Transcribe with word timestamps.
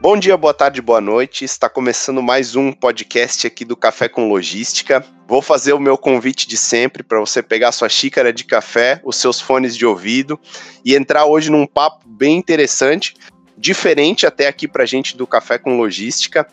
Bom 0.00 0.16
dia, 0.16 0.36
boa 0.36 0.54
tarde, 0.54 0.80
boa 0.80 1.00
noite. 1.00 1.44
Está 1.44 1.68
começando 1.68 2.22
mais 2.22 2.54
um 2.54 2.70
podcast 2.70 3.44
aqui 3.48 3.64
do 3.64 3.76
Café 3.76 4.08
com 4.08 4.28
Logística. 4.28 5.04
Vou 5.26 5.42
fazer 5.42 5.72
o 5.72 5.80
meu 5.80 5.98
convite 5.98 6.46
de 6.46 6.56
sempre 6.56 7.02
para 7.02 7.18
você 7.18 7.42
pegar 7.42 7.72
sua 7.72 7.88
xícara 7.88 8.32
de 8.32 8.44
café, 8.44 9.00
os 9.04 9.16
seus 9.16 9.40
fones 9.40 9.76
de 9.76 9.84
ouvido 9.84 10.38
e 10.84 10.94
entrar 10.94 11.24
hoje 11.24 11.50
num 11.50 11.66
papo 11.66 12.08
bem 12.08 12.36
interessante, 12.36 13.14
diferente 13.56 14.24
até 14.24 14.46
aqui 14.46 14.68
para 14.68 14.84
a 14.84 14.86
gente 14.86 15.16
do 15.16 15.26
Café 15.26 15.58
com 15.58 15.76
Logística. 15.76 16.46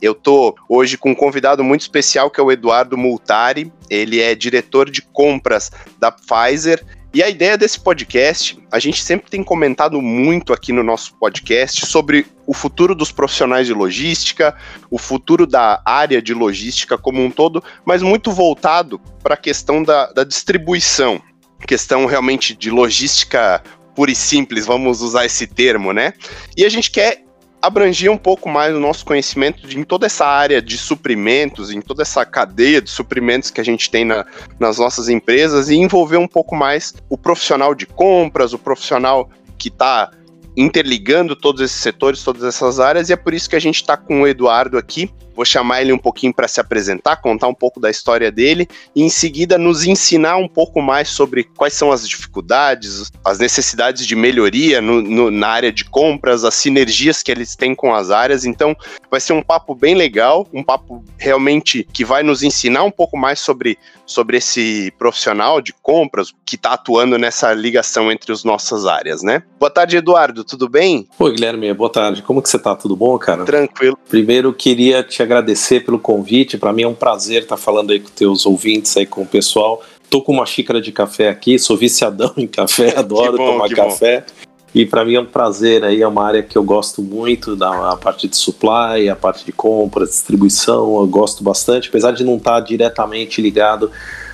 Eu 0.00 0.14
tô 0.14 0.54
hoje 0.68 0.96
com 0.96 1.10
um 1.10 1.14
convidado 1.14 1.64
muito 1.64 1.80
especial 1.80 2.30
que 2.30 2.40
é 2.40 2.42
o 2.42 2.52
Eduardo 2.52 2.96
Multari. 2.96 3.72
Ele 3.90 4.20
é 4.20 4.32
diretor 4.32 4.88
de 4.88 5.02
compras 5.02 5.72
da 5.98 6.12
Pfizer 6.12 6.84
e 7.14 7.22
a 7.22 7.28
ideia 7.28 7.58
desse 7.58 7.78
podcast, 7.78 8.58
a 8.70 8.78
gente 8.78 9.02
sempre 9.02 9.30
tem 9.30 9.42
comentado 9.42 10.00
muito 10.00 10.52
aqui 10.52 10.72
no 10.72 10.82
nosso 10.82 11.14
podcast 11.16 11.84
sobre 11.84 12.26
o 12.46 12.54
futuro 12.54 12.94
dos 12.94 13.12
profissionais 13.12 13.66
de 13.66 13.74
logística, 13.74 14.56
o 14.90 14.96
futuro 14.96 15.46
da 15.46 15.82
área 15.84 16.22
de 16.22 16.32
logística 16.32 16.96
como 16.96 17.22
um 17.22 17.30
todo, 17.30 17.62
mas 17.84 18.00
muito 18.00 18.32
voltado 18.32 18.98
para 19.22 19.34
a 19.34 19.36
questão 19.36 19.82
da, 19.82 20.10
da 20.12 20.24
distribuição, 20.24 21.20
questão 21.66 22.06
realmente 22.06 22.54
de 22.54 22.70
logística 22.70 23.62
pura 23.94 24.10
e 24.10 24.14
simples, 24.14 24.64
vamos 24.64 25.02
usar 25.02 25.26
esse 25.26 25.46
termo, 25.46 25.92
né? 25.92 26.14
E 26.56 26.64
a 26.64 26.68
gente 26.68 26.90
quer 26.90 27.21
abranger 27.62 28.10
um 28.10 28.18
pouco 28.18 28.48
mais 28.48 28.74
o 28.74 28.80
nosso 28.80 29.04
conhecimento 29.04 29.66
de, 29.66 29.78
em 29.78 29.84
toda 29.84 30.06
essa 30.06 30.26
área 30.26 30.60
de 30.60 30.76
suprimentos, 30.76 31.70
em 31.70 31.80
toda 31.80 32.02
essa 32.02 32.26
cadeia 32.26 32.82
de 32.82 32.90
suprimentos 32.90 33.50
que 33.50 33.60
a 33.60 33.64
gente 33.64 33.88
tem 33.88 34.04
na, 34.04 34.26
nas 34.58 34.78
nossas 34.78 35.08
empresas 35.08 35.70
e 35.70 35.76
envolver 35.76 36.16
um 36.16 36.26
pouco 36.26 36.56
mais 36.56 36.92
o 37.08 37.16
profissional 37.16 37.72
de 37.72 37.86
compras, 37.86 38.52
o 38.52 38.58
profissional 38.58 39.30
que 39.56 39.68
está 39.68 40.10
interligando 40.56 41.36
todos 41.36 41.62
esses 41.62 41.80
setores, 41.80 42.22
todas 42.24 42.42
essas 42.42 42.80
áreas, 42.80 43.08
e 43.08 43.12
é 43.12 43.16
por 43.16 43.32
isso 43.32 43.48
que 43.48 43.56
a 43.56 43.60
gente 43.60 43.76
está 43.76 43.96
com 43.96 44.22
o 44.22 44.26
Eduardo 44.26 44.76
aqui 44.76 45.10
Vou 45.34 45.44
chamar 45.44 45.82
ele 45.82 45.92
um 45.92 45.98
pouquinho 45.98 46.32
para 46.32 46.48
se 46.48 46.60
apresentar, 46.60 47.16
contar 47.16 47.48
um 47.48 47.54
pouco 47.54 47.80
da 47.80 47.90
história 47.90 48.30
dele 48.30 48.68
e 48.94 49.02
em 49.02 49.08
seguida 49.08 49.58
nos 49.58 49.84
ensinar 49.84 50.36
um 50.36 50.48
pouco 50.48 50.80
mais 50.80 51.08
sobre 51.08 51.44
quais 51.44 51.74
são 51.74 51.90
as 51.90 52.06
dificuldades, 52.08 53.10
as 53.24 53.38
necessidades 53.38 54.06
de 54.06 54.14
melhoria 54.14 54.80
no, 54.80 55.00
no, 55.00 55.30
na 55.30 55.48
área 55.48 55.72
de 55.72 55.84
compras, 55.84 56.44
as 56.44 56.54
sinergias 56.54 57.22
que 57.22 57.30
eles 57.30 57.56
têm 57.56 57.74
com 57.74 57.94
as 57.94 58.10
áreas. 58.10 58.44
Então, 58.44 58.76
vai 59.10 59.20
ser 59.20 59.32
um 59.32 59.42
papo 59.42 59.74
bem 59.74 59.94
legal, 59.94 60.46
um 60.52 60.62
papo 60.62 61.04
realmente 61.18 61.86
que 61.92 62.04
vai 62.04 62.22
nos 62.22 62.42
ensinar 62.42 62.82
um 62.84 62.90
pouco 62.90 63.16
mais 63.16 63.38
sobre, 63.38 63.78
sobre 64.06 64.36
esse 64.36 64.92
profissional 64.98 65.60
de 65.60 65.72
compras 65.72 66.32
que 66.44 66.56
está 66.56 66.74
atuando 66.74 67.18
nessa 67.18 67.52
ligação 67.52 68.10
entre 68.10 68.32
as 68.32 68.44
nossas 68.44 68.86
áreas, 68.86 69.22
né? 69.22 69.42
Boa 69.58 69.70
tarde, 69.70 69.96
Eduardo, 69.96 70.44
tudo 70.44 70.68
bem? 70.68 71.06
Oi, 71.18 71.32
Guilherme, 71.32 71.72
boa 71.72 71.90
tarde. 71.90 72.22
Como 72.22 72.42
que 72.42 72.48
você 72.48 72.56
está? 72.56 72.74
Tudo 72.74 72.96
bom, 72.96 73.18
cara? 73.18 73.44
Tranquilo. 73.44 73.98
Primeiro, 74.08 74.52
queria 74.52 75.02
te 75.02 75.21
agradecer 75.22 75.84
pelo 75.84 75.98
convite. 75.98 76.58
Para 76.58 76.72
mim 76.72 76.82
é 76.82 76.88
um 76.88 76.94
prazer 76.94 77.42
estar 77.42 77.56
falando 77.56 77.92
aí 77.92 78.00
com 78.00 78.10
teus 78.10 78.44
ouvintes, 78.44 78.96
aí 78.96 79.06
com 79.06 79.22
o 79.22 79.26
pessoal. 79.26 79.82
Tô 80.10 80.20
com 80.20 80.32
uma 80.32 80.44
xícara 80.44 80.80
de 80.80 80.92
café 80.92 81.28
aqui, 81.28 81.58
sou 81.58 81.76
viciadão 81.76 82.32
em 82.36 82.46
café, 82.46 82.98
adoro 82.98 83.36
bom, 83.36 83.52
tomar 83.52 83.68
café. 83.70 84.20
Bom. 84.20 84.52
E 84.74 84.86
para 84.86 85.04
mim 85.04 85.14
é 85.14 85.20
um 85.20 85.26
prazer 85.26 85.84
aí, 85.84 86.00
é 86.00 86.08
uma 86.08 86.24
área 86.24 86.42
que 86.42 86.56
eu 86.56 86.64
gosto 86.64 87.02
muito, 87.02 87.54
da 87.54 87.94
parte 87.96 88.26
de 88.26 88.36
supply, 88.36 89.08
a 89.10 89.16
parte 89.16 89.44
de 89.44 89.52
compras, 89.52 90.10
distribuição, 90.10 90.98
eu 90.98 91.06
gosto 91.06 91.44
bastante, 91.44 91.90
apesar 91.90 92.12
de 92.12 92.24
não 92.24 92.36
estar 92.36 92.58
diretamente 92.60 93.42
ligado 93.42 93.90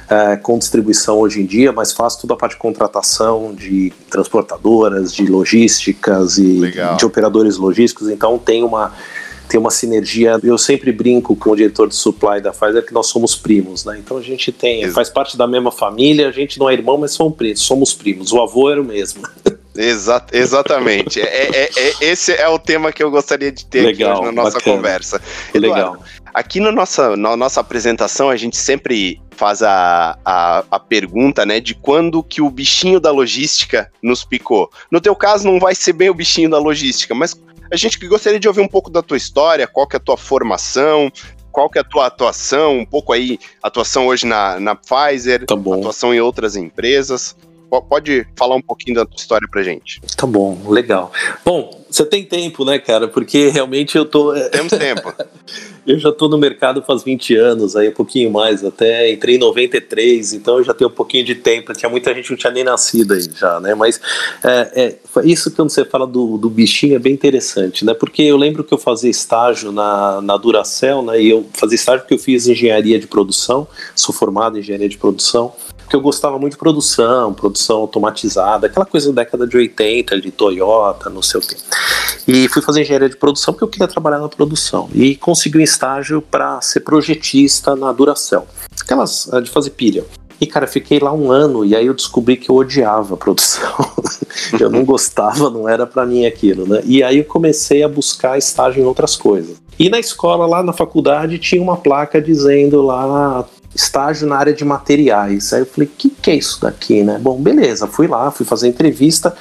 é, 0.09 0.37
com 0.37 0.57
distribuição 0.57 1.19
hoje 1.19 1.41
em 1.41 1.47
dia, 1.47 1.73
mas 1.73 1.93
faço 1.93 2.21
toda 2.21 2.35
a 2.35 2.37
parte 2.37 2.53
de 2.53 2.59
contratação 2.59 3.53
de 3.53 3.93
transportadoras, 4.09 5.13
de 5.13 5.27
logísticas 5.27 6.39
e 6.39 6.61
Legal. 6.61 6.97
de 6.97 7.05
operadores 7.05 7.57
logísticos, 7.57 8.09
então 8.09 8.39
tem 8.39 8.63
uma 8.63 8.95
tem 9.49 9.59
uma 9.59 9.71
sinergia. 9.71 10.39
Eu 10.43 10.59
sempre 10.59 10.93
brinco 10.93 11.35
com 11.35 11.51
o 11.51 11.57
diretor 11.57 11.89
de 11.89 11.95
supply 11.95 12.41
da 12.41 12.53
Pfizer 12.53 12.85
que 12.85 12.93
nós 12.93 13.07
somos 13.07 13.35
primos, 13.35 13.85
né? 13.85 13.99
Então 13.99 14.17
a 14.17 14.23
gente 14.23 14.53
tem, 14.53 14.83
Exato. 14.83 14.95
faz 14.95 15.09
parte 15.09 15.37
da 15.37 15.47
mesma 15.47 15.73
família, 15.73 16.29
a 16.29 16.33
gente 16.33 16.59
não 16.59 16.69
é 16.69 16.75
irmão, 16.75 16.99
mas 16.99 17.13
somos 17.13 17.37
primos, 17.37 17.61
somos 17.61 17.95
primos. 17.95 18.33
O 18.33 18.41
avô 18.41 18.71
era 18.71 18.81
o 18.81 18.85
mesmo. 18.85 19.23
Exato, 19.81 20.37
exatamente. 20.37 21.21
é, 21.21 21.51
é, 21.55 21.71
é, 21.77 21.95
esse 22.01 22.33
é 22.33 22.49
o 22.49 22.59
tema 22.59 22.91
que 22.91 23.01
eu 23.01 23.13
gostaria 23.13 23.53
de 23.53 23.65
ter 23.65 23.83
Legal, 23.83 24.17
aqui 24.17 24.25
na 24.25 24.33
nossa 24.33 24.59
bacana. 24.59 24.77
conversa. 24.77 25.23
Eduardo, 25.55 25.93
Legal. 25.93 26.05
Aqui 26.35 26.59
no 26.59 26.73
nossa, 26.73 27.17
na 27.17 27.37
nossa 27.37 27.61
apresentação, 27.61 28.29
a 28.29 28.37
gente 28.37 28.57
sempre 28.57 29.21
faz 29.31 29.63
a, 29.63 30.19
a, 30.25 30.65
a, 30.69 30.81
pergunta, 30.81 31.47
né, 31.47 31.61
de 31.61 31.77
quando 31.77 32.25
que 32.25 32.43
o 32.43 32.51
bichinho 32.51 32.99
da 32.99 33.13
logística 33.13 33.89
nos 34.03 34.25
picou. 34.25 34.69
No 34.91 35.01
teu 35.01 35.15
caso, 35.15 35.47
não 35.47 35.61
vai 35.61 35.77
ser 35.77 35.93
bem 35.93 36.11
o 36.11 36.15
bichinho 36.15 36.51
da 36.51 36.59
logística, 36.59 37.15
mas 37.15 37.41
a 37.71 37.77
gente 37.77 37.99
gostaria 38.07 38.41
de 38.41 38.49
ouvir 38.49 38.61
um 38.61 38.69
pouco 38.69 38.91
da 38.91 39.03
tua 39.03 39.17
história, 39.17 39.67
qual 39.67 39.87
que 39.87 39.97
é 39.97 39.99
a 39.99 40.01
tua 40.01 40.17
formação, 40.17 41.13
qual 41.51 41.69
que 41.69 41.79
é 41.79 41.81
a 41.81 41.85
tua 41.85 42.07
atuação, 42.07 42.79
um 42.79 42.87
pouco 42.87 43.13
aí, 43.13 43.39
atuação 43.63 44.07
hoje 44.07 44.27
na, 44.27 44.61
na 44.61 44.75
Pfizer, 44.75 45.45
tá 45.45 45.55
atuação 45.55 46.15
em 46.15 46.21
outras 46.21 46.57
empresas. 46.57 47.37
Pode 47.69 48.27
falar 48.37 48.57
um 48.57 48.63
pouquinho 48.63 48.97
da 48.97 49.05
tua 49.05 49.17
história 49.17 49.47
pra 49.51 49.63
gente. 49.63 50.01
Tá 50.17 50.27
bom, 50.27 50.59
legal. 50.69 51.13
Bom, 51.45 51.85
você 51.91 52.05
tem 52.05 52.25
tempo, 52.25 52.65
né, 52.65 52.79
cara? 52.79 53.09
Porque 53.09 53.49
realmente 53.49 53.97
eu 53.97 54.07
tô. 54.07 54.33
Temos 54.51 54.73
tempo. 54.73 55.13
eu 55.87 55.99
já 55.99 56.13
tô 56.13 56.29
no 56.29 56.39
mercado 56.39 56.83
faz 56.83 57.03
20 57.03 57.35
anos, 57.37 57.77
aí 57.77 57.89
um 57.89 57.93
pouquinho 57.93 58.31
mais, 58.31 58.65
até 58.65 59.11
entrei 59.11 59.37
em 59.37 59.39
93, 59.39 60.35
então 60.35 60.59
eu 60.59 60.65
já 60.65 60.75
tenho 60.75 60.91
um 60.91 60.93
pouquinho 60.93 61.25
de 61.25 61.35
tempo. 61.35 61.73
Tinha 61.73 61.91
muita 61.91 62.15
gente 62.15 62.25
que 62.25 62.31
não 62.31 62.39
tinha 62.39 62.53
nem 62.53 62.65
nascido 62.65 63.15
aí 63.15 63.23
já, 63.35 63.61
né? 63.61 63.75
Mas 63.75 64.01
é, 64.45 64.71
é, 64.75 64.97
isso 65.25 65.51
quando 65.51 65.71
você 65.71 65.85
fala 65.85 66.07
do, 66.07 66.37
do 66.39 66.49
bichinho 66.49 66.97
é 66.97 66.99
bem 66.99 67.13
interessante, 67.13 67.85
né? 67.85 67.95
Porque 67.95 68.23
eu 68.23 68.37
lembro 68.37 68.65
que 68.65 68.73
eu 68.73 68.79
fazia 68.79 69.11
estágio 69.11 69.73
na, 69.73 70.21
na 70.21 70.37
Duracell, 70.37 71.03
né? 71.03 71.21
E 71.21 71.31
eu 71.31 71.47
fazia 71.53 71.77
estágio 71.77 72.01
porque 72.01 72.15
eu 72.15 72.19
fiz 72.19 72.47
engenharia 72.47 72.99
de 72.99 73.07
produção, 73.07 73.67
sou 73.95 74.15
formado 74.15 74.57
em 74.57 74.61
engenharia 74.61 74.89
de 74.89 74.99
produção 74.99 75.55
porque 75.89 75.97
eu 75.97 76.03
gostava 76.03 76.39
muito 76.39 76.53
de 76.53 76.59
produção, 76.59 77.33
produção 77.33 77.79
automatizada, 77.79 78.67
aquela 78.67 78.85
coisa 78.85 79.11
da 79.11 79.23
década 79.23 79.47
de 79.47 79.57
80, 79.57 80.21
de 80.21 80.31
Toyota, 80.31 81.09
não 81.09 81.23
sei 81.23 81.41
o 81.41 81.43
quê. 81.43 81.57
E 82.29 82.47
fui 82.49 82.61
fazer 82.61 82.83
engenharia 82.83 83.09
de 83.09 83.17
produção 83.17 83.55
porque 83.55 83.65
eu 83.65 83.69
queria 83.69 83.89
trabalhar 83.89 84.19
na 84.19 84.29
produção. 84.29 84.91
E 84.93 85.17
consegui 85.17 85.57
um 85.57 85.63
estágio 85.63 86.21
para 86.21 86.61
ser 86.61 86.81
projetista 86.81 87.75
na 87.75 87.91
Duracell. 87.91 88.47
Aquelas 88.79 89.31
de 89.43 89.49
fazer 89.49 89.71
pilha. 89.71 90.05
E, 90.39 90.47
cara, 90.47 90.67
fiquei 90.67 90.99
lá 90.99 91.13
um 91.13 91.33
ano 91.33 91.65
e 91.65 91.75
aí 91.75 91.87
eu 91.87 91.95
descobri 91.95 92.37
que 92.37 92.51
eu 92.51 92.57
odiava 92.57 93.15
a 93.15 93.17
produção. 93.17 93.73
eu 94.61 94.69
não 94.69 94.85
gostava, 94.85 95.49
não 95.49 95.67
era 95.67 95.87
para 95.87 96.05
mim 96.05 96.27
aquilo, 96.27 96.67
né? 96.67 96.83
E 96.85 97.03
aí 97.03 97.17
eu 97.17 97.25
comecei 97.25 97.83
a 97.83 97.89
buscar 97.89 98.37
estágio 98.37 98.83
em 98.83 98.87
outras 98.87 99.17
coisas. 99.17 99.57
E 99.79 99.89
na 99.89 99.99
escola, 99.99 100.47
lá 100.47 100.63
na 100.63 100.75
faculdade, 100.75 101.39
tinha 101.39 101.63
uma 101.63 101.79
placa 101.79 102.21
dizendo 102.21 102.83
lá 102.83 103.49
estágio 103.79 104.27
na 104.27 104.37
área 104.37 104.53
de 104.53 104.65
materiais. 104.65 105.53
Aí 105.53 105.61
eu 105.61 105.67
falei, 105.67 105.89
o 105.89 105.93
que, 105.97 106.11
que 106.11 106.31
é 106.31 106.35
isso 106.35 106.61
daqui, 106.61 107.03
né? 107.05 107.19
Bom, 107.19 107.41
beleza, 107.41 107.87
fui 107.87 108.09
lá, 108.09 108.31
fui 108.31 108.45
fazer 108.45 108.69
entrevista. 108.69 109.35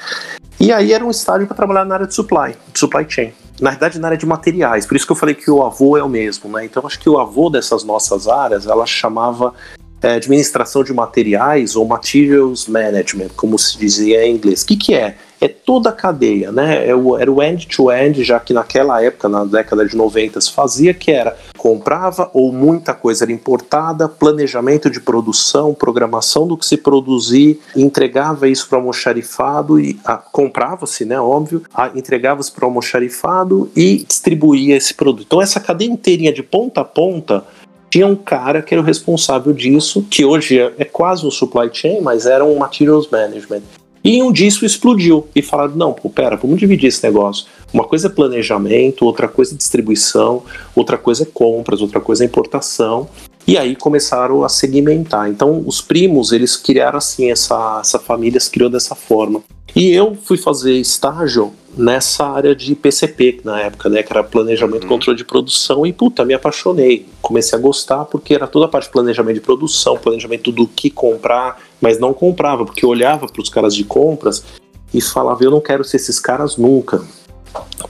E 0.59 0.71
aí 0.71 0.93
era 0.93 1.03
um 1.03 1.09
estágio 1.09 1.47
para 1.47 1.55
trabalhar 1.55 1.85
na 1.85 1.95
área 1.95 2.07
de 2.07 2.13
supply, 2.13 2.55
de 2.71 2.79
supply 2.79 3.05
chain. 3.07 3.33
Na 3.59 3.71
verdade, 3.71 3.99
na 3.99 4.09
área 4.09 4.17
de 4.17 4.25
materiais. 4.25 4.85
Por 4.85 4.95
isso 4.95 5.05
que 5.05 5.11
eu 5.11 5.15
falei 5.15 5.33
que 5.33 5.49
o 5.49 5.63
avô 5.63 5.97
é 5.97 6.03
o 6.03 6.09
mesmo, 6.09 6.51
né? 6.51 6.65
Então 6.65 6.85
acho 6.85 6.99
que 6.99 7.09
o 7.09 7.19
avô 7.19 7.49
dessas 7.49 7.83
nossas 7.83 8.27
áreas, 8.27 8.67
ela 8.67 8.85
chamava 8.85 9.53
é, 10.01 10.15
administração 10.15 10.83
de 10.83 10.93
materiais 10.93 11.75
ou 11.75 11.85
materials 11.85 12.67
management, 12.67 13.29
como 13.35 13.57
se 13.57 13.77
dizia 13.77 14.25
em 14.25 14.35
inglês. 14.35 14.63
O 14.63 14.67
que, 14.67 14.75
que 14.75 14.93
é? 14.93 15.17
É 15.39 15.47
toda 15.47 15.89
a 15.89 15.93
cadeia, 15.93 16.51
né? 16.51 16.87
É 16.87 16.89
era 16.89 17.31
o 17.31 17.43
end-to-end, 17.43 18.19
-end, 18.19 18.23
já 18.23 18.39
que 18.39 18.53
naquela 18.53 19.03
época, 19.03 19.29
na 19.29 19.45
década 19.45 19.85
de 19.85 19.95
90, 19.95 20.41
se 20.41 20.51
fazia, 20.51 20.95
que 20.95 21.11
era 21.11 21.37
comprava 21.57 22.31
ou 22.33 22.51
muita 22.51 22.93
coisa 22.93 23.25
era 23.25 23.31
importada, 23.31 24.07
planejamento 24.07 24.89
de 24.89 24.99
produção, 24.99 25.73
programação 25.73 26.47
do 26.47 26.57
que 26.57 26.65
se 26.65 26.77
produzir, 26.77 27.59
entregava 27.75 28.47
isso 28.47 28.67
para 28.67 28.77
o 28.77 28.79
almoxarifado 28.79 29.79
e 29.79 29.99
ah, 30.05 30.17
comprava-se, 30.17 31.05
né? 31.05 31.19
Óbvio, 31.19 31.61
ah, 31.73 31.91
entregava-se 31.93 32.51
para 32.51 32.65
o 32.65 32.67
almoxarifado 32.69 33.69
e 33.75 34.05
distribuía 34.07 34.75
esse 34.75 34.93
produto. 34.93 35.25
Então 35.27 35.41
essa 35.41 35.59
cadeia 35.59 35.89
inteirinha 35.89 36.31
de 36.31 36.41
ponta 36.41 36.81
a 36.81 36.85
ponta 36.85 37.43
tinha 37.89 38.07
um 38.07 38.15
cara 38.15 38.61
que 38.61 38.73
era 38.73 38.81
o 38.81 38.85
responsável 38.85 39.53
disso, 39.53 40.05
que 40.09 40.25
hoje 40.25 40.59
é, 40.59 40.73
é 40.77 40.85
quase 40.85 41.25
um 41.25 41.31
supply 41.31 41.69
chain, 41.71 42.01
mas 42.01 42.25
era 42.25 42.43
um 42.43 42.57
materials 42.57 43.07
management. 43.09 43.61
E 44.03 44.21
um 44.23 44.31
dia 44.31 44.47
isso 44.47 44.65
explodiu 44.65 45.27
e 45.35 45.41
falaram: 45.41 45.75
não, 45.75 45.93
pô, 45.93 46.09
pera, 46.09 46.37
vamos 46.37 46.59
dividir 46.59 46.87
esse 46.87 47.03
negócio. 47.03 47.45
Uma 47.73 47.83
coisa 47.83 48.07
é 48.07 48.09
planejamento, 48.09 49.05
outra 49.05 49.27
coisa 49.27 49.53
é 49.53 49.57
distribuição, 49.57 50.43
outra 50.75 50.97
coisa 50.97 51.23
é 51.23 51.25
compras, 51.25 51.81
outra 51.81 51.99
coisa 51.99 52.23
é 52.23 52.25
importação. 52.25 53.09
E 53.45 53.57
aí 53.57 53.75
começaram 53.75 54.43
a 54.43 54.49
segmentar. 54.49 55.29
Então, 55.29 55.63
os 55.65 55.81
primos, 55.81 56.31
eles 56.31 56.55
criaram 56.55 56.97
assim, 56.97 57.31
essa, 57.31 57.79
essa 57.81 57.97
família 57.97 58.39
se 58.39 58.51
criou 58.51 58.69
dessa 58.69 58.93
forma. 58.93 59.41
E 59.77 59.93
eu 59.93 60.15
fui 60.15 60.37
fazer 60.39 60.73
estágio 60.73 61.53
nessa 61.77 62.25
área 62.25 62.55
de 62.55 62.73
PCP 62.73 63.41
na 63.43 63.61
época, 63.61 63.87
né, 63.87 64.01
que 64.01 64.11
era 64.11 64.23
planejamento 64.23 64.81
e 64.81 64.85
uhum. 64.85 64.89
controle 64.89 65.15
de 65.15 65.23
produção 65.23 65.85
e 65.85 65.93
puta, 65.93 66.25
me 66.25 66.33
apaixonei. 66.33 67.05
Comecei 67.21 67.59
a 67.59 67.61
gostar 67.61 68.05
porque 68.05 68.33
era 68.33 68.47
toda 68.47 68.65
a 68.65 68.67
parte 68.67 68.85
de 68.85 68.91
planejamento 68.91 69.35
de 69.35 69.41
produção, 69.41 69.95
planejamento 69.95 70.51
do 70.51 70.65
que 70.65 70.89
comprar, 70.89 71.61
mas 71.79 71.99
não 71.99 72.11
comprava, 72.11 72.65
porque 72.65 72.83
olhava 72.83 73.27
para 73.27 73.39
os 73.39 73.49
caras 73.49 73.75
de 73.75 73.83
compras 73.83 74.43
e 74.91 74.99
falava, 74.99 75.43
eu 75.43 75.51
não 75.51 75.61
quero 75.61 75.83
ser 75.83 75.97
esses 75.97 76.19
caras 76.19 76.57
nunca. 76.57 76.99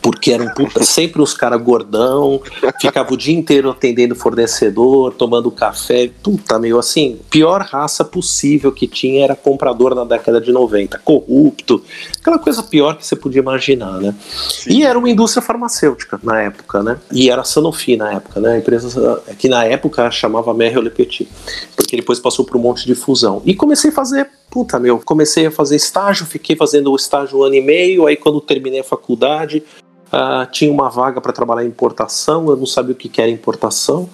Porque 0.02 0.32
eram 0.32 0.48
puta, 0.54 0.84
sempre 0.84 1.22
os 1.22 1.34
caras 1.34 1.62
gordão, 1.62 2.42
ficava 2.80 3.14
o 3.14 3.18
dia 3.18 3.36
inteiro 3.36 3.70
atendendo 3.70 4.16
fornecedor, 4.16 5.14
tomando 5.14 5.52
café, 5.52 6.10
puta, 6.22 6.60
meio 6.60 6.78
assim, 6.78 7.20
pior 7.30 7.62
raça 7.62 8.04
possível 8.04 8.72
que 8.72 8.88
tinha 8.88 9.24
era 9.24 9.36
comprador 9.36 9.96
na 9.96 10.04
década 10.04 10.40
de 10.40 10.52
90, 10.52 11.00
corrupto, 11.00 11.84
aquela 12.20 12.40
coisa 12.40 12.64
pior 12.64 12.98
que 12.98 13.06
você 13.06 13.16
podia 13.16 13.42
imaginar, 13.42 14.00
né? 14.00 14.14
Sim. 14.50 14.72
E 14.72 14.84
era 14.84 14.98
uma 14.98 15.10
indústria 15.10 15.42
farmacêutica 15.42 16.20
na 16.24 16.42
época, 16.42 16.84
né? 16.84 16.98
E 17.12 17.30
era 17.30 17.44
Sanofi 17.44 17.98
na 17.98 18.14
época, 18.14 18.40
né? 18.40 18.54
A 18.54 18.58
empresa 18.58 19.22
que 19.38 19.48
na 19.48 19.64
época 19.66 20.10
chamava 20.12 20.54
Merrill 20.54 20.82
Le 20.82 20.90
Petit, 20.90 21.28
porque 21.76 21.96
depois 21.96 22.20
passou 22.20 22.46
por 22.46 22.58
um 22.58 22.60
monte 22.60 22.86
de 22.86 22.96
fusão. 22.96 23.42
E 23.46 23.56
comecei 23.56 23.90
a 23.90 23.94
fazer 23.94 24.30
puta 24.58 24.80
meu, 24.80 25.00
comecei 25.00 25.46
a 25.46 25.52
fazer 25.52 25.76
estágio, 25.76 26.26
fiquei 26.26 26.56
fazendo 26.56 26.92
o 26.92 26.96
estágio 26.96 27.38
um 27.38 27.44
ano 27.44 27.54
e 27.54 27.62
meio, 27.62 28.08
aí 28.08 28.16
quando 28.16 28.42
terminei 28.42 28.80
a 28.80 28.84
faculdade, 28.84 29.64
Uh, 30.08 30.50
tinha 30.50 30.72
uma 30.72 30.90
vaga 30.90 31.20
para 31.20 31.34
trabalhar 31.34 31.66
em 31.66 31.68
importação, 31.68 32.48
eu 32.48 32.56
não 32.56 32.66
sabia 32.66 32.94
o 32.94 32.96
que, 32.96 33.10
que 33.10 33.22
era 33.22 33.30
importação. 33.30 34.10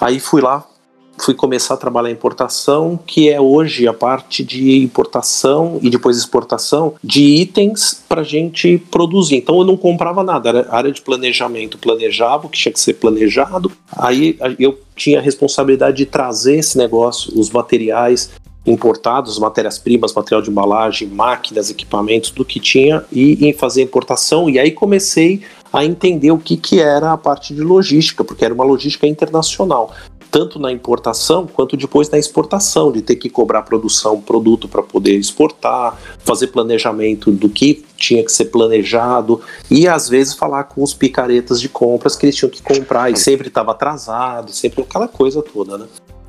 Aí 0.00 0.18
fui 0.18 0.42
lá, 0.42 0.66
fui 1.18 1.34
começar 1.34 1.74
a 1.74 1.76
trabalhar 1.76 2.10
em 2.10 2.14
importação, 2.14 2.98
que 3.06 3.30
é 3.30 3.40
hoje 3.40 3.86
a 3.86 3.94
parte 3.94 4.42
de 4.42 4.82
importação 4.82 5.78
e 5.82 5.88
depois 5.88 6.18
exportação 6.18 6.94
de 7.02 7.22
itens 7.22 8.02
para 8.08 8.24
gente 8.24 8.76
produzir. 8.90 9.36
Então 9.36 9.58
eu 9.58 9.64
não 9.64 9.76
comprava 9.76 10.24
nada, 10.24 10.48
era 10.48 10.66
área 10.68 10.90
de 10.90 11.00
planejamento, 11.00 11.78
planejava 11.78 12.48
o 12.48 12.50
que 12.50 12.58
tinha 12.58 12.72
que 12.72 12.80
ser 12.80 12.94
planejado. 12.94 13.70
Aí 13.96 14.36
eu 14.58 14.76
tinha 14.96 15.20
a 15.20 15.22
responsabilidade 15.22 15.98
de 15.98 16.06
trazer 16.06 16.56
esse 16.56 16.76
negócio, 16.76 17.38
os 17.38 17.50
materiais 17.50 18.32
importados, 18.66 19.38
matérias-primas, 19.38 20.12
material 20.12 20.42
de 20.42 20.50
embalagem, 20.50 21.08
máquinas, 21.08 21.70
equipamentos, 21.70 22.30
do 22.30 22.44
que 22.44 22.58
tinha, 22.58 23.04
e 23.12 23.46
em 23.46 23.52
fazer 23.52 23.82
importação. 23.82 24.50
E 24.50 24.58
aí 24.58 24.72
comecei 24.72 25.42
a 25.72 25.84
entender 25.84 26.30
o 26.30 26.38
que, 26.38 26.56
que 26.56 26.80
era 26.80 27.12
a 27.12 27.16
parte 27.16 27.54
de 27.54 27.60
logística, 27.60 28.24
porque 28.24 28.44
era 28.44 28.54
uma 28.54 28.64
logística 28.64 29.06
internacional, 29.06 29.92
tanto 30.30 30.58
na 30.58 30.72
importação 30.72 31.46
quanto 31.46 31.76
depois 31.76 32.10
na 32.10 32.18
exportação, 32.18 32.90
de 32.90 33.02
ter 33.02 33.16
que 33.16 33.30
cobrar 33.30 33.62
produção, 33.62 34.20
produto 34.20 34.68
para 34.68 34.82
poder 34.82 35.16
exportar, 35.16 35.98
fazer 36.18 36.48
planejamento 36.48 37.30
do 37.30 37.48
que 37.48 37.84
tinha 37.96 38.24
que 38.24 38.32
ser 38.32 38.46
planejado 38.46 39.40
e 39.70 39.86
às 39.88 40.08
vezes 40.08 40.34
falar 40.34 40.64
com 40.64 40.82
os 40.82 40.92
picaretas 40.92 41.60
de 41.60 41.68
compras 41.68 42.16
que 42.16 42.26
eles 42.26 42.36
tinham 42.36 42.50
que 42.50 42.62
comprar 42.62 43.10
e 43.10 43.16
sempre 43.16 43.48
estava 43.48 43.70
atrasado, 43.70 44.52
sempre 44.52 44.82
aquela 44.82 45.08
coisa 45.08 45.42
toda, 45.42 45.78
né? 45.78 45.86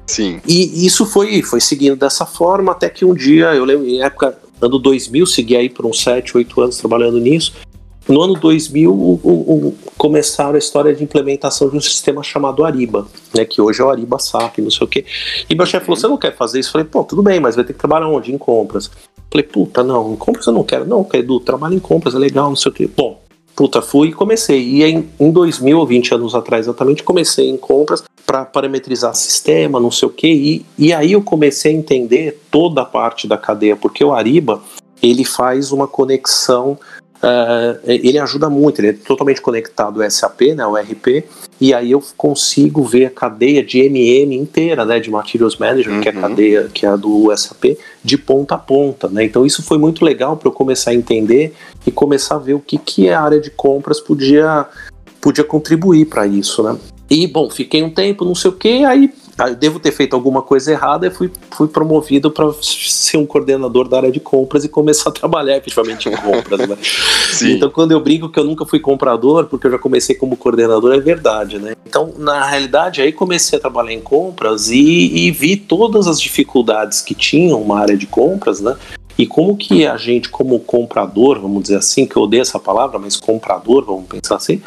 Sim. 0.08 0.40
E 0.48 0.86
isso 0.86 1.06
foi, 1.06 1.42
foi 1.42 1.60
seguindo 1.60 1.98
dessa 1.98 2.26
forma 2.26 2.72
até 2.72 2.90
que 2.90 3.04
um 3.04 3.14
dia, 3.14 3.54
eu 3.54 3.66
lembro, 3.66 3.86
em 3.86 4.02
época, 4.02 4.38
ano 4.62 4.80
2000, 4.80 5.26
segui 5.26 5.56
aí 5.56 5.70
por 5.70 5.86
uns 5.86 6.02
7, 6.02 6.38
8 6.38 6.62
anos 6.62 6.78
trabalhando 6.78 7.20
nisso. 7.20 7.54
No 8.08 8.22
ano 8.22 8.36
2000, 8.36 8.90
o, 8.90 9.20
o, 9.22 9.68
o, 9.68 9.78
começaram 9.98 10.56
a 10.56 10.58
história 10.58 10.96
de 10.96 11.04
implementação 11.04 11.70
de 11.70 11.76
um 11.76 11.82
sistema 11.82 12.24
chamado 12.24 12.64
Ariba, 12.64 13.06
né, 13.36 13.44
que 13.44 13.62
hoje 13.62 13.82
é 13.82 13.84
o 13.84 13.90
Ariba 13.90 14.18
SAP, 14.18 14.60
não 14.60 14.72
sei 14.72 14.86
o 14.86 14.88
quê. 14.88 15.06
E 15.50 15.54
meu 15.54 15.66
chefe 15.66 15.86
falou: 15.86 16.00
Você 16.00 16.08
não 16.08 16.18
quer 16.18 16.34
fazer 16.34 16.60
isso? 16.60 16.70
Eu 16.70 16.74
falei: 16.74 16.88
Pô, 16.88 17.04
tudo 17.04 17.22
bem, 17.22 17.42
mas 17.42 17.58
vai 17.58 17.66
ter 17.66 17.74
que 17.74 17.80
trabalhar 17.80 18.08
onde? 18.08 18.34
Em 18.34 18.38
compras. 18.38 18.86
Eu 18.86 19.24
falei: 19.30 19.46
Puta, 19.46 19.84
não, 19.84 20.14
em 20.14 20.16
compras 20.16 20.48
eu 20.48 20.54
não 20.54 20.64
quero. 20.64 20.86
Não, 20.86 21.06
Edu, 21.14 21.42
trabalho 21.42 21.76
em 21.76 21.80
compras, 21.80 22.16
é 22.16 22.18
legal, 22.18 22.48
não 22.48 22.56
sei 22.56 22.72
o 22.72 22.76
quê. 22.76 22.90
Bom, 22.96 23.20
puta, 23.58 23.82
fui 23.82 24.10
e 24.10 24.14
comecei. 24.14 24.62
E 24.62 24.84
em, 24.84 25.10
em 25.20 25.32
2000, 25.32 25.84
20 25.84 26.14
anos 26.14 26.36
atrás 26.36 26.68
exatamente, 26.68 27.02
comecei 27.02 27.50
em 27.50 27.58
compras 27.58 28.04
para 28.24 28.46
parametrizar 28.46 29.16
sistema, 29.16 29.80
não 29.80 29.90
sei 29.90 30.08
o 30.08 30.12
que, 30.12 30.28
e, 30.28 30.66
e 30.78 30.94
aí 30.94 31.14
eu 31.14 31.24
comecei 31.24 31.74
a 31.74 31.76
entender 31.76 32.40
toda 32.52 32.84
a 32.84 32.86
parte 32.86 33.28
da 33.28 33.38
cadeia, 33.38 33.76
porque 33.76 34.04
o 34.04 34.14
Ariba 34.14 34.62
ele 35.02 35.24
faz 35.24 35.72
uma 35.72 35.88
conexão 35.88 36.78
Uh, 37.18 37.80
ele 37.84 38.20
ajuda 38.20 38.48
muito, 38.48 38.80
ele 38.80 38.90
é 38.90 38.94
totalmente 38.94 39.42
conectado 39.42 40.04
ao 40.04 40.10
SAP, 40.10 40.54
né, 40.56 40.66
o 40.68 40.76
RP, 40.76 41.24
e 41.60 41.74
aí 41.74 41.90
eu 41.92 42.04
consigo 42.16 42.84
ver 42.84 43.06
a 43.06 43.10
cadeia 43.10 43.64
de 43.64 43.80
MM 43.80 44.36
inteira, 44.36 44.86
né, 44.86 45.00
de 45.00 45.10
Materials 45.10 45.58
Management, 45.58 45.96
uhum. 45.96 46.02
que 46.02 46.10
é 46.10 46.12
a 46.12 46.16
uhum. 46.16 46.22
cadeia 46.22 46.70
que 46.72 46.86
é 46.86 46.90
a 46.90 46.96
do 46.96 47.36
SAP, 47.36 47.76
de 48.04 48.20
ponta 48.20 48.54
a 48.54 48.58
ponta, 48.60 49.08
né, 49.08 49.24
então 49.24 49.48
isso 49.48 49.64
foi 49.64 49.80
muito 49.80 50.06
legal 50.06 50.38
para 50.38 50.48
eu 50.48 50.54
começar 50.54 50.92
a 50.92 50.94
entender 50.94 51.56
e 51.88 51.92
começar 51.92 52.36
a 52.36 52.40
ver 52.40 52.54
o 52.54 52.60
que, 52.60 52.78
que 52.78 53.10
a 53.10 53.20
área 53.20 53.40
de 53.40 53.50
compras 53.50 54.00
podia, 54.00 54.68
podia 55.20 55.44
contribuir 55.44 56.06
para 56.06 56.28
isso, 56.28 56.62
né. 56.62 56.78
E, 57.10 57.26
bom, 57.26 57.50
fiquei 57.50 57.82
um 57.82 57.90
tempo, 57.90 58.26
não 58.26 58.36
sei 58.36 58.52
o 58.52 58.54
que, 58.54 58.84
aí 58.84 59.12
eu 59.40 59.56
devo 59.56 59.80
ter 59.80 59.92
feito 59.92 60.16
alguma 60.16 60.42
coisa 60.42 60.72
errada 60.72 61.08
e 61.08 61.12
fui, 61.12 61.32
fui 61.52 61.68
promovido 61.68 62.32
para 62.32 62.52
ser 62.62 63.18
um 63.18 63.26
coordenador 63.26 63.88
da 63.88 63.98
área 63.98 64.12
de 64.12 64.20
compras 64.20 64.64
e 64.64 64.70
começar 64.70 65.10
a 65.10 65.14
trabalhar 65.14 65.58
efetivamente 65.58 66.10
em 66.10 66.16
compras, 66.16 66.68
né? 66.68 66.78
Então, 67.40 67.70
quando 67.70 67.92
eu 67.92 68.00
brinco 68.00 68.30
que 68.30 68.40
eu 68.40 68.44
nunca 68.44 68.66
fui 68.66 68.80
comprador, 68.80 69.46
porque 69.46 69.68
eu 69.68 69.72
já 69.72 69.78
comecei 69.78 70.16
como 70.16 70.36
coordenador, 70.36 70.94
é 70.94 71.00
verdade, 71.00 71.60
né? 71.60 71.76
Então, 71.86 72.14
na 72.18 72.44
realidade, 72.50 73.02
aí 73.02 73.12
comecei 73.12 73.60
a 73.60 73.62
trabalhar 73.62 73.94
em 73.94 74.02
compras 74.02 74.70
e, 74.70 74.78
e 74.80 75.32
vi 75.32 75.56
todas 75.56 76.08
as 76.08 76.20
dificuldades 76.20 77.02
que 77.02 77.14
tinham 77.14 77.62
uma 77.62 77.80
área 77.80 77.96
de 77.96 78.08
compras, 78.08 78.60
né? 78.60 78.76
E 79.18 79.26
como 79.26 79.58
que 79.58 79.86
a 79.86 79.98
gente, 79.98 80.30
como 80.30 80.60
comprador, 80.60 81.40
vamos 81.40 81.64
dizer 81.64 81.78
assim, 81.78 82.06
que 82.06 82.16
eu 82.16 82.24
odeio 82.24 82.42
essa 82.42 82.60
palavra, 82.60 83.00
mas 83.00 83.18
comprador, 83.18 83.84
vamos 83.84 84.06
pensar 84.08 84.36
assim, 84.36 84.62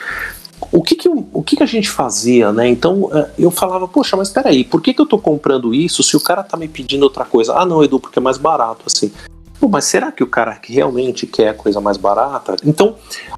o 0.72 0.82
que 0.82 0.94
que, 0.94 1.08
o 1.08 1.42
que 1.42 1.56
que 1.56 1.62
a 1.62 1.66
gente 1.66 1.90
fazia, 1.90 2.52
né? 2.52 2.68
Então 2.68 3.10
é, 3.12 3.30
eu 3.38 3.50
falava, 3.50 3.88
poxa, 3.88 4.16
mas 4.16 4.30
peraí, 4.30 4.64
por 4.64 4.80
que, 4.80 4.94
que 4.94 5.00
eu 5.00 5.06
tô 5.06 5.18
comprando 5.18 5.74
isso 5.74 6.02
se 6.02 6.16
o 6.16 6.20
cara 6.20 6.42
tá 6.42 6.56
me 6.56 6.68
pedindo 6.68 7.02
outra 7.02 7.24
coisa? 7.24 7.54
Ah, 7.54 7.66
não, 7.66 7.82
Edu, 7.82 7.98
porque 7.98 8.18
é 8.18 8.22
mais 8.22 8.38
barato, 8.38 8.84
assim. 8.86 9.10
Pô, 9.60 9.68
mas 9.68 9.84
será 9.84 10.10
que 10.10 10.24
o 10.24 10.26
cara 10.26 10.58
realmente 10.62 11.26
quer 11.26 11.48
a 11.48 11.54
coisa 11.54 11.82
mais 11.82 11.98
barata? 11.98 12.56
Então, 12.64 12.96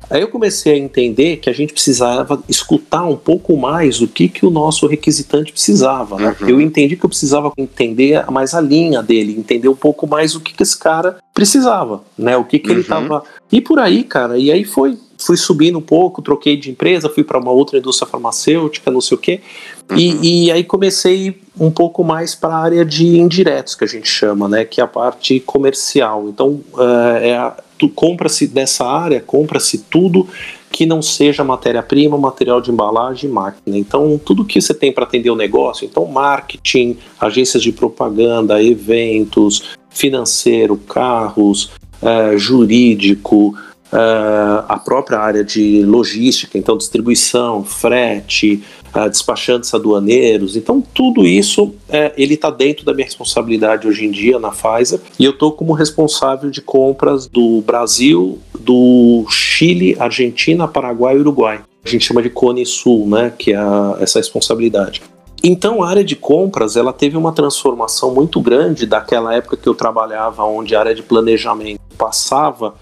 aí 0.08 0.20
eu 0.20 0.28
comecei 0.28 0.72
a 0.72 0.78
entender 0.78 1.38
que 1.38 1.50
a 1.50 1.52
gente 1.52 1.72
precisava 1.72 2.40
escutar 2.48 3.04
um 3.04 3.16
pouco 3.16 3.56
mais 3.56 4.00
o 4.00 4.06
que, 4.06 4.28
que 4.28 4.46
o 4.46 4.50
nosso 4.50 4.86
requisitante 4.86 5.52
precisava. 5.52 6.16
Né? 6.16 6.36
Uhum. 6.40 6.48
Eu 6.48 6.60
entendi 6.60 6.96
que 6.96 7.04
eu 7.04 7.08
precisava 7.08 7.50
entender 7.58 8.24
mais 8.30 8.54
a 8.54 8.60
linha 8.60 9.02
dele, 9.02 9.36
entender 9.36 9.68
um 9.68 9.74
pouco 9.74 10.06
mais 10.06 10.36
o 10.36 10.40
que, 10.40 10.54
que 10.54 10.62
esse 10.62 10.78
cara 10.78 11.18
precisava, 11.32 12.02
né? 12.16 12.36
O 12.36 12.44
que, 12.44 12.58
que 12.58 12.70
uhum. 12.70 12.76
ele 12.76 12.84
tava. 12.84 13.24
E 13.50 13.60
por 13.60 13.78
aí, 13.78 14.04
cara, 14.04 14.38
e 14.38 14.50
aí 14.50 14.64
foi 14.64 14.98
fui 15.24 15.36
subindo 15.36 15.78
um 15.78 15.82
pouco, 15.82 16.20
troquei 16.20 16.56
de 16.56 16.68
empresa, 16.68 17.08
fui 17.08 17.22
para 17.22 17.38
uma 17.38 17.52
outra 17.52 17.78
indústria 17.78 18.08
farmacêutica, 18.10 18.90
não 18.90 19.00
sei 19.00 19.16
o 19.16 19.20
quê. 19.20 19.40
Uhum. 19.88 19.96
E, 19.96 20.46
e, 20.46 20.50
aí 20.50 20.64
comecei 20.64 21.40
um 21.58 21.70
pouco 21.70 22.02
mais 22.02 22.34
para 22.34 22.54
a 22.54 22.58
área 22.58 22.84
de 22.84 23.18
indiretos, 23.18 23.76
que 23.76 23.84
a 23.84 23.86
gente 23.86 24.08
chama, 24.08 24.48
né? 24.48 24.64
Que 24.64 24.80
é 24.80 24.84
a 24.84 24.88
parte 24.88 25.38
comercial. 25.38 26.28
Então, 26.28 26.60
uh, 26.74 27.16
é 27.20 27.54
compra-se 27.88 28.48
nessa 28.54 28.86
área, 28.86 29.20
compra-se 29.20 29.78
tudo 29.78 30.28
que 30.70 30.86
não 30.86 31.02
seja 31.02 31.44
matéria-prima, 31.44 32.16
material 32.16 32.60
de 32.60 32.70
embalagem 32.70 33.28
e 33.28 33.32
máquina. 33.32 33.76
Então, 33.76 34.18
tudo 34.24 34.44
que 34.44 34.60
você 34.60 34.72
tem 34.72 34.92
para 34.92 35.04
atender 35.04 35.30
o 35.30 35.36
negócio, 35.36 35.84
então 35.84 36.06
marketing, 36.06 36.96
agências 37.20 37.62
de 37.62 37.72
propaganda, 37.72 38.62
eventos, 38.62 39.76
financeiro, 39.92 40.76
carros, 40.76 41.70
uh, 42.02 42.36
jurídico, 42.36 43.54
uh, 43.92 44.64
a 44.68 44.80
própria 44.82 45.18
área 45.18 45.44
de 45.44 45.82
logística, 45.84 46.58
então 46.58 46.76
distribuição, 46.76 47.64
frete, 47.64 48.62
uh, 48.94 49.08
despachantes 49.08 49.72
aduaneiros. 49.72 50.56
Então 50.56 50.80
tudo 50.80 51.26
isso 51.26 51.74
ele 52.16 52.34
está 52.34 52.50
dentro 52.50 52.84
da 52.84 52.92
minha 52.92 53.06
responsabilidade 53.06 53.86
hoje 53.86 54.04
em 54.04 54.10
dia 54.10 54.38
na 54.38 54.50
Pfizer 54.50 55.00
e 55.18 55.24
eu 55.24 55.32
estou 55.32 55.52
como 55.52 55.72
responsável 55.72 56.50
de 56.50 56.60
compras 56.60 57.26
do 57.26 57.60
Brasil, 57.62 58.38
do 58.58 59.26
Chile, 59.28 59.96
Argentina, 59.98 60.66
Paraguai 60.66 61.16
e 61.16 61.20
Uruguai. 61.20 61.60
A 61.84 61.88
gente 61.88 62.04
chama 62.04 62.22
de 62.22 62.30
Cone 62.30 62.64
Sul, 62.64 63.08
né, 63.08 63.32
que 63.36 63.52
é 63.52 63.56
a, 63.56 63.98
essa 64.00 64.18
responsabilidade. 64.20 65.02
Então 65.42 65.82
a 65.82 65.88
área 65.88 66.04
de 66.04 66.14
compras 66.14 66.76
ela 66.76 66.92
teve 66.92 67.16
uma 67.16 67.32
transformação 67.32 68.14
muito 68.14 68.40
grande 68.40 68.86
daquela 68.86 69.34
época 69.34 69.56
que 69.56 69.68
eu 69.68 69.74
trabalhava, 69.74 70.44
onde 70.44 70.74
a 70.74 70.80
área 70.80 70.94
de 70.94 71.02
planejamento 71.02 71.80
passava 71.98 72.74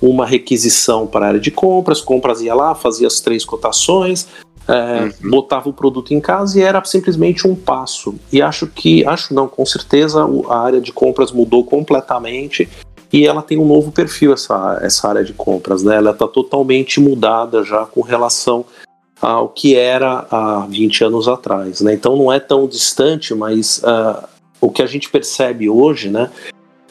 uma 0.00 0.26
requisição 0.26 1.06
para 1.06 1.26
a 1.26 1.28
área 1.28 1.40
de 1.40 1.50
compras, 1.50 2.00
compras 2.00 2.40
ia 2.40 2.54
lá, 2.54 2.74
fazia 2.74 3.06
as 3.06 3.20
três 3.20 3.44
cotações, 3.44 4.28
é, 4.68 5.02
uhum. 5.22 5.30
botava 5.30 5.68
o 5.68 5.72
produto 5.72 6.12
em 6.12 6.20
casa 6.20 6.58
e 6.58 6.62
era 6.62 6.82
simplesmente 6.84 7.46
um 7.46 7.54
passo. 7.54 8.14
E 8.32 8.42
acho 8.42 8.66
que, 8.66 9.04
acho 9.06 9.32
não, 9.32 9.46
com 9.46 9.64
certeza 9.64 10.26
a 10.48 10.58
área 10.58 10.80
de 10.80 10.92
compras 10.92 11.32
mudou 11.32 11.64
completamente 11.64 12.68
e 13.12 13.26
ela 13.26 13.42
tem 13.42 13.58
um 13.58 13.66
novo 13.66 13.92
perfil, 13.92 14.32
essa, 14.32 14.78
essa 14.82 15.08
área 15.08 15.24
de 15.24 15.32
compras, 15.32 15.82
né? 15.82 15.96
Ela 15.96 16.10
está 16.10 16.26
totalmente 16.26 17.00
mudada 17.00 17.62
já 17.62 17.86
com 17.86 18.00
relação 18.00 18.64
ao 19.20 19.48
que 19.48 19.74
era 19.74 20.26
há 20.30 20.66
20 20.68 21.04
anos 21.04 21.28
atrás, 21.28 21.80
né? 21.80 21.94
Então 21.94 22.16
não 22.16 22.32
é 22.32 22.38
tão 22.38 22.66
distante, 22.66 23.34
mas 23.34 23.78
uh, 23.78 24.26
o 24.60 24.70
que 24.70 24.82
a 24.82 24.86
gente 24.86 25.08
percebe 25.08 25.68
hoje, 25.68 26.10
né, 26.10 26.30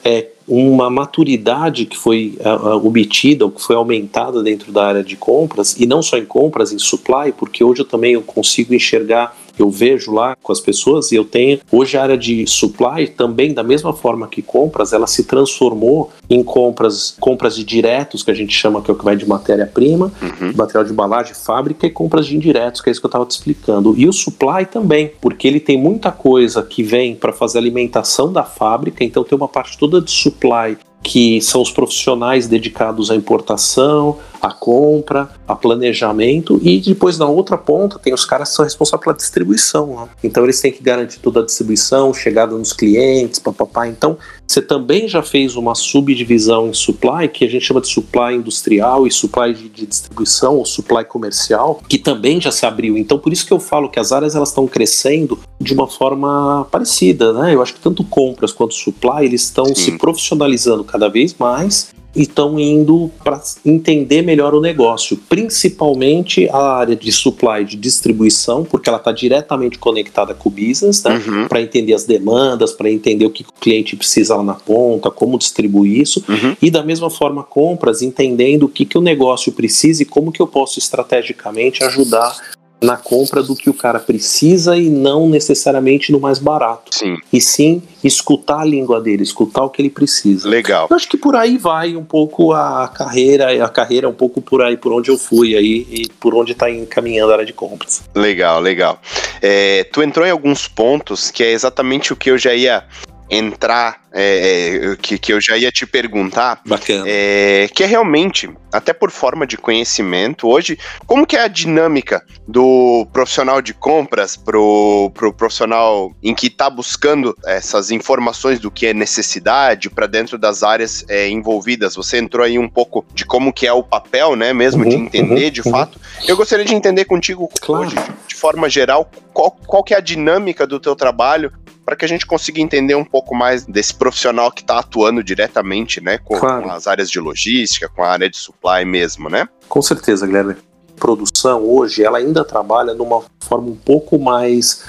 é 0.03 0.27
uma 0.48 0.89
maturidade 0.89 1.86
que 1.86 1.98
foi 1.98 2.38
uh, 2.39 2.86
obtida, 2.86 3.46
ou 3.46 3.51
que 3.51 3.62
foi 3.62 3.75
aumentada 3.75 4.44
dentro 4.44 4.72
da 4.72 4.86
área 4.86 5.03
de 5.03 5.15
compras, 5.15 5.75
e 5.79 5.86
não 5.86 6.01
só 6.01 6.17
em 6.17 6.25
compras, 6.25 6.72
em 6.72 6.77
supply, 6.77 7.32
porque 7.32 7.63
hoje 7.63 7.82
eu 7.82 7.86
também 7.86 8.13
eu 8.13 8.22
consigo 8.22 8.74
enxergar 8.74 9.36
eu 9.57 9.69
vejo 9.69 10.12
lá 10.12 10.35
com 10.41 10.51
as 10.51 10.59
pessoas 10.59 11.12
e 11.12 11.15
eu 11.15 11.25
tenho 11.25 11.59
hoje 11.71 11.97
a 11.97 12.03
área 12.03 12.17
de 12.17 12.45
supply 12.47 13.07
também 13.07 13.53
da 13.53 13.63
mesma 13.63 13.93
forma 13.93 14.27
que 14.27 14.41
compras, 14.41 14.93
ela 14.93 15.07
se 15.07 15.24
transformou 15.24 16.12
em 16.29 16.43
compras, 16.43 17.15
compras 17.19 17.55
de 17.55 17.63
diretos 17.63 18.24
que 18.24 18.31
a 18.31 18.33
gente 18.33 18.53
chama 18.53 18.81
que 18.81 18.89
é 18.89 18.93
o 18.93 18.97
que 18.97 19.05
vai 19.05 19.15
de 19.15 19.27
matéria-prima, 19.27 20.12
uhum. 20.21 20.53
material 20.55 20.83
de 20.83 20.91
embalagem, 20.91 21.33
fábrica 21.33 21.85
e 21.85 21.89
compras 21.89 22.25
de 22.25 22.35
indiretos, 22.35 22.81
que 22.81 22.89
é 22.89 22.91
isso 22.91 23.00
que 23.00 23.05
eu 23.05 23.09
estava 23.09 23.25
te 23.25 23.31
explicando. 23.31 23.93
E 23.97 24.07
o 24.07 24.13
supply 24.13 24.65
também, 24.65 25.12
porque 25.21 25.47
ele 25.47 25.59
tem 25.59 25.77
muita 25.77 26.12
coisa 26.12 26.63
que 26.63 26.83
vem 26.83 27.15
para 27.15 27.31
fazer 27.31 27.57
alimentação 27.57 28.31
da 28.31 28.43
fábrica, 28.43 29.03
então 29.03 29.24
tem 29.24 29.38
uma 29.38 29.47
parte 29.47 29.77
toda 29.77 30.01
de 30.01 30.12
supply 30.12 30.77
que 31.05 31.39
são 31.39 31.62
os 31.62 31.69
profissionais 31.69 32.47
dedicados 32.47 33.12
à 33.12 33.15
importação, 33.15 34.17
à 34.42 34.51
compra, 34.51 35.30
a 35.48 35.56
planejamento 35.56 36.60
e 36.62 36.80
depois 36.80 37.18
na 37.18 37.27
outra 37.27 37.58
ponta 37.58 38.00
tem 38.00 38.13
os 38.13 38.25
caras 38.25 38.50
que 38.50 38.56
são 38.56 38.65
responsáveis 38.65 39.04
pela 39.04 39.15
distribuição. 39.15 39.88
Né? 39.88 40.10
Então 40.24 40.44
eles 40.44 40.60
têm 40.60 40.72
que 40.72 40.84
garantir 40.84 41.20
toda 41.20 41.42
a 41.42 41.46
distribuição, 41.46 42.13
chegada 42.13 42.56
nos 42.56 42.74
clientes, 42.74 43.39
papapá. 43.39 43.88
Então 43.88 44.18
você 44.48 44.62
também 44.62 45.08
já 45.08 45.24
fez 45.24 45.56
uma 45.56 45.74
subdivisão 45.75 46.68
em 46.68 46.74
supply 46.74 47.27
que 47.27 47.46
a 47.46 47.50
gente 47.50 47.65
chama 47.65 47.82
de 47.82 47.88
supply 47.88 48.36
industrial 48.36 49.08
e 49.08 49.12
supply 49.12 49.54
de, 49.54 49.70
de 49.70 49.86
distribuição 49.86 50.58
ou 50.58 50.65
supply 50.65 51.04
comercial, 51.04 51.82
que 51.88 51.98
também 51.98 52.39
já 52.39 52.51
se 52.51 52.65
abriu. 52.65 52.98
Então 52.98 53.18
por 53.18 53.34
isso 53.34 53.46
que 53.46 53.54
eu 53.54 53.60
falo 53.60 53.89
que 53.89 54.00
as 54.00 54.12
áreas 54.12 54.36
elas 54.36 54.50
estão 54.50 54.68
crescendo 54.68 55.39
de 55.60 55.74
uma 55.74 55.88
forma 55.88 56.68
parecida, 56.72 57.34
né? 57.34 57.54
Eu 57.54 57.62
acho 57.62 57.74
que 57.74 57.80
tanto 57.80 58.04
compras 58.04 58.51
quanto 58.51 58.74
supply 58.74 59.25
eles 59.25 59.44
estão 59.44 59.65
se 59.74 59.98
profissionalizando 59.98 60.84
cada 60.84 61.10
vez 61.10 61.36
mais 61.39 61.94
e 62.15 62.22
estão 62.22 62.60
indo 62.60 63.12
para 63.24 63.41
entender 63.65 64.22
melhor 64.22 64.53
o 64.53 64.62
negócio, 64.62 65.17
principalmente 65.29 66.48
a 66.50 66.77
área 66.77 66.95
de 66.95 67.12
supply, 67.12 67.65
de 67.65 67.75
distribuição, 67.75 68.63
porque 68.63 68.89
ela 68.89 68.98
está 68.98 69.12
diretamente 69.12 69.77
conectada 69.77 70.34
com 70.34 70.50
o 70.50 70.51
business, 70.51 71.03
né? 71.03 71.22
Uhum. 71.27 71.48
Para 71.48 71.62
entender 71.62 71.93
as 71.93 72.05
demandas, 72.05 72.72
para 72.72 72.89
entender 72.89 73.25
o 73.25 73.29
que 73.29 73.43
o 73.43 73.53
cliente 73.60 73.95
precisa 73.95 74.36
lá 74.36 74.43
na 74.43 74.53
ponta, 74.53 75.12
como 75.12 75.38
distribuir 75.38 76.01
isso, 76.01 76.24
uhum. 76.27 76.55
e 76.62 76.72
da 76.72 76.84
mesma 76.84 77.10
forma 77.10 77.43
compras, 77.43 78.01
entendendo 78.01 78.63
o 78.63 78.69
que, 78.69 78.86
que 78.86 78.98
o 78.98 79.01
negócio 79.01 79.51
precisa 79.51 80.03
e 80.03 80.05
como 80.05 80.31
que 80.31 80.41
eu 80.41 80.48
posso 80.48 80.79
estrategicamente 80.79 81.84
ajudar 81.84 82.55
na 82.86 82.96
compra 82.96 83.42
do 83.42 83.56
que 83.56 83.70
o 83.70 83.74
cara 83.74 84.00
precisa 84.00 84.77
e 84.77 84.89
não 84.89 85.27
necessariamente 85.27 86.12
no 86.12 86.20
mais 86.20 86.38
barato. 86.38 86.96
Sim. 86.96 87.18
E 87.34 87.42
sim 87.42 87.82
escutar 88.04 88.60
a 88.60 88.65
língua 88.65 89.01
dele, 89.01 89.24
escutar 89.24 89.63
o 89.63 89.70
que 89.70 89.82
ele 89.82 89.89
precisa. 89.89 90.48
Legal. 90.48 90.88
Eu 90.89 90.96
acho 90.96 91.10
que 91.10 91.18
por 91.18 91.36
aí 91.36 91.58
vai 91.58 91.96
um 91.96 92.04
pouco 92.04 92.54
a 92.54 92.88
carreira, 92.88 93.65
a 93.65 93.70
carreira 93.70 94.06
é 94.06 94.10
um 94.10 94.13
pouco 94.13 94.39
por 94.39 94.62
aí, 94.62 94.77
por 94.77 94.94
onde 94.94 95.10
eu 95.10 95.18
fui 95.18 95.56
aí 95.56 95.88
e 95.89 96.08
por 96.20 96.36
onde 96.36 96.51
está 96.51 96.70
encaminhando 96.70 97.32
a 97.32 97.36
área 97.36 97.46
de 97.46 97.54
compras. 97.54 98.04
Legal, 98.13 98.62
legal. 98.62 99.01
É, 99.42 99.84
tu 99.86 100.04
entrou 100.04 100.25
em 100.25 100.32
alguns 100.32 100.68
pontos 100.68 101.32
que 101.32 101.44
é 101.44 101.51
exatamente 101.51 102.13
o 102.13 102.15
que 102.15 102.30
eu 102.30 102.38
já 102.38 102.54
ia 102.54 102.84
entrar, 103.29 104.01
é, 104.12 104.91
é, 104.91 104.96
que, 104.96 105.17
que 105.17 105.34
eu 105.34 105.41
já 105.41 105.58
ia 105.58 105.72
te 105.72 105.86
perguntar, 105.86 106.62
Bacana. 106.65 107.03
É, 107.08 107.67
que 107.74 107.84
é 107.84 107.88
realmente, 107.88 108.50
até 108.72 108.94
por 108.94 109.12
forma 109.12 109.48
de 109.48 109.58
conhecimento, 109.58 110.48
hoje, 110.48 110.77
como 111.08 111.25
que 111.25 111.36
é 111.36 111.41
a 111.41 111.48
dinâmica 111.48 112.24
do 112.48 113.08
profissional 113.12 113.62
de 113.62 113.74
compras 113.74 114.38
pro, 114.38 115.12
pro 115.13 115.34
profissional 115.34 116.13
em 116.22 116.36
que 116.36 116.48
está 116.48 116.70
buscando 116.70 117.36
essas 117.46 117.89
informações 117.89 118.60
do 118.60 118.70
que 118.70 118.88
é 118.88 118.94
necessidade 118.94 119.89
para 119.89 120.08
dentro 120.08 120.38
das 120.38 120.62
áreas 120.62 121.03
é, 121.10 121.27
envolvidas? 121.27 121.96
Você 121.96 122.20
entrou 122.20 122.46
aí 122.46 122.60
um 122.60 122.70
pouco 122.70 123.03
de 123.13 123.25
como 123.25 123.51
que 123.51 123.65
é 123.65 123.74
o 123.74 123.84
papel, 123.84 124.36
né, 124.36 124.53
mesmo 124.53 124.84
uhum, 124.84 124.89
de 124.89 124.96
entender 124.96 125.46
uhum, 125.46 125.51
de 125.51 125.62
uhum. 125.65 125.72
fato. 125.72 126.00
Eu 126.27 126.38
gostaria 126.38 126.65
de 126.65 126.75
entender 126.75 127.05
contigo 127.05 127.50
claro. 127.60 127.88
hoje, 127.88 127.96
de 128.27 128.36
forma 128.36 128.70
geral, 128.70 129.10
qual, 129.34 129.51
qual 129.51 129.84
que 129.84 129.94
é 129.94 129.98
a 129.98 130.01
dinâmica 130.01 130.67
do 130.67 130.79
teu 130.79 130.96
trabalho 130.96 131.51
para 131.86 131.96
que 131.96 132.04
a 132.04 132.08
gente 132.08 132.25
consiga 132.25 132.60
entender 132.60 132.96
um 132.96 133.06
pouco 133.06 133.36
mais 133.36 133.65
desse 133.65 133.94
profissional 133.94 134.51
que 134.51 134.62
está 134.62 134.80
atuando 134.80 135.24
diretamente, 135.24 136.01
né, 136.01 136.18
com, 136.18 136.38
claro. 136.38 136.63
com, 136.63 136.72
as 136.72 136.88
áreas 136.88 137.10
de 137.10 137.20
logística, 137.20 137.88
com 137.88 138.04
a 138.04 138.10
área 138.10 138.30
de 138.30 138.38
supply 138.38 138.84
mesmo, 138.84 139.30
né? 139.30 139.48
Com 139.70 139.82
certeza, 139.82 140.25
Guilherme. 140.25 140.56
Produção 140.96 141.63
hoje, 141.63 142.04
ela 142.04 142.18
ainda 142.18 142.44
trabalha 142.44 142.94
numa 142.94 143.22
forma 143.42 143.68
um 143.68 143.75
pouco 143.75 144.18
mais 144.18 144.84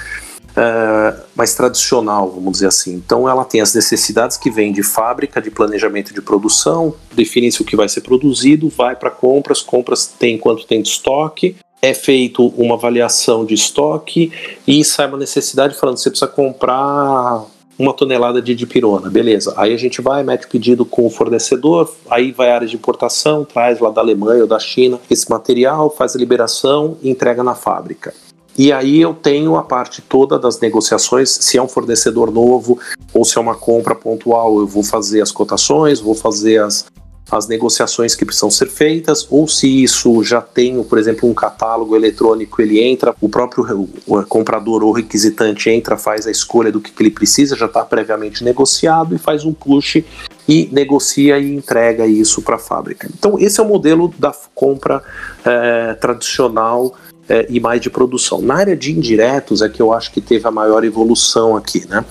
uh, 0.56 1.22
mais 1.34 1.54
tradicional, 1.54 2.30
vamos 2.30 2.52
dizer 2.52 2.68
assim. 2.68 2.94
Então, 2.94 3.28
ela 3.28 3.44
tem 3.44 3.60
as 3.60 3.74
necessidades 3.74 4.36
que 4.36 4.50
vêm 4.50 4.72
de 4.72 4.82
fábrica, 4.82 5.40
de 5.40 5.50
planejamento 5.50 6.14
de 6.14 6.22
produção, 6.22 6.94
define-se 7.12 7.60
o 7.60 7.64
que 7.64 7.76
vai 7.76 7.88
ser 7.88 8.00
produzido, 8.00 8.68
vai 8.68 8.96
para 8.96 9.10
compras, 9.10 9.60
compras 9.60 10.06
tem 10.06 10.38
quanto 10.38 10.66
tem 10.66 10.80
de 10.80 10.88
estoque, 10.88 11.56
é 11.80 11.94
feito 11.94 12.46
uma 12.56 12.74
avaliação 12.74 13.44
de 13.44 13.54
estoque 13.54 14.32
e 14.66 14.84
sai 14.84 15.06
uma 15.06 15.18
necessidade 15.18 15.74
falando 15.74 15.98
você 15.98 16.10
precisa 16.10 16.30
comprar 16.30 17.44
uma 17.78 17.92
tonelada 17.92 18.40
de 18.40 18.54
dipirona, 18.54 19.10
beleza. 19.10 19.52
Aí 19.56 19.72
a 19.74 19.76
gente 19.76 20.00
vai, 20.00 20.22
mete 20.22 20.46
o 20.46 20.48
pedido 20.48 20.84
com 20.84 21.06
o 21.06 21.10
fornecedor, 21.10 21.94
aí 22.08 22.32
vai 22.32 22.50
a 22.50 22.54
área 22.54 22.66
de 22.66 22.74
importação, 22.74 23.44
traz 23.44 23.78
lá 23.80 23.90
da 23.90 24.00
Alemanha 24.00 24.42
ou 24.42 24.48
da 24.48 24.58
China 24.58 24.98
esse 25.10 25.28
material, 25.28 25.90
faz 25.90 26.16
a 26.16 26.18
liberação 26.18 26.96
e 27.02 27.10
entrega 27.10 27.42
na 27.44 27.54
fábrica. 27.54 28.14
E 28.58 28.72
aí 28.72 29.02
eu 29.02 29.12
tenho 29.12 29.56
a 29.56 29.62
parte 29.62 30.00
toda 30.00 30.38
das 30.38 30.58
negociações, 30.60 31.28
se 31.28 31.58
é 31.58 31.62
um 31.62 31.68
fornecedor 31.68 32.30
novo 32.30 32.78
ou 33.12 33.22
se 33.22 33.36
é 33.36 33.40
uma 33.40 33.54
compra 33.54 33.94
pontual, 33.94 34.58
eu 34.58 34.66
vou 34.66 34.82
fazer 34.82 35.20
as 35.20 35.30
cotações, 35.30 36.00
vou 36.00 36.14
fazer 36.14 36.62
as, 36.62 36.86
as 37.30 37.48
negociações 37.48 38.14
que 38.14 38.24
precisam 38.24 38.50
ser 38.50 38.68
feitas, 38.68 39.26
ou 39.30 39.48
se 39.48 39.82
isso 39.82 40.22
já 40.22 40.40
tem, 40.40 40.82
por 40.84 40.98
exemplo, 40.98 41.28
um 41.28 41.34
catálogo 41.34 41.96
eletrônico, 41.96 42.62
ele 42.62 42.80
entra, 42.80 43.14
o 43.20 43.28
próprio 43.28 43.88
comprador 44.28 44.84
ou 44.84 44.92
requisitante 44.92 45.68
entra, 45.68 45.96
faz 45.96 46.26
a 46.26 46.30
escolha 46.30 46.70
do 46.70 46.80
que, 46.80 46.92
que 46.92 47.02
ele 47.02 47.10
precisa, 47.10 47.56
já 47.56 47.66
está 47.66 47.84
previamente 47.84 48.44
negociado 48.44 49.14
e 49.14 49.18
faz 49.18 49.44
um 49.44 49.52
push 49.52 50.04
e 50.48 50.68
negocia 50.70 51.38
e 51.38 51.54
entrega 51.54 52.06
isso 52.06 52.40
para 52.40 52.56
a 52.56 52.58
fábrica. 52.60 53.08
Então, 53.12 53.38
esse 53.38 53.58
é 53.58 53.62
o 53.62 53.66
modelo 53.66 54.12
da 54.18 54.32
compra 54.54 55.02
é, 55.44 55.94
tradicional 55.94 56.94
é, 57.28 57.46
e 57.50 57.58
mais 57.58 57.80
de 57.80 57.90
produção. 57.90 58.40
Na 58.40 58.54
área 58.54 58.76
de 58.76 58.92
indiretos 58.92 59.62
é 59.62 59.68
que 59.68 59.82
eu 59.82 59.92
acho 59.92 60.12
que 60.12 60.20
teve 60.20 60.46
a 60.46 60.50
maior 60.50 60.84
evolução 60.84 61.56
aqui, 61.56 61.84
né? 61.88 62.04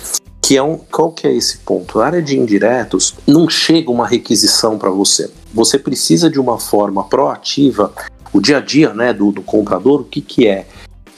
Que 0.46 0.56
é 0.56 0.62
um, 0.62 0.78
qual 0.78 1.12
que 1.12 1.26
é 1.26 1.34
esse 1.34 1.58
ponto? 1.58 1.98
Na 1.98 2.06
área 2.06 2.22
de 2.22 2.38
indiretos, 2.38 3.16
não 3.26 3.50
chega 3.50 3.90
uma 3.90 4.06
requisição 4.06 4.78
para 4.78 4.92
você. 4.92 5.28
Você 5.52 5.80
precisa 5.80 6.30
de 6.30 6.40
uma 6.40 6.60
forma 6.60 7.04
proativa, 7.04 7.92
o 8.32 8.40
dia 8.40 8.58
a 8.58 8.62
dia 8.62 8.94
né, 8.94 9.12
do, 9.12 9.32
do 9.32 9.42
comprador, 9.42 10.02
o 10.02 10.04
que, 10.04 10.22
que 10.22 10.48
é? 10.48 10.68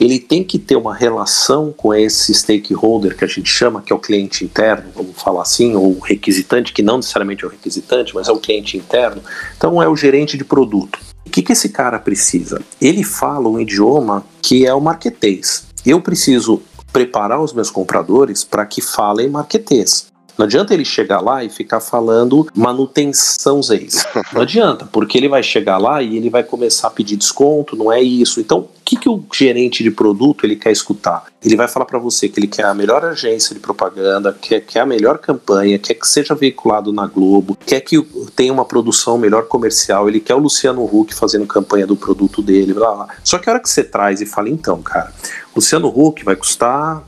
Ele 0.00 0.18
tem 0.18 0.42
que 0.42 0.58
ter 0.58 0.76
uma 0.76 0.94
relação 0.94 1.74
com 1.76 1.92
esse 1.92 2.32
stakeholder 2.32 3.14
que 3.18 3.22
a 3.22 3.28
gente 3.28 3.50
chama, 3.50 3.82
que 3.82 3.92
é 3.92 3.96
o 3.96 3.98
cliente 3.98 4.46
interno, 4.46 4.84
vamos 4.94 5.20
falar 5.20 5.42
assim, 5.42 5.74
ou 5.74 5.98
o 5.98 6.00
requisitante, 6.00 6.72
que 6.72 6.82
não 6.82 6.96
necessariamente 6.96 7.44
é 7.44 7.48
o 7.48 7.50
requisitante, 7.50 8.14
mas 8.14 8.28
é 8.28 8.32
o 8.32 8.40
cliente 8.40 8.78
interno. 8.78 9.22
Então 9.58 9.82
é 9.82 9.86
o 9.86 9.94
gerente 9.94 10.38
de 10.38 10.44
produto. 10.44 11.00
O 11.26 11.28
que, 11.28 11.42
que 11.42 11.52
esse 11.52 11.68
cara 11.68 11.98
precisa? 11.98 12.62
Ele 12.80 13.04
fala 13.04 13.46
um 13.46 13.60
idioma 13.60 14.24
que 14.40 14.64
é 14.64 14.72
o 14.72 14.80
marketês. 14.80 15.66
Eu 15.84 16.00
preciso 16.00 16.62
preparar 16.98 17.40
os 17.40 17.52
meus 17.52 17.70
compradores 17.70 18.42
para 18.42 18.66
que 18.66 18.82
falem 18.82 19.30
marketês. 19.30 20.08
Não 20.38 20.46
adianta 20.46 20.72
ele 20.72 20.84
chegar 20.84 21.20
lá 21.20 21.42
e 21.42 21.50
ficar 21.50 21.80
falando 21.80 22.46
manutenção 22.54 23.60
Zeis. 23.60 24.06
Não 24.32 24.42
adianta, 24.42 24.86
porque 24.86 25.18
ele 25.18 25.28
vai 25.28 25.42
chegar 25.42 25.78
lá 25.78 26.00
e 26.00 26.16
ele 26.16 26.30
vai 26.30 26.44
começar 26.44 26.86
a 26.86 26.90
pedir 26.90 27.16
desconto, 27.16 27.74
não 27.74 27.92
é 27.92 28.00
isso. 28.00 28.40
Então, 28.40 28.60
o 28.60 28.68
que, 28.84 28.96
que 28.96 29.08
o 29.08 29.24
gerente 29.34 29.82
de 29.82 29.90
produto 29.90 30.44
ele 30.44 30.54
quer 30.54 30.70
escutar? 30.70 31.24
Ele 31.42 31.56
vai 31.56 31.66
falar 31.66 31.86
para 31.86 31.98
você 31.98 32.28
que 32.28 32.38
ele 32.38 32.46
quer 32.46 32.64
a 32.64 32.74
melhor 32.74 33.04
agência 33.04 33.54
de 33.54 33.60
propaganda, 33.60 34.36
quer, 34.40 34.60
quer 34.60 34.80
a 34.80 34.86
melhor 34.86 35.18
campanha, 35.18 35.78
quer 35.78 35.94
que 35.94 36.06
seja 36.06 36.34
veiculado 36.34 36.92
na 36.92 37.06
Globo, 37.06 37.56
quer 37.66 37.80
que 37.80 38.00
tenha 38.36 38.52
uma 38.52 38.64
produção 38.64 39.18
melhor 39.18 39.46
comercial, 39.46 40.08
ele 40.08 40.20
quer 40.20 40.34
o 40.34 40.38
Luciano 40.38 40.84
Huck 40.84 41.14
fazendo 41.14 41.46
campanha 41.46 41.86
do 41.86 41.96
produto 41.96 42.42
dele, 42.42 42.72
blá, 42.72 42.94
blá. 42.94 43.08
Só 43.24 43.38
que 43.38 43.48
a 43.48 43.54
hora 43.54 43.62
que 43.62 43.68
você 43.68 43.82
traz 43.82 44.20
e 44.20 44.26
fala, 44.26 44.48
então, 44.48 44.80
cara, 44.82 45.12
Luciano 45.54 45.88
Huck 45.88 46.24
vai 46.24 46.36
custar 46.36 47.02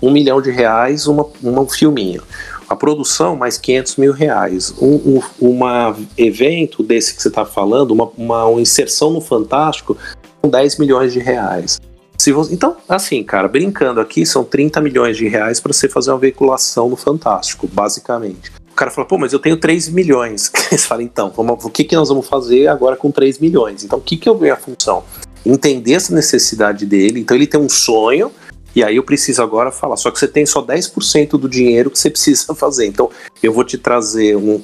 um 0.00 0.10
milhão 0.10 0.40
de 0.40 0.50
reais 0.50 1.06
uma, 1.06 1.26
uma 1.42 1.66
filminho. 1.66 2.22
A 2.68 2.76
produção, 2.76 3.34
mais 3.34 3.56
500 3.56 3.96
mil 3.96 4.12
reais. 4.12 4.74
Um, 4.80 5.16
um 5.16 5.22
uma 5.40 5.96
evento 6.16 6.82
desse 6.82 7.14
que 7.14 7.22
você 7.22 7.28
está 7.28 7.44
falando, 7.44 7.92
uma, 7.92 8.10
uma, 8.16 8.44
uma, 8.44 8.60
inserção 8.60 9.10
no 9.10 9.20
Fantástico, 9.20 9.96
com 10.42 10.48
10 10.48 10.78
milhões 10.78 11.12
de 11.12 11.18
reais. 11.18 11.80
Se 12.18 12.32
você, 12.32 12.52
então, 12.52 12.76
assim, 12.88 13.22
cara, 13.22 13.46
brincando 13.46 14.00
aqui, 14.00 14.26
são 14.26 14.44
30 14.44 14.80
milhões 14.80 15.16
de 15.16 15.28
reais 15.28 15.60
para 15.60 15.72
você 15.72 15.88
fazer 15.88 16.10
uma 16.10 16.18
veiculação 16.18 16.88
no 16.88 16.96
Fantástico, 16.96 17.68
basicamente. 17.68 18.52
O 18.72 18.74
cara 18.74 18.90
fala, 18.90 19.06
pô, 19.06 19.16
mas 19.16 19.32
eu 19.32 19.38
tenho 19.38 19.56
3 19.56 19.88
milhões. 19.88 20.50
Você 20.70 20.78
fala, 20.78 21.02
então, 21.02 21.32
vamos, 21.34 21.64
o 21.64 21.68
que, 21.70 21.82
que 21.82 21.96
nós 21.96 22.08
vamos 22.08 22.28
fazer 22.28 22.68
agora 22.68 22.94
com 22.94 23.10
3 23.10 23.40
milhões? 23.40 23.82
Então, 23.82 23.98
o 23.98 24.02
que, 24.02 24.16
que 24.16 24.28
eu 24.28 24.36
ganho 24.36 24.52
a 24.52 24.56
função? 24.56 25.02
Entender 25.44 25.94
essa 25.94 26.14
necessidade 26.14 26.86
dele. 26.86 27.18
Então, 27.18 27.36
ele 27.36 27.46
tem 27.46 27.60
um 27.60 27.68
sonho, 27.68 28.30
e 28.74 28.84
aí 28.84 28.96
eu 28.96 29.02
preciso 29.02 29.42
agora 29.42 29.70
falar, 29.70 29.96
só 29.96 30.10
que 30.10 30.18
você 30.18 30.28
tem 30.28 30.46
só 30.46 30.62
10% 30.62 31.30
do 31.30 31.48
dinheiro 31.48 31.90
que 31.90 31.98
você 31.98 32.10
precisa 32.10 32.54
fazer. 32.56 32.86
Então 32.86 33.10
eu 33.42 33.52
vou 33.52 33.64
te 33.64 33.78
trazer 33.78 34.36
um, 34.36 34.62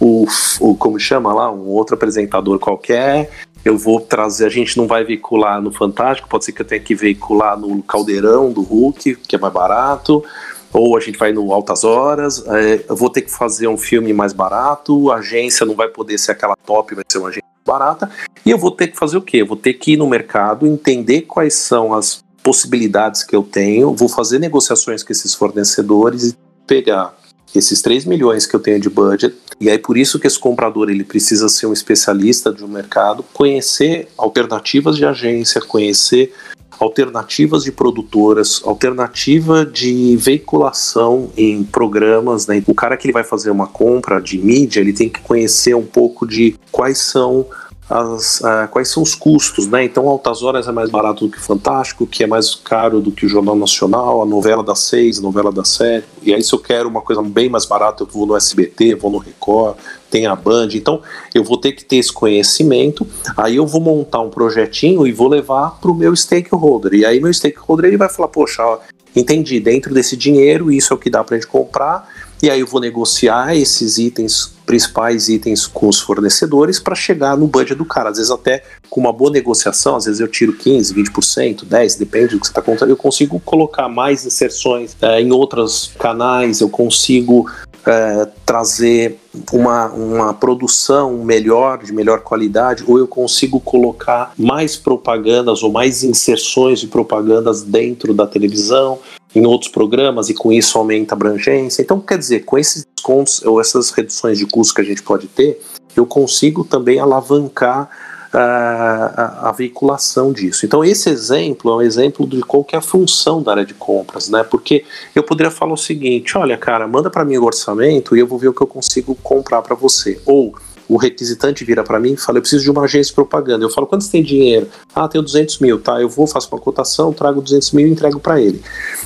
um 0.00 0.74
como 0.78 0.98
chama 0.98 1.32
lá, 1.32 1.50
um 1.50 1.66
outro 1.68 1.94
apresentador 1.94 2.58
qualquer, 2.58 3.30
eu 3.64 3.76
vou 3.76 4.00
trazer, 4.00 4.46
a 4.46 4.48
gente 4.48 4.76
não 4.76 4.86
vai 4.86 5.04
veicular 5.04 5.60
no 5.60 5.70
Fantástico, 5.70 6.28
pode 6.28 6.44
ser 6.44 6.52
que 6.52 6.62
eu 6.62 6.66
tenha 6.66 6.80
que 6.80 6.94
veicular 6.94 7.58
no 7.58 7.82
Caldeirão 7.82 8.50
do 8.50 8.62
Hulk, 8.62 9.16
que 9.16 9.36
é 9.36 9.38
mais 9.38 9.52
barato, 9.52 10.24
ou 10.72 10.96
a 10.96 11.00
gente 11.00 11.18
vai 11.18 11.32
no 11.32 11.52
Altas 11.52 11.84
Horas, 11.84 12.42
é, 12.46 12.84
eu 12.88 12.96
vou 12.96 13.10
ter 13.10 13.22
que 13.22 13.30
fazer 13.30 13.68
um 13.68 13.76
filme 13.76 14.12
mais 14.12 14.32
barato, 14.32 15.10
a 15.10 15.16
agência 15.16 15.66
não 15.66 15.74
vai 15.74 15.88
poder 15.88 16.16
ser 16.16 16.32
aquela 16.32 16.56
top, 16.56 16.94
vai 16.94 17.04
ser 17.06 17.18
uma 17.18 17.28
agência 17.28 17.50
barata, 17.66 18.10
e 18.46 18.50
eu 18.50 18.56
vou 18.56 18.70
ter 18.70 18.88
que 18.88 18.96
fazer 18.96 19.18
o 19.18 19.22
quê? 19.22 19.38
Eu 19.38 19.46
vou 19.46 19.56
ter 19.56 19.74
que 19.74 19.92
ir 19.92 19.96
no 19.96 20.06
mercado, 20.06 20.66
entender 20.66 21.22
quais 21.22 21.54
são 21.54 21.92
as 21.92 22.24
possibilidades 22.42 23.22
que 23.22 23.34
eu 23.34 23.42
tenho, 23.42 23.94
vou 23.94 24.08
fazer 24.08 24.38
negociações 24.38 25.02
com 25.02 25.12
esses 25.12 25.34
fornecedores 25.34 26.30
e 26.30 26.36
pegar 26.66 27.14
esses 27.54 27.82
3 27.82 28.04
milhões 28.04 28.46
que 28.46 28.54
eu 28.54 28.60
tenho 28.60 28.78
de 28.78 28.88
budget, 28.88 29.34
e 29.60 29.68
aí 29.68 29.78
por 29.78 29.98
isso 29.98 30.18
que 30.18 30.26
esse 30.26 30.38
comprador 30.38 30.88
ele 30.88 31.04
precisa 31.04 31.48
ser 31.48 31.66
um 31.66 31.72
especialista 31.72 32.52
de 32.52 32.64
um 32.64 32.68
mercado, 32.68 33.24
conhecer 33.32 34.08
alternativas 34.16 34.96
de 34.96 35.04
agência, 35.04 35.60
conhecer 35.60 36.32
alternativas 36.78 37.64
de 37.64 37.72
produtoras, 37.72 38.62
alternativa 38.64 39.66
de 39.66 40.16
veiculação 40.16 41.30
em 41.36 41.62
programas, 41.62 42.46
né? 42.46 42.62
O 42.66 42.74
cara 42.74 42.96
que 42.96 43.06
ele 43.06 43.12
vai 43.12 43.24
fazer 43.24 43.50
uma 43.50 43.66
compra 43.66 44.18
de 44.18 44.38
mídia, 44.38 44.80
ele 44.80 44.94
tem 44.94 45.08
que 45.08 45.20
conhecer 45.20 45.74
um 45.74 45.84
pouco 45.84 46.26
de 46.26 46.54
quais 46.72 46.98
são 46.98 47.46
as, 47.90 48.40
uh, 48.40 48.68
quais 48.70 48.88
são 48.88 49.02
os 49.02 49.16
custos, 49.16 49.66
né? 49.66 49.84
Então, 49.84 50.08
Altas 50.08 50.44
Horas 50.44 50.68
é 50.68 50.72
mais 50.72 50.88
barato 50.88 51.26
do 51.26 51.32
que 51.32 51.40
Fantástico, 51.40 52.06
que 52.06 52.22
é 52.22 52.26
mais 52.26 52.54
caro 52.54 53.00
do 53.00 53.10
que 53.10 53.26
o 53.26 53.28
Jornal 53.28 53.56
Nacional, 53.56 54.22
a 54.22 54.24
novela 54.24 54.62
das 54.62 54.78
seis, 54.78 55.18
a 55.18 55.22
novela 55.22 55.50
das 55.50 55.70
sete. 55.70 56.06
E 56.22 56.32
aí, 56.32 56.40
se 56.40 56.52
eu 56.52 56.60
quero 56.60 56.88
uma 56.88 57.00
coisa 57.00 57.20
bem 57.20 57.48
mais 57.48 57.66
barata, 57.66 58.04
eu 58.04 58.06
vou 58.06 58.26
no 58.26 58.36
SBT, 58.36 58.94
vou 58.94 59.10
no 59.10 59.18
Record, 59.18 59.76
tem 60.08 60.26
a 60.26 60.36
Band. 60.36 60.68
Então, 60.74 61.02
eu 61.34 61.42
vou 61.42 61.56
ter 61.56 61.72
que 61.72 61.84
ter 61.84 61.96
esse 61.96 62.12
conhecimento. 62.12 63.04
Aí, 63.36 63.56
eu 63.56 63.66
vou 63.66 63.80
montar 63.80 64.20
um 64.20 64.30
projetinho 64.30 65.04
e 65.04 65.10
vou 65.10 65.26
levar 65.26 65.80
para 65.80 65.90
o 65.90 65.94
meu 65.94 66.14
stakeholder. 66.14 66.94
E 66.94 67.04
aí, 67.04 67.20
meu 67.20 67.34
stakeholder 67.34 67.86
ele 67.86 67.96
vai 67.96 68.08
falar: 68.08 68.28
Poxa, 68.28 68.62
ó, 68.62 68.78
entendi, 69.16 69.58
dentro 69.58 69.92
desse 69.92 70.16
dinheiro, 70.16 70.70
isso 70.70 70.92
é 70.92 70.96
o 70.96 70.98
que 70.98 71.10
dá 71.10 71.24
para 71.24 71.34
a 71.34 71.40
gente 71.40 71.48
comprar 71.48 72.08
e 72.42 72.48
aí 72.48 72.60
eu 72.60 72.66
vou 72.66 72.80
negociar 72.80 73.54
esses 73.54 73.98
itens, 73.98 74.52
principais 74.70 75.28
itens 75.28 75.66
com 75.66 75.88
os 75.88 75.98
fornecedores 75.98 76.78
para 76.78 76.94
chegar 76.94 77.36
no 77.36 77.48
budget 77.48 77.74
do 77.74 77.84
cara. 77.84 78.10
Às 78.10 78.18
vezes 78.18 78.30
até 78.30 78.62
com 78.88 79.00
uma 79.00 79.12
boa 79.12 79.28
negociação, 79.28 79.96
às 79.96 80.04
vezes 80.04 80.20
eu 80.20 80.28
tiro 80.28 80.52
15, 80.52 80.94
20%, 80.94 81.64
10%, 81.66 81.98
depende 81.98 82.36
do 82.36 82.40
que 82.40 82.46
você 82.46 82.52
está 82.52 82.62
contando, 82.62 82.90
eu 82.90 82.96
consigo 82.96 83.40
colocar 83.40 83.88
mais 83.88 84.24
inserções 84.24 84.96
é, 85.02 85.20
em 85.20 85.32
outros 85.32 85.92
canais, 85.98 86.60
eu 86.60 86.68
consigo 86.68 87.50
é, 87.84 88.28
trazer 88.46 89.18
uma, 89.52 89.86
uma 89.88 90.34
produção 90.34 91.24
melhor, 91.24 91.82
de 91.82 91.92
melhor 91.92 92.20
qualidade, 92.20 92.84
ou 92.86 92.96
eu 92.96 93.08
consigo 93.08 93.58
colocar 93.58 94.32
mais 94.38 94.76
propagandas 94.76 95.64
ou 95.64 95.72
mais 95.72 96.04
inserções 96.04 96.78
de 96.78 96.86
propagandas 96.86 97.62
dentro 97.62 98.14
da 98.14 98.26
televisão, 98.26 99.00
em 99.34 99.46
outros 99.46 99.70
programas 99.70 100.28
e 100.28 100.34
com 100.34 100.52
isso 100.52 100.76
aumenta 100.78 101.14
a 101.14 101.16
abrangência. 101.16 101.82
Então, 101.82 102.00
quer 102.00 102.18
dizer, 102.18 102.44
com 102.44 102.58
esses 102.58 102.84
descontos 102.96 103.42
ou 103.42 103.60
essas 103.60 103.90
reduções 103.90 104.38
de 104.38 104.46
custo 104.46 104.74
que 104.74 104.80
a 104.80 104.84
gente 104.84 105.02
pode 105.02 105.26
ter, 105.28 105.60
eu 105.96 106.06
consigo 106.06 106.64
também 106.64 106.98
alavancar 106.98 107.88
uh, 108.32 108.36
a, 108.36 109.48
a, 109.48 109.52
veiculação 109.52 110.32
disso. 110.32 110.64
Então, 110.64 110.84
esse 110.84 111.08
exemplo 111.08 111.70
é 111.70 111.74
um 111.76 111.82
exemplo 111.82 112.26
de 112.26 112.40
qual 112.42 112.64
que 112.64 112.74
é 112.74 112.78
a 112.78 112.82
função 112.82 113.42
da 113.42 113.52
área 113.52 113.64
de 113.64 113.74
compras, 113.74 114.28
né? 114.28 114.42
Porque 114.42 114.84
eu 115.14 115.22
poderia 115.22 115.50
falar 115.50 115.72
o 115.72 115.76
seguinte: 115.76 116.36
olha, 116.36 116.56
cara, 116.56 116.86
manda 116.86 117.10
para 117.10 117.24
mim 117.24 117.36
o 117.36 117.44
orçamento 117.44 118.16
e 118.16 118.20
eu 118.20 118.26
vou 118.26 118.38
ver 118.38 118.48
o 118.48 118.54
que 118.54 118.62
eu 118.62 118.66
consigo 118.66 119.14
comprar 119.16 119.62
para 119.62 119.74
você. 119.74 120.20
Ou 120.26 120.54
o 120.90 120.96
requisitante 120.96 121.64
vira 121.64 121.84
para 121.84 122.00
mim 122.00 122.14
e 122.14 122.16
fala: 122.16 122.38
Eu 122.38 122.42
preciso 122.42 122.64
de 122.64 122.70
uma 122.70 122.82
agência 122.82 123.10
de 123.10 123.14
propaganda. 123.14 123.64
Eu 123.64 123.70
falo: 123.70 123.86
Quanto 123.86 124.02
você 124.02 124.10
tem 124.10 124.24
dinheiro? 124.24 124.66
Ah, 124.92 125.06
tenho 125.06 125.22
200 125.22 125.60
mil, 125.60 125.78
tá? 125.78 126.00
Eu 126.00 126.08
vou, 126.08 126.26
faço 126.26 126.48
uma 126.50 126.60
cotação, 126.60 127.12
trago 127.12 127.40
200 127.40 127.70
mil 127.70 127.86
e 127.86 127.90
entrego 127.90 128.18
para 128.18 128.40
ele. 128.40 128.60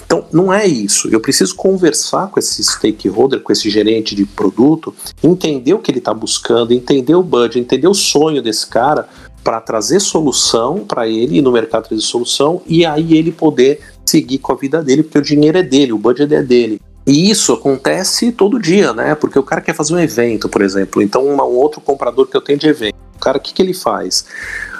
Então, 0.07 0.25
não 0.33 0.53
é 0.53 0.67
isso. 0.67 1.09
Eu 1.09 1.21
preciso 1.21 1.55
conversar 1.55 2.29
com 2.31 2.41
esse 2.41 2.64
stakeholder, 2.64 3.41
com 3.41 3.53
esse 3.53 3.69
gerente 3.69 4.14
de 4.14 4.25
produto, 4.25 4.95
entender 5.23 5.75
o 5.75 5.79
que 5.79 5.91
ele 5.91 5.99
está 5.99 6.14
buscando, 6.14 6.73
entender 6.73 7.14
o 7.14 7.23
budget, 7.23 7.59
entender 7.59 7.87
o 7.87 7.95
sonho 7.95 8.41
desse 8.41 8.67
cara 8.67 9.07
para 9.43 9.61
trazer 9.61 10.00
solução 10.00 10.87
para 10.88 11.07
ele 11.07 11.43
no 11.43 11.53
mercado 11.53 11.88
trazer 11.88 12.00
solução 12.00 12.62
e 12.66 12.87
aí 12.87 13.14
ele 13.14 13.31
poder 13.31 13.81
seguir 14.07 14.38
com 14.38 14.53
a 14.53 14.55
vida 14.55 14.83
dele, 14.83 15.03
porque 15.03 15.18
o 15.18 15.23
dinheiro 15.23 15.59
é 15.59 15.62
dele, 15.62 15.92
o 15.92 15.99
budget 15.99 16.33
é 16.35 16.42
dele. 16.42 16.81
E 17.07 17.31
isso 17.31 17.53
acontece 17.53 18.33
todo 18.33 18.59
dia, 18.59 18.93
né? 18.93 19.14
Porque 19.14 19.38
o 19.38 19.43
cara 19.43 19.61
quer 19.61 19.75
fazer 19.75 19.95
um 19.95 19.99
evento, 19.99 20.49
por 20.49 20.62
exemplo. 20.62 21.03
Então, 21.03 21.27
um 21.27 21.40
outro 21.40 21.81
comprador 21.81 22.27
que 22.27 22.37
eu 22.37 22.40
tenho 22.40 22.59
de 22.59 22.67
evento, 22.67 22.95
o 23.14 23.19
cara, 23.19 23.37
o 23.37 23.40
que, 23.40 23.53
que 23.53 23.61
ele 23.61 23.75
faz? 23.75 24.25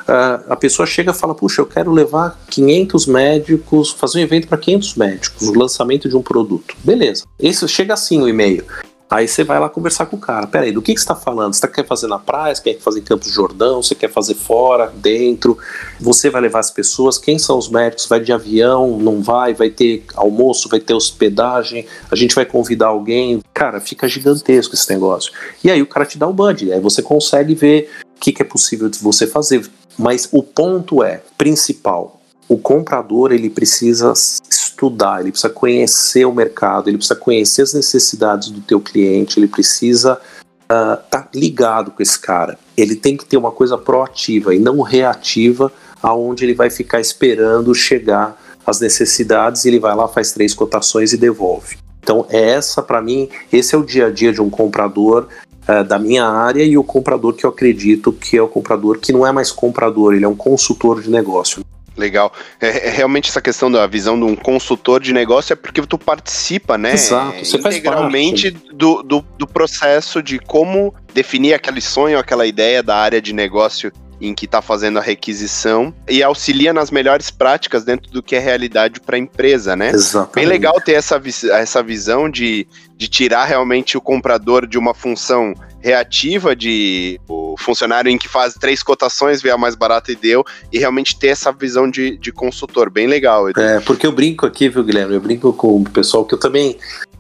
Uh, 0.05 0.45
a 0.51 0.57
pessoa 0.57 0.87
chega 0.87 1.11
e 1.11 1.15
fala: 1.15 1.35
Puxa, 1.35 1.61
eu 1.61 1.67
quero 1.67 1.91
levar 1.91 2.39
500 2.51 3.07
médicos, 3.07 3.91
fazer 3.91 4.19
um 4.19 4.23
evento 4.23 4.49
para 4.49 4.59
500 4.59 4.95
médicos, 4.95 5.49
o 5.49 5.59
lançamento 5.59 6.09
de 6.09 6.17
um 6.17 6.23
produto. 6.23 6.75
Beleza. 6.83 7.25
Esse 7.39 7.67
chega 7.69 7.95
assim 7.95 8.21
o 8.21 8.29
e-mail. 8.29 8.65
Aí 9.15 9.29
você 9.29 9.45
vai 9.45 9.61
lá 9.61 9.69
conversar 9.69 10.07
com 10.07 10.17
o 10.17 10.19
cara. 10.19 10.45
Peraí, 10.45 10.73
do 10.73 10.83
que, 10.83 10.93
que 10.93 10.99
você 10.99 11.05
está 11.05 11.15
falando? 11.15 11.55
Você 11.55 11.61
tá, 11.61 11.69
quer 11.69 11.87
fazer 11.87 12.09
na 12.09 12.19
praia? 12.19 12.53
Você 12.53 12.61
quer 12.61 12.81
fazer 12.81 12.99
em 12.99 13.05
Campos 13.05 13.31
Jordão? 13.31 13.81
Você 13.81 13.95
quer 13.95 14.11
fazer 14.11 14.35
fora, 14.35 14.93
dentro? 14.93 15.57
Você 16.01 16.29
vai 16.29 16.43
levar 16.43 16.59
as 16.59 16.73
pessoas? 16.73 17.17
Quem 17.17 17.39
são 17.39 17.57
os 17.57 17.69
médicos? 17.69 18.07
Vai 18.07 18.19
de 18.19 18.33
avião? 18.33 18.99
Não 18.99 19.23
vai? 19.23 19.55
Vai 19.55 19.71
ter 19.71 20.05
almoço? 20.17 20.69
Vai 20.69 20.81
ter 20.81 20.95
hospedagem? 20.95 21.87
A 22.11 22.17
gente 22.17 22.35
vai 22.35 22.45
convidar 22.45 22.89
alguém? 22.89 23.41
Cara, 23.55 23.81
fica 23.81 24.09
gigantesco 24.09 24.75
esse 24.75 24.91
negócio. 24.91 25.33
E 25.63 25.71
aí 25.71 25.81
o 25.81 25.87
cara 25.87 26.05
te 26.05 26.19
dá 26.19 26.27
o 26.27 26.33
budget. 26.33 26.73
Aí 26.73 26.81
você 26.81 27.01
consegue 27.01 27.55
ver 27.55 27.91
o 28.17 28.21
que, 28.21 28.33
que 28.33 28.43
é 28.43 28.45
possível 28.45 28.89
de 28.89 28.99
você 28.99 29.29
fazer. 29.29 29.65
Mas 29.97 30.29
o 30.33 30.43
ponto 30.43 31.05
é, 31.05 31.23
principal, 31.39 32.21
o 32.55 32.59
comprador 32.59 33.33
ele 33.33 33.51
precisa 33.51 34.13
estudar, 34.49 35.21
ele 35.21 35.33
precisa 35.33 35.53
conhecer 35.53 36.25
o 36.25 36.33
mercado, 36.33 36.89
ele 36.89 36.97
precisa 36.97 37.19
conhecer 37.19 37.63
as 37.63 37.75
necessidades 37.75 38.49
do 38.51 38.61
teu 38.61 38.81
cliente, 38.81 39.41
ele 39.41 39.49
precisa 39.49 40.21
estar 40.63 40.95
uh, 40.95 41.03
tá 41.11 41.29
ligado 41.35 41.91
com 41.91 42.01
esse 42.01 42.17
cara. 42.17 42.57
Ele 42.77 42.95
tem 42.95 43.17
que 43.17 43.25
ter 43.25 43.37
uma 43.37 43.51
coisa 43.51 43.77
proativa 43.77 44.55
e 44.55 44.61
não 44.61 44.81
reativa, 44.83 45.73
aonde 46.01 46.45
ele 46.45 46.55
vai 46.55 46.71
ficar 46.71 47.01
esperando 47.01 47.75
chegar 47.75 48.41
as 48.65 48.79
necessidades 48.79 49.65
e 49.65 49.69
ele 49.69 49.81
vai 49.81 49.95
lá 49.97 50.07
faz 50.07 50.31
três 50.31 50.55
cotações 50.55 51.13
e 51.13 51.17
devolve. 51.17 51.77
Então 52.03 52.25
é 52.29 52.51
essa 52.51 52.81
para 52.83 53.03
mim, 53.03 53.29
esse 53.53 53.75
é 53.75 53.79
o 53.79 53.83
dia 53.83 54.07
a 54.07 54.11
dia 54.11 54.33
de 54.33 54.41
um 54.41 54.49
comprador 54.49 55.27
uh, 55.69 55.83
da 55.83 55.99
minha 55.99 56.25
área 56.25 56.63
e 56.63 56.79
o 56.79 56.85
comprador 56.85 57.35
que 57.35 57.45
eu 57.45 57.51
acredito 57.51 58.13
que 58.13 58.37
é 58.37 58.43
o 58.43 58.49
comprador 58.49 58.99
que 58.99 59.13
não 59.13 59.27
é 59.27 59.33
mais 59.33 59.51
comprador, 59.51 60.15
ele 60.15 60.25
é 60.25 60.29
um 60.29 60.37
consultor 60.37 61.03
de 61.03 61.11
negócio. 61.11 61.65
Legal. 61.97 62.33
É, 62.61 62.89
é, 62.89 62.91
realmente 62.91 63.31
essa 63.31 63.41
questão 63.41 63.71
da 63.71 63.87
visão 63.87 64.19
de 64.19 64.25
um 64.25 64.35
consultor 64.35 65.01
de 65.01 65.13
negócio 65.13 65.53
é 65.53 65.57
porque 65.57 65.81
tu 65.83 65.97
participa, 65.97 66.77
né? 66.77 66.95
Exato. 66.95 67.45
Você 67.45 67.57
integralmente 67.57 68.51
do, 68.51 69.03
do, 69.03 69.25
do 69.39 69.47
processo 69.47 70.23
de 70.23 70.39
como 70.39 70.95
definir 71.13 71.55
aquele 71.55 71.81
sonho, 71.81 72.19
aquela 72.19 72.47
ideia 72.47 72.83
da 72.83 72.97
área 72.97 73.23
de 73.23 73.33
negócio 73.33 73.93
em 74.21 74.35
que 74.35 74.47
está 74.47 74.63
fazendo 74.63 74.99
a 74.99 75.03
requisição 75.03 75.95
e 76.09 76.23
auxilia 76.23 76.73
nas 76.73 76.91
melhores 76.91 77.31
práticas 77.31 77.85
dentro 77.85 78.11
do 78.11 78.23
que 78.23 78.37
é 78.37 78.39
realidade 78.39 79.01
para 79.01 79.17
a 79.17 79.19
empresa, 79.19 79.77
né? 79.77 79.91
Exatamente. 79.91 80.35
Bem 80.35 80.47
legal 80.47 80.81
ter 80.81 80.93
essa, 80.93 81.21
essa 81.53 81.83
visão 81.83 82.29
de, 82.31 82.67
de 82.97 83.09
tirar 83.09 83.45
realmente 83.45 83.97
o 83.97 84.01
comprador 84.01 84.67
de 84.67 84.79
uma 84.79 84.95
função 84.95 85.55
reativa 85.85 86.57
de 86.57 87.21
o 87.29 87.57
funcionário 87.59 88.11
em 88.11 88.17
que 88.17 88.27
faz 88.27 88.55
três 88.55 88.83
cotações, 88.83 89.43
vê 89.43 89.51
a 89.51 89.59
mais 89.59 89.75
barata 89.75 90.11
e 90.11 90.17
deu, 90.17 90.43
e 90.73 90.79
realmente 90.79 91.19
ter 91.19 91.29
essa 91.29 91.53
visão 91.53 91.91
de, 91.91 92.17
de 92.17 92.33
consultor, 92.33 92.89
bem 92.89 93.07
legal. 93.07 93.51
É, 93.51 93.81
porque 93.81 94.07
eu 94.07 94.13
brinco 94.13 94.47
aqui, 94.47 94.71
viu, 94.71 94.83
Guilherme? 94.83 95.15
Eu 95.15 95.21
brinco 95.21 95.53
com 95.53 95.83
o 95.83 95.85
pessoal 95.85 96.25
que 96.25 96.33
eu 96.33 96.39
também 96.41 96.79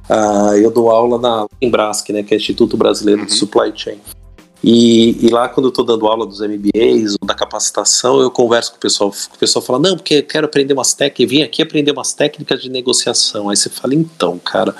uh, 0.09 0.55
eu 0.57 0.71
dou 0.71 0.91
aula 0.91 1.19
na 1.19 1.47
Embrasc, 1.61 2.11
né, 2.11 2.23
que 2.23 2.33
é 2.33 2.39
Instituto 2.39 2.75
Brasileiro 2.75 3.21
uhum. 3.21 3.27
de 3.27 3.35
Supply 3.35 3.71
Chain. 3.75 4.01
E, 4.67 5.27
e, 5.27 5.29
lá, 5.29 5.47
quando 5.47 5.67
eu 5.67 5.69
estou 5.69 5.85
dando 5.85 6.07
aula 6.07 6.25
dos 6.25 6.41
MBAs 6.41 7.17
ou 7.21 7.27
da 7.27 7.35
capacitação, 7.35 8.19
eu 8.23 8.31
converso 8.31 8.71
com 8.71 8.79
o 8.79 8.81
pessoal. 8.81 9.11
O 9.11 9.39
pessoal 9.39 9.63
fala: 9.63 9.79
Não, 9.79 9.95
porque 9.95 10.15
eu 10.15 10.23
quero 10.23 10.47
aprender 10.47 10.73
umas 10.73 10.95
técnicas, 10.95 11.37
vim 11.37 11.43
aqui 11.43 11.61
aprender 11.61 11.93
umas 11.93 12.15
técnicas 12.15 12.63
de 12.63 12.71
negociação. 12.71 13.51
Aí 13.51 13.57
você 13.59 13.69
fala: 13.69 13.95
Então, 13.95 14.39
cara, 14.39 14.75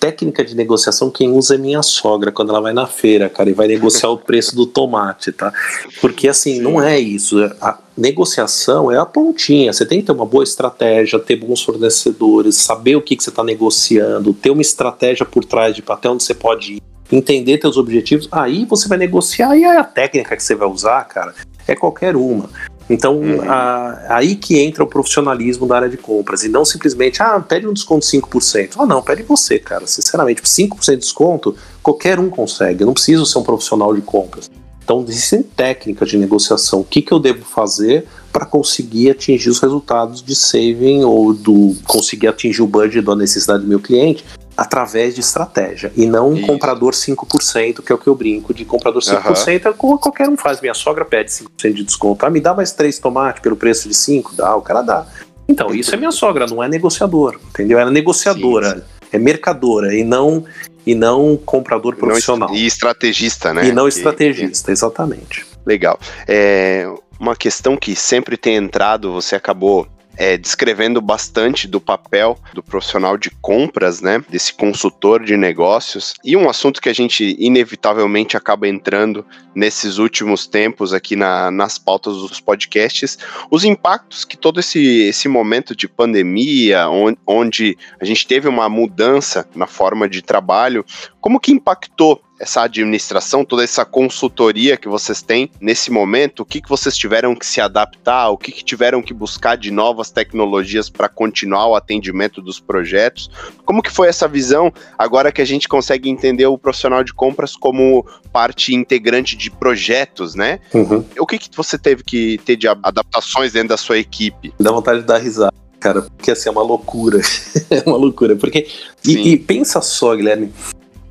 técnica 0.00 0.42
de 0.42 0.56
negociação 0.56 1.10
quem 1.10 1.30
usa 1.30 1.54
é 1.54 1.58
minha 1.58 1.82
sogra 1.82 2.32
quando 2.32 2.48
ela 2.48 2.60
vai 2.60 2.72
na 2.72 2.86
feira, 2.86 3.28
cara, 3.28 3.50
e 3.50 3.52
vai 3.52 3.68
negociar 3.68 4.08
o 4.08 4.16
preço 4.18 4.56
do 4.56 4.64
tomate, 4.66 5.30
tá? 5.30 5.52
Porque 6.00 6.26
assim, 6.26 6.58
não 6.58 6.82
é 6.82 6.98
isso. 6.98 7.38
A 7.60 7.78
negociação 7.96 8.90
é 8.90 8.98
a 8.98 9.04
pontinha. 9.04 9.72
Você 9.72 9.84
tem 9.84 10.00
que 10.00 10.06
ter 10.06 10.12
uma 10.12 10.24
boa 10.24 10.42
estratégia, 10.42 11.18
ter 11.18 11.36
bons 11.36 11.62
fornecedores, 11.62 12.56
saber 12.56 12.96
o 12.96 13.02
que, 13.02 13.14
que 13.14 13.22
você 13.22 13.28
está 13.28 13.44
negociando, 13.44 14.32
ter 14.32 14.50
uma 14.50 14.62
estratégia 14.62 15.26
por 15.26 15.44
trás 15.44 15.76
de 15.76 15.84
até 15.86 16.08
onde 16.08 16.22
você 16.22 16.34
pode 16.34 16.74
ir 16.74 16.82
entender 17.12 17.58
teus 17.58 17.76
objetivos, 17.76 18.28
aí 18.30 18.64
você 18.64 18.86
vai 18.86 18.96
negociar 18.96 19.56
e 19.56 19.64
a 19.64 19.82
técnica 19.82 20.36
que 20.36 20.42
você 20.42 20.54
vai 20.54 20.68
usar, 20.68 21.02
cara, 21.04 21.34
é 21.66 21.74
qualquer 21.74 22.16
uma. 22.16 22.48
Então, 22.90 23.20
uhum. 23.20 23.48
a, 23.48 24.16
aí 24.16 24.34
que 24.34 24.58
entra 24.58 24.82
o 24.82 24.86
profissionalismo 24.86 25.64
da 25.64 25.76
área 25.76 25.88
de 25.88 25.96
compras. 25.96 26.42
E 26.42 26.48
não 26.48 26.64
simplesmente, 26.64 27.22
ah, 27.22 27.38
pede 27.38 27.66
um 27.66 27.72
desconto 27.72 28.04
de 28.04 28.18
5%. 28.18 28.72
Ah, 28.78 28.84
não, 28.84 29.00
pede 29.00 29.22
você, 29.22 29.60
cara. 29.60 29.86
Sinceramente, 29.86 30.42
5% 30.42 30.90
de 30.90 30.96
desconto, 30.96 31.54
qualquer 31.80 32.18
um 32.18 32.28
consegue. 32.28 32.82
Eu 32.82 32.86
não 32.86 32.92
preciso 32.94 33.24
ser 33.24 33.38
um 33.38 33.44
profissional 33.44 33.94
de 33.94 34.00
compras. 34.00 34.50
Então, 34.82 35.04
existem 35.06 35.40
técnicas 35.40 36.08
de 36.08 36.18
negociação. 36.18 36.80
O 36.80 36.84
que, 36.84 37.00
que 37.00 37.12
eu 37.12 37.20
devo 37.20 37.44
fazer 37.44 38.06
para 38.32 38.44
conseguir 38.44 39.10
atingir 39.10 39.48
os 39.48 39.60
resultados 39.60 40.20
de 40.20 40.34
saving 40.34 41.04
ou 41.04 41.32
do 41.32 41.76
conseguir 41.86 42.26
atingir 42.26 42.62
o 42.62 42.66
budget 42.66 43.04
da 43.04 43.14
necessidade 43.14 43.62
do 43.62 43.68
meu 43.68 43.78
cliente 43.78 44.24
através 44.60 45.14
de 45.14 45.22
estratégia 45.22 45.90
e 45.96 46.04
não 46.04 46.32
um 46.32 46.42
comprador 46.42 46.92
5%, 46.92 47.82
que 47.82 47.90
é 47.90 47.94
o 47.94 47.98
que 47.98 48.06
eu 48.06 48.14
brinco 48.14 48.52
de 48.52 48.66
comprador 48.66 49.00
5%, 49.00 49.64
uhum. 49.64 49.70
é 49.70 49.72
como 49.72 49.98
qualquer 49.98 50.28
um 50.28 50.36
faz. 50.36 50.60
Minha 50.60 50.74
sogra 50.74 51.02
pede 51.02 51.30
5% 51.30 51.72
de 51.72 51.82
desconto. 51.82 52.26
Ah, 52.26 52.28
me 52.28 52.40
dá 52.40 52.52
mais 52.52 52.70
três 52.70 52.98
tomates 52.98 53.40
pelo 53.40 53.56
preço 53.56 53.88
de 53.88 53.94
5? 53.94 54.36
Dá, 54.36 54.54
o 54.54 54.60
cara 54.60 54.82
dá. 54.82 55.06
Então, 55.48 55.74
isso 55.74 55.94
é 55.94 55.96
minha 55.96 56.12
sogra, 56.12 56.46
não 56.46 56.62
é 56.62 56.68
negociador, 56.68 57.40
entendeu? 57.48 57.78
Ela 57.78 57.88
é 57.88 57.92
negociadora, 57.92 58.72
sim, 58.72 58.76
sim. 58.76 59.08
é 59.12 59.18
mercadora 59.18 59.94
e 59.94 60.04
não 60.04 60.44
e 60.86 60.94
não 60.94 61.38
comprador 61.38 61.96
profissional. 61.96 62.54
e 62.54 62.66
estrategista, 62.66 63.54
né? 63.54 63.66
E 63.66 63.72
não 63.72 63.88
estrategista, 63.88 64.70
exatamente. 64.70 65.46
Legal. 65.64 65.98
É, 66.28 66.86
uma 67.18 67.34
questão 67.34 67.78
que 67.78 67.96
sempre 67.96 68.36
tem 68.36 68.56
entrado, 68.56 69.10
você 69.10 69.34
acabou 69.34 69.86
é, 70.20 70.36
descrevendo 70.36 71.00
bastante 71.00 71.66
do 71.66 71.80
papel 71.80 72.38
do 72.52 72.62
profissional 72.62 73.16
de 73.16 73.30
compras, 73.30 74.02
né, 74.02 74.22
desse 74.28 74.52
consultor 74.52 75.24
de 75.24 75.34
negócios, 75.34 76.12
e 76.22 76.36
um 76.36 76.46
assunto 76.46 76.78
que 76.78 76.90
a 76.90 76.92
gente 76.92 77.34
inevitavelmente 77.38 78.36
acaba 78.36 78.68
entrando 78.68 79.24
nesses 79.54 79.96
últimos 79.96 80.46
tempos 80.46 80.92
aqui 80.92 81.16
na, 81.16 81.50
nas 81.50 81.78
pautas 81.78 82.16
dos 82.16 82.38
podcasts, 82.38 83.18
os 83.50 83.64
impactos 83.64 84.26
que 84.26 84.36
todo 84.36 84.60
esse, 84.60 85.08
esse 85.08 85.26
momento 85.26 85.74
de 85.74 85.88
pandemia, 85.88 86.86
onde, 86.90 87.18
onde 87.26 87.78
a 87.98 88.04
gente 88.04 88.26
teve 88.26 88.46
uma 88.46 88.68
mudança 88.68 89.48
na 89.54 89.66
forma 89.66 90.06
de 90.06 90.20
trabalho, 90.20 90.84
como 91.20 91.40
que 91.40 91.52
impactou 91.52 92.20
essa 92.40 92.62
administração, 92.62 93.44
toda 93.44 93.62
essa 93.62 93.84
consultoria 93.84 94.74
que 94.74 94.88
vocês 94.88 95.20
têm 95.20 95.50
nesse 95.60 95.90
momento, 95.90 96.40
o 96.40 96.44
que, 96.46 96.62
que 96.62 96.68
vocês 96.68 96.96
tiveram 96.96 97.36
que 97.36 97.44
se 97.44 97.60
adaptar, 97.60 98.30
o 98.30 98.38
que, 98.38 98.50
que 98.50 98.64
tiveram 98.64 99.02
que 99.02 99.12
buscar 99.12 99.56
de 99.56 99.70
novas 99.70 100.10
tecnologias 100.10 100.88
para 100.88 101.06
continuar 101.06 101.66
o 101.66 101.74
atendimento 101.74 102.40
dos 102.40 102.58
projetos? 102.58 103.30
Como 103.66 103.82
que 103.82 103.92
foi 103.92 104.08
essa 104.08 104.26
visão 104.26 104.72
agora 104.98 105.30
que 105.30 105.42
a 105.42 105.44
gente 105.44 105.68
consegue 105.68 106.08
entender 106.08 106.46
o 106.46 106.56
profissional 106.56 107.04
de 107.04 107.12
compras 107.12 107.54
como 107.54 108.06
parte 108.32 108.74
integrante 108.74 109.36
de 109.36 109.50
projetos, 109.50 110.34
né? 110.34 110.60
Uhum. 110.72 111.04
O 111.18 111.26
que, 111.26 111.38
que 111.38 111.54
você 111.54 111.76
teve 111.76 112.02
que 112.02 112.38
ter 112.38 112.56
de 112.56 112.66
adaptações 112.66 113.52
dentro 113.52 113.68
da 113.68 113.76
sua 113.76 113.98
equipe? 113.98 114.54
Dá 114.58 114.72
vontade 114.72 115.00
de 115.00 115.06
dar 115.06 115.18
risada 115.18 115.52
cara, 115.78 116.02
porque 116.02 116.30
assim 116.30 116.48
é 116.48 116.52
uma 116.52 116.62
loucura. 116.62 117.20
é 117.70 117.82
uma 117.86 117.96
loucura. 117.96 118.36
Porque. 118.36 118.68
E, 119.02 119.32
e, 119.32 119.38
pensa 119.38 119.80
só, 119.80 120.14
Guilherme, 120.14 120.52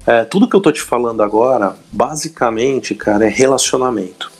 é, 0.09 0.25
tudo 0.25 0.49
que 0.49 0.55
eu 0.55 0.59
tô 0.59 0.71
te 0.71 0.81
falando 0.81 1.21
agora, 1.21 1.75
basicamente, 1.91 2.95
cara, 2.95 3.27
é 3.27 3.29
relacionamento. 3.29 4.31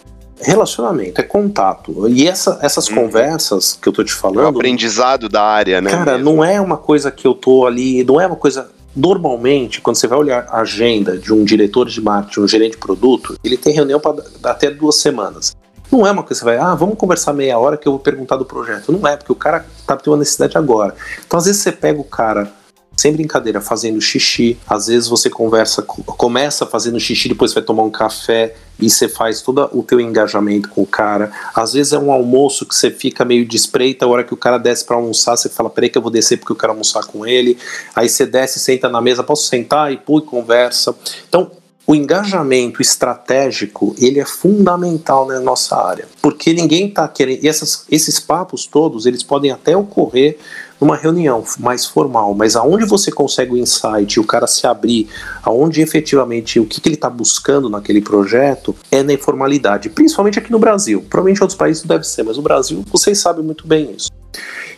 Relacionamento, 0.42 1.22
é 1.22 1.24
contato. 1.24 2.10
E 2.10 2.28
essa, 2.28 2.58
essas 2.64 2.90
uhum. 2.90 2.96
conversas 2.96 3.78
que 3.80 3.88
eu 3.88 3.94
tô 3.94 4.04
te 4.04 4.12
falando. 4.12 4.40
É 4.40 4.46
o 4.46 4.48
aprendizado 4.48 5.30
da 5.30 5.44
área, 5.44 5.80
né? 5.80 5.92
Cara, 5.92 6.14
mesmo? 6.14 6.24
não 6.24 6.44
é 6.44 6.60
uma 6.60 6.76
coisa 6.76 7.12
que 7.12 7.28
eu 7.28 7.36
tô 7.36 7.68
ali. 7.68 8.04
Não 8.04 8.20
é 8.20 8.26
uma 8.26 8.36
coisa. 8.36 8.72
Normalmente, 8.96 9.80
quando 9.80 9.98
você 9.98 10.08
vai 10.08 10.18
olhar 10.18 10.48
a 10.50 10.62
agenda 10.62 11.16
de 11.16 11.32
um 11.32 11.44
diretor 11.44 11.88
de 11.88 12.02
marketing, 12.02 12.40
um 12.40 12.48
gerente 12.48 12.72
de 12.72 12.78
produto, 12.80 13.38
ele 13.44 13.56
tem 13.56 13.72
reunião 13.72 14.00
para 14.00 14.24
até 14.46 14.72
duas 14.72 14.96
semanas. 14.96 15.56
Não 15.92 16.08
é 16.08 16.10
uma 16.10 16.24
coisa 16.24 16.42
que 16.42 16.46
você 16.50 16.58
vai, 16.58 16.58
ah, 16.58 16.74
vamos 16.74 16.98
conversar 16.98 17.32
meia 17.32 17.60
hora 17.60 17.78
que 17.78 17.88
eu 17.88 17.92
vou 17.92 18.00
perguntar 18.00 18.38
do 18.38 18.46
projeto. 18.46 18.92
Não 18.92 19.08
é, 19.08 19.16
porque 19.16 19.32
o 19.32 19.36
cara 19.36 19.68
tá 19.86 19.96
tendo 19.96 20.14
uma 20.14 20.18
necessidade 20.18 20.58
agora. 20.58 20.96
Então, 21.28 21.38
às 21.38 21.46
vezes, 21.46 21.62
você 21.62 21.72
pega 21.72 22.00
o 22.02 22.04
cara 22.04 22.52
sem 23.00 23.14
brincadeira, 23.14 23.62
fazendo 23.62 24.02
xixi. 24.02 24.58
Às 24.68 24.88
vezes 24.88 25.08
você 25.08 25.30
conversa, 25.30 25.82
começa 25.82 26.66
fazendo 26.66 27.00
xixi, 27.00 27.30
depois 27.30 27.54
vai 27.54 27.64
tomar 27.64 27.84
um 27.84 27.90
café 27.90 28.56
e 28.78 28.90
você 28.90 29.08
faz 29.08 29.42
todo 29.42 29.70
o 29.72 29.82
teu 29.82 30.02
engajamento 30.02 30.68
com 30.68 30.82
o 30.82 30.86
cara. 30.86 31.32
Às 31.56 31.72
vezes 31.72 31.94
é 31.94 31.98
um 31.98 32.12
almoço 32.12 32.66
que 32.66 32.76
você 32.76 32.92
fica 32.92 33.24
meio 33.24 33.46
de 33.46 33.56
espreita, 33.56 34.04
a 34.04 34.10
hora 34.10 34.26
que 34.26 34.34
o 34.34 34.38
cara 34.38 34.58
desce 34.58 34.84
para 34.84 34.98
almoçar, 34.98 35.38
você 35.38 35.48
fala, 35.48 35.70
peraí 35.70 35.90
que 35.90 35.98
eu 35.98 36.02
vou 36.02 36.12
descer 36.12 36.38
porque 36.38 36.52
eu 36.52 36.58
quero 36.58 36.74
almoçar 36.74 37.06
com 37.06 37.26
ele. 37.26 37.58
Aí 37.96 38.10
você 38.10 38.26
desce, 38.26 38.60
senta 38.60 38.90
na 38.90 39.00
mesa, 39.00 39.24
posso 39.24 39.48
sentar? 39.48 39.94
E 39.94 39.98
pô, 39.98 40.22
conversa. 40.22 40.94
Então, 41.30 41.52
o 41.88 41.96
engajamento 41.96 42.82
estratégico 42.82 43.96
ele 43.98 44.20
é 44.20 44.26
fundamental 44.26 45.26
na 45.26 45.40
nossa 45.40 45.76
área, 45.76 46.06
porque 46.22 46.54
ninguém 46.54 46.90
está 46.90 47.08
querendo. 47.08 47.44
E 47.44 47.48
essas, 47.48 47.86
esses 47.90 48.20
papos 48.20 48.68
todos 48.68 49.06
eles 49.06 49.24
podem 49.24 49.52
até 49.52 49.76
ocorrer 49.76 50.38
numa 50.80 50.96
reunião 50.96 51.44
mais 51.60 51.86
formal, 51.86 52.34
mas 52.34 52.56
aonde 52.56 52.86
você 52.86 53.12
consegue 53.12 53.54
o 53.54 53.58
insight, 53.58 54.20
o 54.20 54.24
cara 54.24 54.48
se 54.48 54.66
abrir, 54.66 55.10
aonde 55.44 55.82
efetivamente 55.82 56.60
o 56.60 56.66
que, 56.66 56.80
que 56.80 56.88
ele 56.88 56.96
está 56.96 57.10
buscando 57.10 57.70
naquele 57.70 58.02
projeto 58.02 58.76
é 58.92 59.04
na 59.04 59.14
informalidade, 59.14 59.90
principalmente 59.90 60.40
aqui 60.40 60.52
no 60.52 60.60
Brasil. 60.60 61.06
Provavelmente 61.10 61.40
em 61.40 61.44
outros 61.44 61.58
países 61.58 61.84
deve 61.84 62.06
ser, 62.06 62.24
mas 62.24 62.38
no 62.38 62.44
Brasil 62.44 62.84
vocês 62.92 63.20
sabem 63.20 63.44
muito 63.44 63.68
bem 63.68 63.92
isso. 63.96 64.10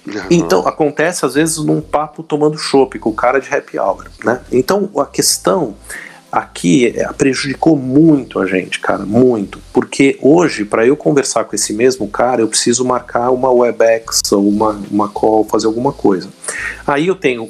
Uhum. 0.07 0.21
Então, 0.31 0.67
acontece 0.67 1.25
às 1.25 1.35
vezes 1.35 1.57
num 1.57 1.79
papo 1.79 2.23
tomando 2.23 2.57
chopp 2.57 2.97
com 2.97 3.09
o 3.09 3.13
cara 3.13 3.39
de 3.39 3.53
happy 3.53 3.77
hour, 3.77 4.05
né? 4.23 4.41
Então, 4.51 4.89
a 4.97 5.05
questão 5.05 5.75
aqui 6.31 6.93
é, 6.95 7.11
prejudicou 7.13 7.75
muito 7.75 8.39
a 8.39 8.45
gente, 8.45 8.79
cara, 8.79 9.05
muito. 9.05 9.59
Porque 9.73 10.17
hoje, 10.21 10.63
para 10.63 10.85
eu 10.85 10.95
conversar 10.95 11.43
com 11.43 11.55
esse 11.55 11.73
mesmo 11.73 12.07
cara, 12.07 12.41
eu 12.41 12.47
preciso 12.47 12.85
marcar 12.85 13.31
uma 13.31 13.51
WebEx 13.51 14.21
ou 14.31 14.47
uma, 14.47 14.79
uma 14.89 15.09
call, 15.09 15.43
fazer 15.43 15.67
alguma 15.67 15.91
coisa. 15.91 16.29
Aí 16.87 17.07
eu 17.07 17.15
tenho 17.15 17.49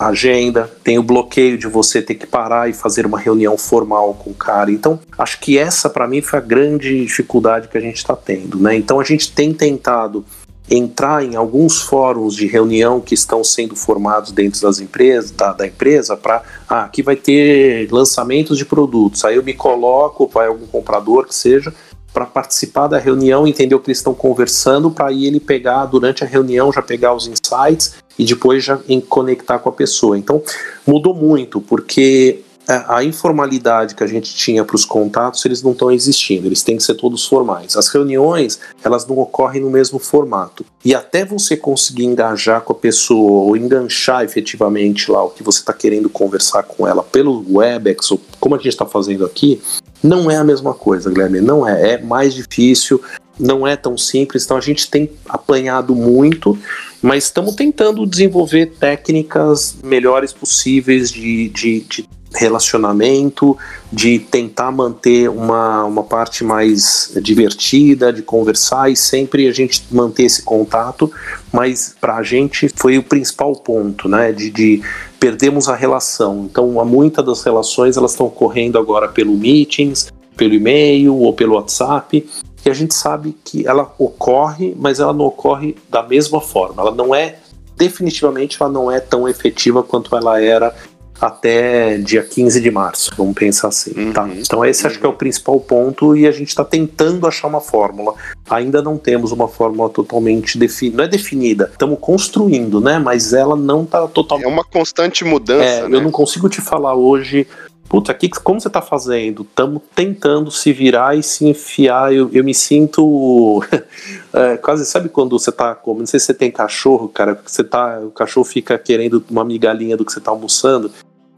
agenda, 0.00 0.70
tem 0.82 0.98
o 0.98 1.02
bloqueio 1.02 1.58
de 1.58 1.66
você 1.66 2.00
ter 2.00 2.14
que 2.14 2.26
parar 2.26 2.70
e 2.70 2.72
fazer 2.72 3.04
uma 3.04 3.18
reunião 3.18 3.58
formal 3.58 4.14
com 4.14 4.30
o 4.30 4.34
cara. 4.34 4.70
Então, 4.70 4.98
acho 5.18 5.38
que 5.38 5.58
essa 5.58 5.90
para 5.90 6.08
mim 6.08 6.22
foi 6.22 6.38
a 6.38 6.42
grande 6.42 7.04
dificuldade 7.04 7.68
que 7.68 7.76
a 7.76 7.80
gente 7.80 7.98
está 7.98 8.16
tendo, 8.16 8.58
né? 8.58 8.74
Então 8.74 8.98
a 8.98 9.04
gente 9.04 9.30
tem 9.30 9.52
tentado 9.52 10.24
entrar 10.70 11.24
em 11.24 11.34
alguns 11.34 11.82
fóruns 11.82 12.36
de 12.36 12.46
reunião 12.46 13.00
que 13.00 13.12
estão 13.12 13.42
sendo 13.42 13.74
formados 13.74 14.30
dentro 14.30 14.60
das 14.62 14.78
empresas, 14.78 15.32
da, 15.32 15.52
da 15.52 15.66
empresa, 15.66 16.16
para 16.16 16.42
ah, 16.68 16.84
aqui 16.84 17.02
vai 17.02 17.16
ter 17.16 17.90
lançamentos 17.90 18.56
de 18.56 18.64
produtos. 18.64 19.24
Aí 19.24 19.34
eu 19.34 19.42
me 19.42 19.52
coloco, 19.52 20.30
vai 20.32 20.46
algum 20.46 20.66
comprador 20.66 21.26
que 21.26 21.34
seja, 21.34 21.74
para 22.12 22.24
participar 22.24 22.86
da 22.86 22.98
reunião, 22.98 23.46
entender 23.46 23.74
o 23.74 23.80
que 23.80 23.88
eles 23.88 23.98
estão 23.98 24.14
conversando, 24.14 24.90
para 24.90 25.12
ele 25.12 25.40
pegar 25.40 25.86
durante 25.86 26.22
a 26.22 26.26
reunião, 26.26 26.72
já 26.72 26.82
pegar 26.82 27.14
os 27.14 27.26
insights 27.26 27.94
e 28.18 28.24
depois 28.24 28.62
já 28.62 28.78
em 28.88 29.00
conectar 29.00 29.58
com 29.58 29.68
a 29.68 29.72
pessoa. 29.72 30.16
Então 30.16 30.42
mudou 30.86 31.14
muito, 31.14 31.60
porque 31.60 32.42
a 32.68 33.02
informalidade 33.02 33.94
que 33.94 34.04
a 34.04 34.06
gente 34.06 34.34
tinha 34.34 34.64
para 34.64 34.76
os 34.76 34.84
contatos, 34.84 35.44
eles 35.44 35.62
não 35.62 35.72
estão 35.72 35.90
existindo, 35.90 36.46
eles 36.46 36.62
têm 36.62 36.76
que 36.76 36.82
ser 36.82 36.94
todos 36.94 37.26
formais. 37.26 37.76
As 37.76 37.88
reuniões, 37.88 38.60
elas 38.84 39.06
não 39.06 39.18
ocorrem 39.18 39.62
no 39.62 39.70
mesmo 39.70 39.98
formato. 39.98 40.64
E 40.84 40.94
até 40.94 41.24
você 41.24 41.56
conseguir 41.56 42.04
engajar 42.04 42.60
com 42.62 42.72
a 42.72 42.76
pessoa 42.76 43.44
ou 43.46 43.56
enganchar 43.56 44.24
efetivamente 44.24 45.10
lá 45.10 45.24
o 45.24 45.30
que 45.30 45.42
você 45.42 45.60
está 45.60 45.72
querendo 45.72 46.08
conversar 46.08 46.62
com 46.62 46.86
ela 46.86 47.02
pelo 47.02 47.44
Webex, 47.50 48.12
ou 48.12 48.20
como 48.38 48.54
a 48.54 48.58
gente 48.58 48.68
está 48.68 48.86
fazendo 48.86 49.24
aqui, 49.24 49.60
não 50.02 50.30
é 50.30 50.36
a 50.36 50.44
mesma 50.44 50.72
coisa, 50.72 51.10
Guilherme, 51.10 51.40
não 51.40 51.68
é. 51.68 51.94
É 51.94 52.02
mais 52.02 52.34
difícil, 52.34 53.00
não 53.38 53.66
é 53.66 53.76
tão 53.76 53.96
simples, 53.98 54.44
então 54.44 54.56
a 54.56 54.60
gente 54.60 54.88
tem 54.88 55.10
apanhado 55.28 55.94
muito, 55.94 56.58
mas 57.02 57.24
estamos 57.24 57.54
tentando 57.54 58.06
desenvolver 58.06 58.66
técnicas 58.78 59.76
melhores 59.82 60.32
possíveis 60.32 61.10
de, 61.10 61.48
de, 61.48 61.80
de 61.80 62.19
relacionamento, 62.34 63.56
de 63.92 64.18
tentar 64.18 64.70
manter 64.70 65.28
uma, 65.28 65.84
uma 65.84 66.02
parte 66.02 66.44
mais 66.44 67.12
divertida, 67.20 68.12
de 68.12 68.22
conversar 68.22 68.90
e 68.90 68.96
sempre 68.96 69.48
a 69.48 69.52
gente 69.52 69.82
manter 69.90 70.24
esse 70.24 70.42
contato, 70.42 71.10
mas 71.52 71.94
para 72.00 72.16
a 72.16 72.22
gente 72.22 72.68
foi 72.76 72.98
o 72.98 73.02
principal 73.02 73.54
ponto, 73.56 74.08
né, 74.08 74.32
de, 74.32 74.50
de 74.50 74.82
perdemos 75.18 75.68
a 75.68 75.74
relação. 75.74 76.48
Então, 76.50 76.68
muitas 76.84 77.24
das 77.24 77.42
relações 77.42 77.96
elas 77.96 78.12
estão 78.12 78.26
ocorrendo 78.26 78.78
agora 78.78 79.08
pelo 79.08 79.36
meetings, 79.36 80.12
pelo 80.36 80.54
e-mail 80.54 81.16
ou 81.16 81.32
pelo 81.32 81.54
WhatsApp, 81.56 82.26
e 82.64 82.70
a 82.70 82.74
gente 82.74 82.94
sabe 82.94 83.36
que 83.44 83.66
ela 83.66 83.92
ocorre, 83.98 84.74
mas 84.78 85.00
ela 85.00 85.12
não 85.12 85.24
ocorre 85.24 85.74
da 85.88 86.02
mesma 86.02 86.40
forma. 86.40 86.82
Ela 86.82 86.94
não 86.94 87.14
é 87.14 87.36
definitivamente 87.80 88.58
ela 88.60 88.70
não 88.70 88.92
é 88.92 89.00
tão 89.00 89.26
efetiva 89.26 89.82
quanto 89.82 90.14
ela 90.14 90.38
era 90.38 90.76
até 91.20 91.98
dia 91.98 92.22
15 92.22 92.60
de 92.60 92.70
março, 92.70 93.10
vamos 93.16 93.34
pensar 93.34 93.68
assim, 93.68 93.92
uhum. 93.96 94.12
tá? 94.12 94.28
Então 94.28 94.64
esse 94.64 94.86
acho 94.86 94.98
que 94.98 95.04
é 95.04 95.08
o 95.08 95.12
principal 95.12 95.60
ponto 95.60 96.16
e 96.16 96.26
a 96.26 96.32
gente 96.32 96.48
está 96.48 96.64
tentando 96.64 97.26
achar 97.26 97.46
uma 97.48 97.60
fórmula. 97.60 98.14
Ainda 98.48 98.80
não 98.80 98.96
temos 98.96 99.30
uma 99.30 99.46
fórmula 99.46 99.90
totalmente 99.90 100.56
definida, 100.58 100.96
não 100.96 101.04
é 101.04 101.08
definida, 101.08 101.68
estamos 101.70 101.98
construindo, 102.00 102.80
né? 102.80 102.98
Mas 102.98 103.32
ela 103.32 103.54
não 103.54 103.82
está 103.82 104.06
totalmente... 104.08 104.46
É 104.46 104.48
uma 104.48 104.64
constante 104.64 105.24
mudança, 105.24 105.64
é, 105.64 105.88
né? 105.88 105.96
Eu 105.96 106.00
não 106.00 106.10
consigo 106.10 106.48
te 106.48 106.60
falar 106.60 106.94
hoje 106.94 107.46
puta, 107.90 108.14
que, 108.14 108.28
como 108.28 108.60
você 108.60 108.70
tá 108.70 108.80
fazendo? 108.80 109.42
Estamos 109.42 109.82
tentando 109.96 110.48
se 110.48 110.72
virar 110.72 111.18
e 111.18 111.24
se 111.24 111.44
enfiar. 111.44 112.14
Eu, 112.14 112.30
eu 112.32 112.44
me 112.44 112.54
sinto 112.54 113.62
é, 114.32 114.56
quase, 114.56 114.86
sabe 114.86 115.08
quando 115.08 115.36
você 115.36 115.50
tá 115.50 115.74
comendo? 115.74 116.02
Não 116.02 116.06
sei 116.06 116.20
se 116.20 116.26
você 116.26 116.34
tem 116.34 116.52
cachorro, 116.52 117.08
cara, 117.08 117.38
você 117.44 117.64
tá, 117.64 117.98
o 117.98 118.12
cachorro 118.12 118.44
fica 118.44 118.78
querendo 118.78 119.22
uma 119.28 119.44
migalhinha 119.44 119.96
do 119.96 120.04
que 120.04 120.12
você 120.12 120.20
tá 120.20 120.30
almoçando. 120.30 120.92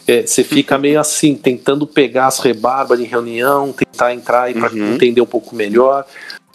É, 0.06 0.26
você 0.26 0.42
fica 0.42 0.78
meio 0.78 1.00
assim, 1.00 1.34
tentando 1.34 1.86
pegar 1.86 2.26
as 2.26 2.38
rebarbas 2.38 3.00
em 3.00 3.04
reunião, 3.04 3.72
tentar 3.72 4.14
entrar 4.14 4.50
e 4.50 4.58
uhum. 4.58 4.94
entender 4.94 5.20
um 5.20 5.26
pouco 5.26 5.54
melhor, 5.54 6.04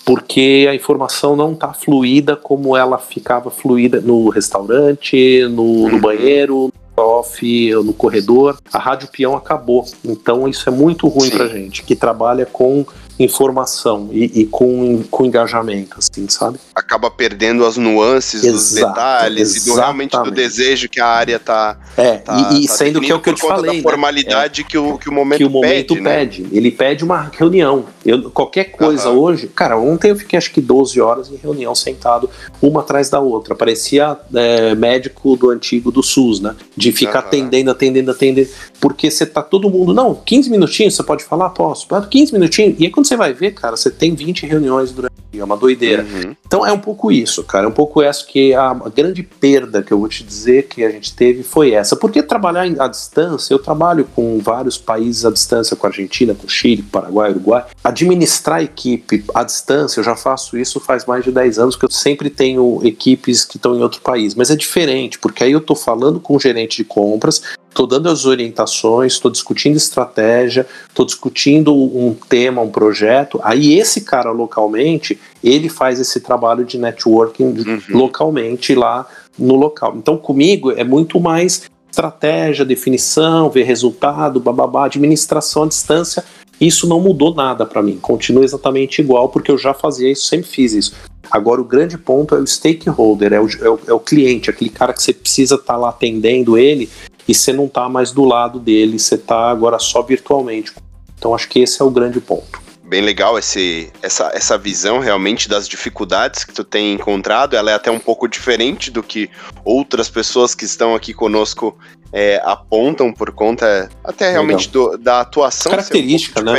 porque 0.06 0.68
a 0.70 0.76
informação 0.76 1.36
não 1.36 1.54
está 1.54 1.74
fluida 1.74 2.36
como 2.36 2.76
ela 2.76 2.98
ficava 2.98 3.50
fluida 3.50 4.00
no 4.00 4.30
restaurante, 4.30 5.44
no, 5.50 5.88
no 5.88 5.96
uhum. 5.96 6.00
banheiro, 6.00 6.74
no 6.98 7.04
off, 7.04 7.74
no 7.74 7.94
corredor. 7.94 8.58
A 8.72 8.80
rádio 8.80 9.10
peão 9.10 9.36
acabou, 9.36 9.86
então 10.06 10.48
isso 10.48 10.68
é 10.70 10.72
muito 10.72 11.08
ruim 11.08 11.30
para 11.30 11.48
gente 11.48 11.84
que 11.84 11.96
trabalha 11.96 12.46
com 12.46 12.86
informação 13.20 14.10
e, 14.12 14.42
e, 14.42 14.46
com, 14.46 15.04
com 15.10 15.26
engajamento, 15.26 15.98
assim, 15.98 16.28
sabe? 16.30 16.60
Acaba 16.76 17.10
perdendo 17.10 17.66
as 17.66 17.78
nuances 17.78 18.44
Exato, 18.44 18.54
dos 18.54 18.74
detalhes 18.74 19.56
exatamente. 19.56 19.58
e 19.58 19.72
do, 19.72 19.76
realmente 19.76 20.24
do 20.24 20.32
desejo 20.32 20.90
que 20.90 21.00
a 21.00 21.08
área 21.08 21.40
tá. 21.40 21.78
É, 21.98 22.18
tá, 22.18 22.52
e, 22.52 22.64
e 22.64 22.68
tá 22.68 22.74
sendo 22.74 23.02
que 23.02 23.12
é 23.12 23.16
o 23.16 23.20
que 23.20 23.30
eu 23.30 23.34
te 23.34 23.42
falei. 23.42 23.78
Da 23.78 23.90
formalidade 23.90 24.62
né? 24.62 24.68
que, 24.70 24.78
o, 24.78 24.98
que 24.98 25.10
o 25.10 25.14
momento 25.14 25.38
que 25.38 25.46
o 25.46 25.50
momento 25.50 25.96
pede. 25.96 26.02
Né? 26.02 26.16
pede. 26.16 26.42
Né? 26.44 26.50
Ele 26.52 26.72
pede 26.72 27.04
uma 27.04 27.32
reunião. 27.36 27.86
Eu, 28.08 28.32
qualquer 28.32 28.72
coisa 28.72 29.10
uhum. 29.10 29.20
hoje. 29.20 29.48
Cara, 29.48 29.78
ontem 29.78 30.12
eu 30.12 30.16
fiquei 30.16 30.38
acho 30.38 30.52
que 30.52 30.62
12 30.62 31.02
horas 31.02 31.30
em 31.30 31.36
reunião 31.36 31.76
sentado, 31.76 32.30
uma 32.62 32.80
atrás 32.80 33.10
da 33.10 33.20
outra. 33.20 33.54
Parecia 33.54 34.18
é, 34.34 34.74
médico 34.74 35.36
do 35.36 35.50
antigo 35.50 35.92
do 35.92 36.02
SUS, 36.02 36.40
né? 36.40 36.56
De 36.76 36.92
ficar 36.94 37.22
uhum. 37.22 37.28
atendendo, 37.28 37.70
atendendo, 37.70 38.12
atendendo. 38.12 38.50
Porque 38.80 39.12
você 39.12 39.26
tá 39.26 39.42
todo 39.42 39.70
mundo. 39.70 39.94
Não, 39.94 40.16
15 40.16 40.50
minutinhos, 40.50 40.96
você 40.96 41.04
pode 41.04 41.24
falar? 41.24 41.50
Posso. 41.50 41.88
15 41.88 42.32
minutinhos. 42.32 42.80
E 42.80 42.86
aí 42.86 42.90
quando 42.90 43.08
você 43.08 43.18
vai 43.18 43.34
ver, 43.34 43.52
cara, 43.52 43.76
você 43.76 43.92
tem 43.92 44.16
20 44.16 44.46
reuniões 44.46 44.92
durante 44.92 45.14
o 45.14 45.32
dia, 45.32 45.42
é 45.42 45.46
uma 45.46 45.58
doideira. 45.58 46.04
Uhum. 46.04 46.36
Então 46.46 46.66
é 46.66 46.72
um 46.72 46.80
pouco 46.80 47.12
isso, 47.12 47.44
cara, 47.44 47.66
é 47.66 47.68
um 47.68 47.74
pouco 47.74 48.02
essa 48.02 48.26
que 48.26 48.54
a, 48.54 48.72
a, 48.72 48.90
grande 48.90 49.22
perda 49.22 49.84
que 49.84 49.92
eu 49.92 50.00
vou 50.00 50.08
te 50.08 50.24
dizer 50.24 50.68
que 50.68 50.84
a 50.84 50.90
gente 50.90 51.14
teve 51.14 51.44
foi 51.44 51.72
essa. 51.72 51.96
Porque 51.96 52.24
trabalhar 52.24 52.64
à 52.80 52.88
distância, 52.88 53.54
eu 53.54 53.60
trabalho 53.60 54.08
com 54.16 54.40
vários 54.40 54.78
países 54.78 55.26
à 55.26 55.32
distância, 55.32 55.76
com 55.76 55.86
a 55.86 55.90
Argentina, 55.90 56.34
com 56.34 56.48
Chile, 56.48 56.82
Paraguai, 56.82 57.32
Uruguai. 57.32 57.66
Administrar 57.98 58.62
equipe 58.62 59.26
à 59.34 59.44
distância, 59.44 60.00
eu 60.00 60.04
já 60.04 60.16
faço 60.16 60.56
isso 60.56 60.80
faz 60.80 61.08
mais 61.08 61.24
de 61.24 61.32
10 61.32 61.58
anos, 61.58 61.76
que 61.76 61.84
eu 61.84 61.90
sempre 61.90 62.30
tenho 62.30 62.80
equipes 62.84 63.44
que 63.44 63.58
estão 63.58 63.76
em 63.76 63.82
outro 63.82 64.02
país. 64.02 64.36
Mas 64.36 64.52
é 64.52 64.56
diferente, 64.56 65.18
porque 65.18 65.44
aí 65.44 65.52
eu 65.52 65.60
tô 65.60 65.74
falando 65.74 66.20
com 66.20 66.36
o 66.36 66.40
gerente 66.40 66.78
de 66.78 66.84
compras, 66.84 67.42
estou 67.68 67.88
dando 67.88 68.08
as 68.08 68.26
orientações, 68.26 69.14
estou 69.14 69.32
discutindo 69.32 69.78
estratégia, 69.78 70.68
estou 70.88 71.08
discutindo 71.08 71.74
um 71.74 72.16
tema, 72.30 72.62
um 72.62 72.70
projeto. 72.70 73.40
Aí 73.44 73.80
esse 73.80 74.02
cara 74.02 74.30
localmente, 74.30 75.20
ele 75.44 75.68
faz 75.68 76.00
esse 76.00 76.20
trabalho 76.20 76.64
de 76.64 76.78
networking 76.78 77.46
uhum. 77.46 77.82
localmente 77.90 78.76
lá 78.76 79.08
no 79.40 79.56
local. 79.56 79.96
Então 79.98 80.18
comigo 80.18 80.72
é 80.72 80.84
muito 80.84 81.20
mais 81.20 81.64
estratégia, 81.90 82.64
definição, 82.64 83.50
ver 83.50 83.64
resultado, 83.64 84.40
bababá, 84.40 84.86
administração 84.86 85.64
à 85.64 85.68
distância. 85.68 86.24
Isso 86.60 86.88
não 86.88 87.00
mudou 87.00 87.34
nada 87.34 87.66
para 87.66 87.84
mim, 87.84 87.98
continua 87.98 88.44
exatamente 88.44 89.02
igual, 89.02 89.30
porque 89.30 89.52
eu 89.52 89.58
já 89.58 89.74
fazia 89.74 90.12
isso, 90.12 90.26
sempre 90.26 90.48
fiz 90.48 90.74
isso. 90.74 90.94
Agora, 91.30 91.62
o 91.62 91.66
grande 91.66 91.98
ponto 91.98 92.36
é 92.36 92.40
o 92.40 92.48
stakeholder, 92.48 93.34
é 93.34 93.40
o, 93.40 93.48
é 93.48 93.70
o, 93.70 93.80
é 93.88 93.94
o 93.94 94.00
cliente, 94.00 94.50
aquele 94.50 94.70
cara 94.70 94.94
que 94.94 95.04
você 95.04 95.14
precisa 95.14 95.56
estar 95.56 95.74
tá 95.74 95.78
lá 95.78 95.90
atendendo 95.90 96.58
ele 96.58 96.90
e 97.28 97.36
você 97.36 97.52
não 97.52 97.66
está 97.66 97.90
mais 97.90 98.12
do 98.12 98.24
lado 98.24 98.60
dele, 98.60 98.98
você 98.98 99.16
está 99.16 99.50
agora 99.52 99.78
só 99.78 100.02
virtualmente. 100.02 100.74
Então 101.18 101.36
acho 101.36 101.50
que 101.50 101.60
esse 101.60 101.82
é 101.82 101.86
o 101.86 101.92
grande 101.92 102.22
ponto. 102.22 102.68
Bem 102.84 103.02
legal 103.02 103.38
esse, 103.38 103.92
essa, 104.02 104.32
essa 104.34 104.58
visão 104.58 105.00
realmente 105.00 105.50
das 105.50 105.68
dificuldades 105.68 106.46
que 106.46 106.54
tu 106.54 106.64
tem 106.64 106.94
encontrado. 106.94 107.54
Ela 107.54 107.72
é 107.72 107.74
até 107.74 107.92
um 107.92 108.00
pouco 108.00 108.30
diferente 108.30 108.90
do 108.90 109.04
que 109.04 109.30
outras 109.66 110.10
pessoas 110.10 110.56
que 110.56 110.64
estão 110.64 110.96
aqui 110.96 111.14
conosco 111.14 111.78
é, 112.12 112.42
apontam 112.44 113.12
por 113.14 113.32
conta 113.32 113.90
até 114.04 114.32
realmente 114.32 114.70
do, 114.70 114.98
da 114.98 115.22
atuação. 115.22 115.72
Característica, 115.72 116.42
né? 116.42 116.54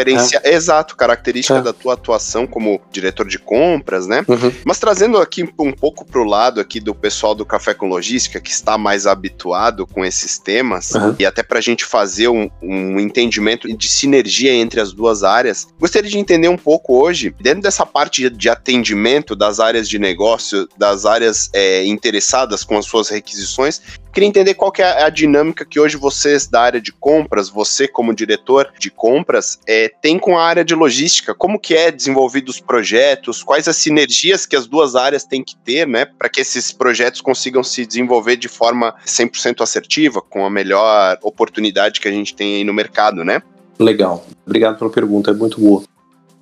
É. 0.44 0.54
Exato, 0.54 0.96
característica 0.96 1.58
é. 1.58 1.62
da 1.62 1.72
tua 1.72 1.94
atuação 1.94 2.46
como 2.46 2.80
diretor 2.90 3.26
de 3.26 3.38
compras, 3.38 4.06
né? 4.06 4.24
Uhum. 4.28 4.52
Mas 4.64 4.78
trazendo 4.78 5.18
aqui 5.18 5.48
um 5.58 5.72
pouco 5.72 6.04
para 6.04 6.20
o 6.20 6.24
lado 6.24 6.60
aqui 6.60 6.80
do 6.80 6.94
pessoal 6.94 7.34
do 7.34 7.44
Café 7.44 7.74
com 7.74 7.88
Logística, 7.88 8.40
que 8.40 8.50
está 8.50 8.76
mais 8.76 9.06
habituado 9.06 9.86
com 9.86 10.04
esses 10.04 10.38
temas, 10.38 10.92
uhum. 10.92 11.14
e 11.18 11.26
até 11.26 11.42
para 11.42 11.58
a 11.58 11.62
gente 11.62 11.84
fazer 11.84 12.28
um, 12.28 12.50
um 12.62 13.00
entendimento 13.00 13.68
de 13.76 13.88
sinergia 13.88 14.52
entre 14.52 14.80
as 14.80 14.92
duas 14.92 15.22
áreas, 15.22 15.68
gostaria 15.78 16.10
de 16.10 16.18
entender 16.18 16.48
um 16.48 16.56
pouco 16.56 17.02
hoje, 17.02 17.34
dentro 17.40 17.62
dessa 17.62 17.86
parte 17.86 18.28
de 18.28 18.48
atendimento 18.48 19.34
das 19.34 19.60
áreas 19.60 19.88
de 19.88 19.98
negócio, 19.98 20.68
das 20.76 21.04
áreas 21.04 21.50
é, 21.52 21.84
interessadas 21.84 22.64
com 22.64 22.76
as 22.76 22.86
suas 22.86 23.08
requisições, 23.08 23.80
Queria 24.12 24.28
entender 24.28 24.54
qual 24.54 24.72
que 24.72 24.82
é 24.82 25.04
a 25.04 25.08
dinâmica 25.08 25.64
que 25.64 25.78
hoje 25.78 25.96
vocês 25.96 26.46
da 26.46 26.60
área 26.60 26.80
de 26.80 26.92
compras, 26.92 27.48
você 27.48 27.86
como 27.86 28.14
diretor 28.14 28.72
de 28.78 28.90
compras, 28.90 29.58
é, 29.66 29.88
tem 29.88 30.18
com 30.18 30.36
a 30.36 30.42
área 30.42 30.64
de 30.64 30.74
logística. 30.74 31.34
Como 31.34 31.58
que 31.58 31.74
é 31.74 31.90
desenvolvido 31.90 32.48
os 32.48 32.60
projetos? 32.60 33.42
Quais 33.42 33.68
as 33.68 33.76
sinergias 33.76 34.46
que 34.46 34.56
as 34.56 34.66
duas 34.66 34.96
áreas 34.96 35.24
têm 35.24 35.44
que 35.44 35.56
ter, 35.56 35.86
né, 35.86 36.04
para 36.04 36.28
que 36.28 36.40
esses 36.40 36.72
projetos 36.72 37.20
consigam 37.20 37.62
se 37.62 37.86
desenvolver 37.86 38.36
de 38.36 38.48
forma 38.48 38.94
100% 39.06 39.62
assertiva, 39.62 40.20
com 40.20 40.44
a 40.44 40.50
melhor 40.50 41.18
oportunidade 41.22 42.00
que 42.00 42.08
a 42.08 42.12
gente 42.12 42.34
tem 42.34 42.56
aí 42.56 42.64
no 42.64 42.72
mercado, 42.72 43.24
né? 43.24 43.42
Legal. 43.78 44.26
Obrigado 44.44 44.78
pela 44.78 44.90
pergunta, 44.90 45.30
é 45.30 45.34
muito 45.34 45.60
boa. 45.60 45.82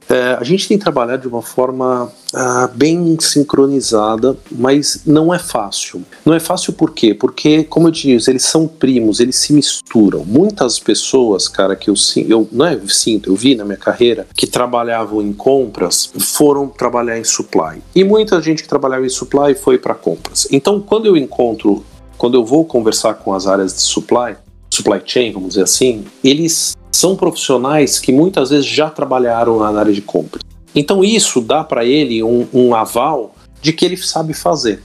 É, 0.09 0.37
a 0.39 0.45
gente 0.45 0.69
tem 0.69 0.79
trabalhado 0.79 1.23
de 1.23 1.29
uma 1.29 1.43
forma 1.43 2.13
ah, 2.33 2.71
bem 2.73 3.17
sincronizada, 3.21 4.37
mas 4.51 5.03
não 5.05 5.35
é 5.35 5.39
fácil. 5.39 6.03
Não 6.25 6.35
é 6.35 6.41
fácil 6.41 6.73
por 6.73 6.93
quê? 6.93 7.13
Porque, 7.13 7.65
como 7.65 7.89
eu 7.89 7.91
disse, 7.91 8.31
eles 8.31 8.45
são 8.45 8.69
primos, 8.69 9.21
eles 9.21 9.37
se 9.37 9.53
misturam. 9.53 10.25
Muitas 10.25 10.79
pessoas, 10.79 11.49
cara, 11.49 11.75
que 11.75 11.91
eu, 11.91 11.95
eu 12.29 12.49
não 12.53 12.67
é 12.67 12.79
sinto, 12.89 13.31
eu 13.31 13.37
vi 13.37 13.55
na 13.55 13.65
minha 13.65 13.77
carreira, 13.77 14.27
que 14.35 14.47
trabalhavam 14.47 15.21
em 15.23 15.33
compras, 15.33 16.11
foram 16.19 16.69
trabalhar 16.69 17.19
em 17.19 17.25
supply. 17.25 17.83
E 17.95 18.05
muita 18.05 18.41
gente 18.41 18.63
que 18.63 18.69
trabalhava 18.69 19.05
em 19.05 19.11
supply 19.11 19.55
foi 19.55 19.79
para 19.79 19.95
compras. 19.95 20.47
Então, 20.53 20.81
quando 20.81 21.07
eu 21.07 21.17
encontro, 21.17 21.85
quando 22.17 22.35
eu 22.35 22.45
vou 22.45 22.65
conversar 22.65 23.15
com 23.15 23.35
as 23.35 23.47
áreas 23.47 23.75
de 23.75 23.81
supply, 23.81 24.37
supply 24.71 25.01
chain, 25.05 25.33
vamos 25.33 25.51
dizer 25.51 25.63
assim, 25.63 26.05
eles 26.23 26.77
são 26.97 27.15
profissionais 27.15 27.99
que 27.99 28.13
muitas 28.13 28.51
vezes 28.51 28.67
já 28.67 28.89
trabalharam 28.89 29.59
na 29.59 29.79
área 29.79 29.93
de 29.93 30.03
compras. 30.03 30.43
Então 30.75 31.05
isso 31.05 31.41
dá 31.41 31.63
para 31.63 31.85
ele 31.85 32.23
um, 32.23 32.47
um, 32.53 32.75
aval 32.75 33.35
de 33.61 33.73
que 33.73 33.85
ele 33.85 33.97
sabe 33.97 34.35
fazer. 34.35 34.83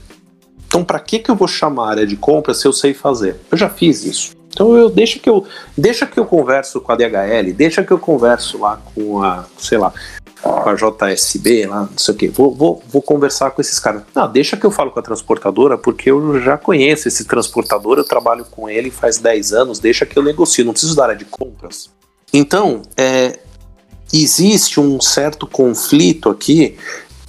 Então 0.68 0.84
para 0.84 1.00
que 1.00 1.20
que 1.20 1.32
eu 1.32 1.36
vou 1.36 1.48
chamar 1.48 1.88
a 1.88 1.90
área 1.92 2.08
de 2.08 2.16
compras 2.16 2.58
se 2.58 2.68
eu 2.68 2.74
sei 2.74 2.94
fazer? 2.94 3.38
Eu 3.52 3.58
já 3.58 3.70
fiz 3.70 4.06
isso. 4.06 4.32
Então 4.50 4.76
eu 4.76 4.90
deixa 4.90 5.18
que 5.18 5.30
eu 5.30 5.46
deixa 5.78 6.06
que 6.06 6.20
eu 6.20 6.26
converso 6.26 6.82
com 6.82 6.92
a 6.92 6.96
DHL, 6.96 7.54
deixa 7.56 7.84
que 7.84 7.92
eu 7.92 8.00
converso 8.00 8.58
lá 8.58 8.82
com 8.94 9.24
a, 9.24 9.46
sei 9.58 9.78
lá, 9.78 9.94
com 10.42 10.70
a 10.70 10.76
JSB, 10.76 11.66
lá, 11.68 11.82
não 11.90 11.98
sei 11.98 12.14
o 12.14 12.18
que. 12.18 12.28
Vou, 12.28 12.54
vou, 12.54 12.84
vou 12.90 13.02
conversar 13.02 13.52
com 13.52 13.62
esses 13.62 13.80
caras. 13.80 14.04
Não, 14.14 14.30
deixa 14.30 14.58
que 14.58 14.66
eu 14.66 14.72
falo 14.72 14.92
com 14.92 15.00
a 15.00 15.04
transportadora, 15.04 15.78
porque 15.78 16.12
eu 16.12 16.42
já 16.42 16.58
conheço 16.58 17.08
esse 17.08 17.24
transportador, 17.24 17.98
eu 17.98 18.04
trabalho 18.04 18.46
com 18.52 18.70
ele 18.70 18.92
faz 18.92 19.18
10 19.18 19.54
anos, 19.54 19.80
deixa 19.80 20.06
que 20.06 20.18
eu 20.18 20.24
negocio, 20.24 20.66
não 20.66 20.74
preciso 20.74 20.96
da 20.96 21.04
área 21.04 21.16
de 21.16 21.26
compras. 21.26 21.90
Então, 22.34 22.82
é, 22.96 23.40
existe 24.14 24.80
um 24.80 25.00
certo 25.02 25.46
conflito 25.46 26.30
aqui 26.30 26.78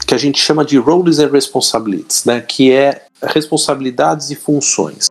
que 0.07 0.15
a 0.15 0.19
gente 0.19 0.41
chama 0.41 0.65
de 0.65 0.77
roles 0.79 1.19
and 1.19 1.31
responsibilities, 1.31 2.25
né, 2.25 2.41
que 2.41 2.73
é 2.73 3.07
responsabilidades 3.23 4.31
e 4.31 4.35
funções. 4.35 5.11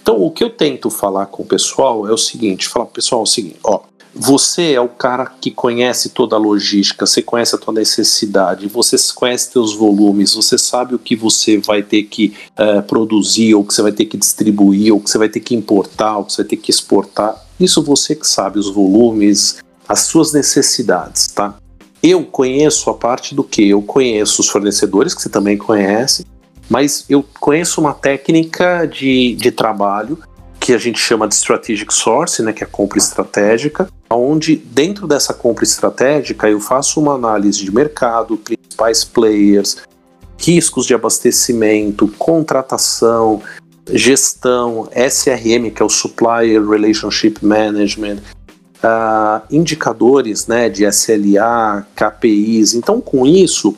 Então, 0.00 0.20
o 0.22 0.30
que 0.30 0.42
eu 0.42 0.50
tento 0.50 0.88
falar 0.90 1.26
com 1.26 1.42
o 1.42 1.46
pessoal 1.46 2.08
é 2.08 2.12
o 2.12 2.16
seguinte: 2.16 2.68
falar, 2.68 2.86
pessoal, 2.86 3.20
é 3.20 3.24
o 3.24 3.26
seguinte, 3.26 3.58
ó, 3.62 3.80
você 4.14 4.72
é 4.72 4.80
o 4.80 4.88
cara 4.88 5.26
que 5.26 5.50
conhece 5.50 6.08
toda 6.08 6.34
a 6.34 6.38
logística, 6.38 7.06
você 7.06 7.20
conhece 7.20 7.54
a 7.54 7.58
tua 7.58 7.74
necessidade, 7.74 8.66
você 8.66 8.96
conhece 9.14 9.52
teus 9.52 9.74
volumes, 9.74 10.34
você 10.34 10.56
sabe 10.56 10.94
o 10.94 10.98
que 10.98 11.14
você 11.14 11.58
vai 11.58 11.82
ter 11.82 12.04
que 12.04 12.34
uh, 12.58 12.82
produzir, 12.82 13.54
ou 13.54 13.64
que 13.64 13.74
você 13.74 13.82
vai 13.82 13.92
ter 13.92 14.06
que 14.06 14.16
distribuir, 14.16 14.92
ou 14.92 15.00
que 15.00 15.10
você 15.10 15.18
vai 15.18 15.28
ter 15.28 15.40
que 15.40 15.54
importar, 15.54 16.16
ou 16.16 16.24
que 16.24 16.32
você 16.32 16.42
vai 16.42 16.48
ter 16.48 16.56
que 16.56 16.70
exportar. 16.70 17.47
Isso 17.58 17.82
você 17.82 18.14
que 18.14 18.26
sabe 18.26 18.58
os 18.58 18.70
volumes, 18.70 19.58
as 19.88 20.00
suas 20.00 20.32
necessidades, 20.32 21.26
tá? 21.28 21.54
Eu 22.02 22.24
conheço 22.24 22.88
a 22.90 22.94
parte 22.94 23.34
do 23.34 23.42
que? 23.42 23.68
Eu 23.68 23.82
conheço 23.82 24.40
os 24.40 24.48
fornecedores, 24.48 25.14
que 25.14 25.22
você 25.22 25.28
também 25.28 25.56
conhece, 25.58 26.24
mas 26.70 27.04
eu 27.08 27.24
conheço 27.40 27.80
uma 27.80 27.94
técnica 27.94 28.86
de, 28.86 29.34
de 29.34 29.50
trabalho 29.50 30.18
que 30.60 30.72
a 30.72 30.78
gente 30.78 30.98
chama 30.98 31.26
de 31.26 31.34
strategic 31.34 31.92
source, 31.92 32.42
né, 32.42 32.52
que 32.52 32.62
é 32.62 32.66
a 32.66 32.70
compra 32.70 32.98
estratégica, 32.98 33.88
onde 34.10 34.56
dentro 34.56 35.06
dessa 35.06 35.32
compra 35.32 35.64
estratégica 35.64 36.48
eu 36.48 36.60
faço 36.60 37.00
uma 37.00 37.14
análise 37.14 37.64
de 37.64 37.72
mercado, 37.72 38.36
principais 38.36 39.04
players, 39.04 39.78
riscos 40.36 40.86
de 40.86 40.94
abastecimento, 40.94 42.06
contratação, 42.18 43.42
gestão, 43.92 44.88
SRM, 44.94 45.70
que 45.70 45.82
é 45.82 45.84
o 45.84 45.88
Supplier 45.88 46.66
Relationship 46.66 47.36
Management, 47.42 48.18
uh, 48.82 49.42
indicadores 49.50 50.46
né, 50.46 50.68
de 50.68 50.84
SLA, 50.84 51.86
KPIs. 51.94 52.74
Então, 52.74 53.00
com 53.00 53.26
isso, 53.26 53.74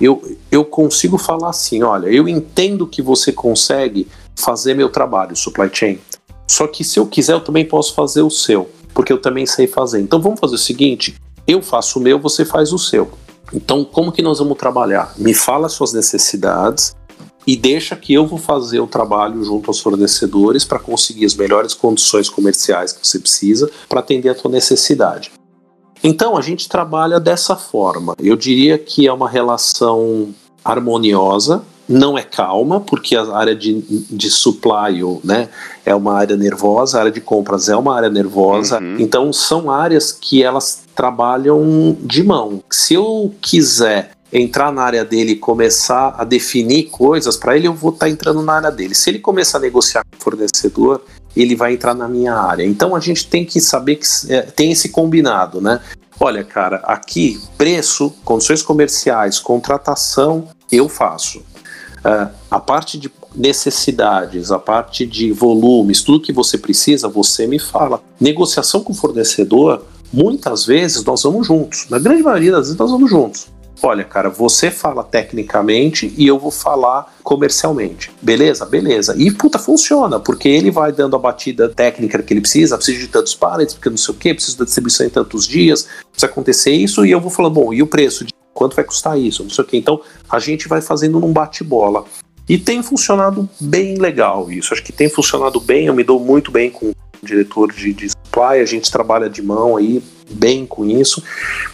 eu, 0.00 0.36
eu 0.50 0.64
consigo 0.64 1.18
falar 1.18 1.50
assim: 1.50 1.82
olha, 1.82 2.08
eu 2.08 2.28
entendo 2.28 2.86
que 2.86 3.02
você 3.02 3.32
consegue 3.32 4.08
fazer 4.36 4.74
meu 4.74 4.88
trabalho, 4.88 5.36
supply 5.36 5.70
chain. 5.72 5.98
Só 6.46 6.66
que 6.66 6.84
se 6.84 6.98
eu 6.98 7.06
quiser, 7.06 7.34
eu 7.34 7.40
também 7.40 7.64
posso 7.64 7.94
fazer 7.94 8.22
o 8.22 8.30
seu, 8.30 8.68
porque 8.92 9.12
eu 9.12 9.20
também 9.20 9.46
sei 9.46 9.66
fazer. 9.66 10.00
Então 10.00 10.20
vamos 10.20 10.40
fazer 10.40 10.54
o 10.54 10.58
seguinte: 10.58 11.14
eu 11.46 11.62
faço 11.62 11.98
o 11.98 12.02
meu, 12.02 12.18
você 12.18 12.44
faz 12.44 12.72
o 12.72 12.78
seu. 12.78 13.10
Então, 13.54 13.84
como 13.84 14.10
que 14.10 14.22
nós 14.22 14.38
vamos 14.38 14.56
trabalhar? 14.56 15.12
Me 15.18 15.34
fala 15.34 15.66
as 15.66 15.72
suas 15.72 15.92
necessidades 15.92 16.94
e 17.46 17.56
deixa 17.56 17.96
que 17.96 18.12
eu 18.14 18.26
vou 18.26 18.38
fazer 18.38 18.80
o 18.80 18.86
trabalho 18.86 19.42
junto 19.44 19.70
aos 19.70 19.80
fornecedores 19.80 20.64
para 20.64 20.78
conseguir 20.78 21.24
as 21.24 21.34
melhores 21.34 21.74
condições 21.74 22.28
comerciais 22.28 22.92
que 22.92 23.06
você 23.06 23.18
precisa 23.18 23.70
para 23.88 24.00
atender 24.00 24.28
a 24.28 24.34
tua 24.34 24.50
necessidade. 24.50 25.32
Então, 26.04 26.36
a 26.36 26.40
gente 26.40 26.68
trabalha 26.68 27.20
dessa 27.20 27.54
forma. 27.54 28.14
Eu 28.18 28.36
diria 28.36 28.76
que 28.76 29.06
é 29.06 29.12
uma 29.12 29.28
relação 29.28 30.34
harmoniosa, 30.64 31.62
não 31.88 32.16
é 32.16 32.22
calma, 32.22 32.80
porque 32.80 33.14
a 33.14 33.36
área 33.36 33.54
de, 33.54 33.80
de 34.10 34.30
supply 34.30 35.00
né, 35.22 35.48
é 35.84 35.94
uma 35.94 36.14
área 36.14 36.36
nervosa, 36.36 36.96
a 36.96 37.00
área 37.00 37.12
de 37.12 37.20
compras 37.20 37.68
é 37.68 37.76
uma 37.76 37.94
área 37.94 38.08
nervosa, 38.08 38.80
uhum. 38.80 38.96
então 38.98 39.32
são 39.32 39.70
áreas 39.70 40.12
que 40.12 40.42
elas 40.42 40.84
trabalham 40.94 41.96
de 42.00 42.22
mão. 42.22 42.62
Se 42.70 42.94
eu 42.94 43.32
quiser 43.40 44.12
entrar 44.32 44.72
na 44.72 44.82
área 44.82 45.04
dele 45.04 45.32
e 45.32 45.36
começar 45.36 46.14
a 46.16 46.24
definir 46.24 46.84
coisas 46.84 47.36
para 47.36 47.56
ele, 47.56 47.68
eu 47.68 47.74
vou 47.74 47.90
estar 47.90 48.06
tá 48.06 48.10
entrando 48.10 48.40
na 48.42 48.54
área 48.54 48.70
dele. 48.70 48.94
Se 48.94 49.10
ele 49.10 49.18
começar 49.18 49.58
a 49.58 49.60
negociar 49.60 50.04
com 50.04 50.16
o 50.16 50.22
fornecedor, 50.22 51.04
ele 51.36 51.54
vai 51.54 51.74
entrar 51.74 51.94
na 51.94 52.08
minha 52.08 52.34
área. 52.34 52.64
Então 52.64 52.96
a 52.96 53.00
gente 53.00 53.26
tem 53.26 53.44
que 53.44 53.60
saber 53.60 53.96
que 53.96 54.06
é, 54.32 54.42
tem 54.42 54.72
esse 54.72 54.88
combinado, 54.88 55.60
né? 55.60 55.80
Olha, 56.18 56.42
cara, 56.44 56.76
aqui 56.84 57.40
preço, 57.58 58.10
condições 58.24 58.62
comerciais, 58.62 59.38
contratação, 59.38 60.48
eu 60.70 60.88
faço. 60.88 61.38
Uh, 61.38 62.28
a 62.50 62.58
parte 62.58 62.98
de 62.98 63.10
necessidades, 63.34 64.50
a 64.50 64.58
parte 64.58 65.06
de 65.06 65.32
volumes, 65.32 66.02
tudo 66.02 66.20
que 66.20 66.32
você 66.32 66.58
precisa, 66.58 67.08
você 67.08 67.46
me 67.46 67.58
fala. 67.58 68.02
Negociação 68.20 68.82
com 68.82 68.92
o 68.92 68.96
fornecedor, 68.96 69.84
muitas 70.12 70.66
vezes 70.66 71.02
nós 71.04 71.22
vamos 71.22 71.46
juntos. 71.46 71.86
Na 71.88 71.98
grande 71.98 72.22
maioria 72.22 72.52
das 72.52 72.66
vezes 72.66 72.76
nós 72.76 72.90
vamos 72.90 73.10
juntos 73.10 73.46
olha, 73.82 74.04
cara, 74.04 74.28
você 74.28 74.70
fala 74.70 75.02
tecnicamente 75.02 76.12
e 76.16 76.26
eu 76.26 76.38
vou 76.38 76.50
falar 76.50 77.14
comercialmente. 77.22 78.10
Beleza? 78.20 78.64
Beleza. 78.64 79.14
E 79.16 79.30
puta, 79.30 79.58
funciona, 79.58 80.18
porque 80.20 80.48
ele 80.48 80.70
vai 80.70 80.92
dando 80.92 81.16
a 81.16 81.18
batida 81.18 81.68
técnica 81.68 82.22
que 82.22 82.32
ele 82.32 82.40
precisa, 82.40 82.76
precisa 82.76 82.98
de 82.98 83.08
tantos 83.08 83.34
pallets, 83.34 83.74
porque 83.74 83.90
não 83.90 83.96
sei 83.96 84.14
o 84.14 84.18
que, 84.18 84.34
precisa 84.34 84.58
da 84.58 84.64
distribuição 84.64 85.06
em 85.06 85.10
tantos 85.10 85.46
dias, 85.46 85.88
precisa 86.10 86.26
acontecer 86.26 86.72
isso, 86.72 87.04
e 87.04 87.10
eu 87.10 87.20
vou 87.20 87.30
falando, 87.30 87.54
bom, 87.54 87.72
e 87.72 87.82
o 87.82 87.86
preço? 87.86 88.24
De 88.24 88.32
quanto 88.54 88.76
vai 88.76 88.84
custar 88.84 89.18
isso? 89.18 89.42
Não 89.42 89.50
sei 89.50 89.64
o 89.64 89.66
que. 89.66 89.76
Então, 89.76 90.00
a 90.30 90.38
gente 90.38 90.68
vai 90.68 90.80
fazendo 90.80 91.18
num 91.18 91.32
bate-bola. 91.32 92.04
E 92.48 92.58
tem 92.58 92.82
funcionado 92.82 93.48
bem 93.60 93.96
legal 93.96 94.50
isso. 94.50 94.74
Acho 94.74 94.82
que 94.82 94.92
tem 94.92 95.08
funcionado 95.08 95.60
bem, 95.60 95.86
eu 95.86 95.94
me 95.94 96.02
dou 96.02 96.18
muito 96.18 96.50
bem 96.50 96.70
com 96.70 96.92
diretor 97.22 97.72
de, 97.72 97.92
de 97.92 98.10
supply, 98.10 98.60
a 98.60 98.64
gente 98.64 98.90
trabalha 98.90 99.30
de 99.30 99.42
mão 99.42 99.76
aí 99.76 100.02
bem 100.30 100.66
com 100.66 100.84
isso, 100.84 101.22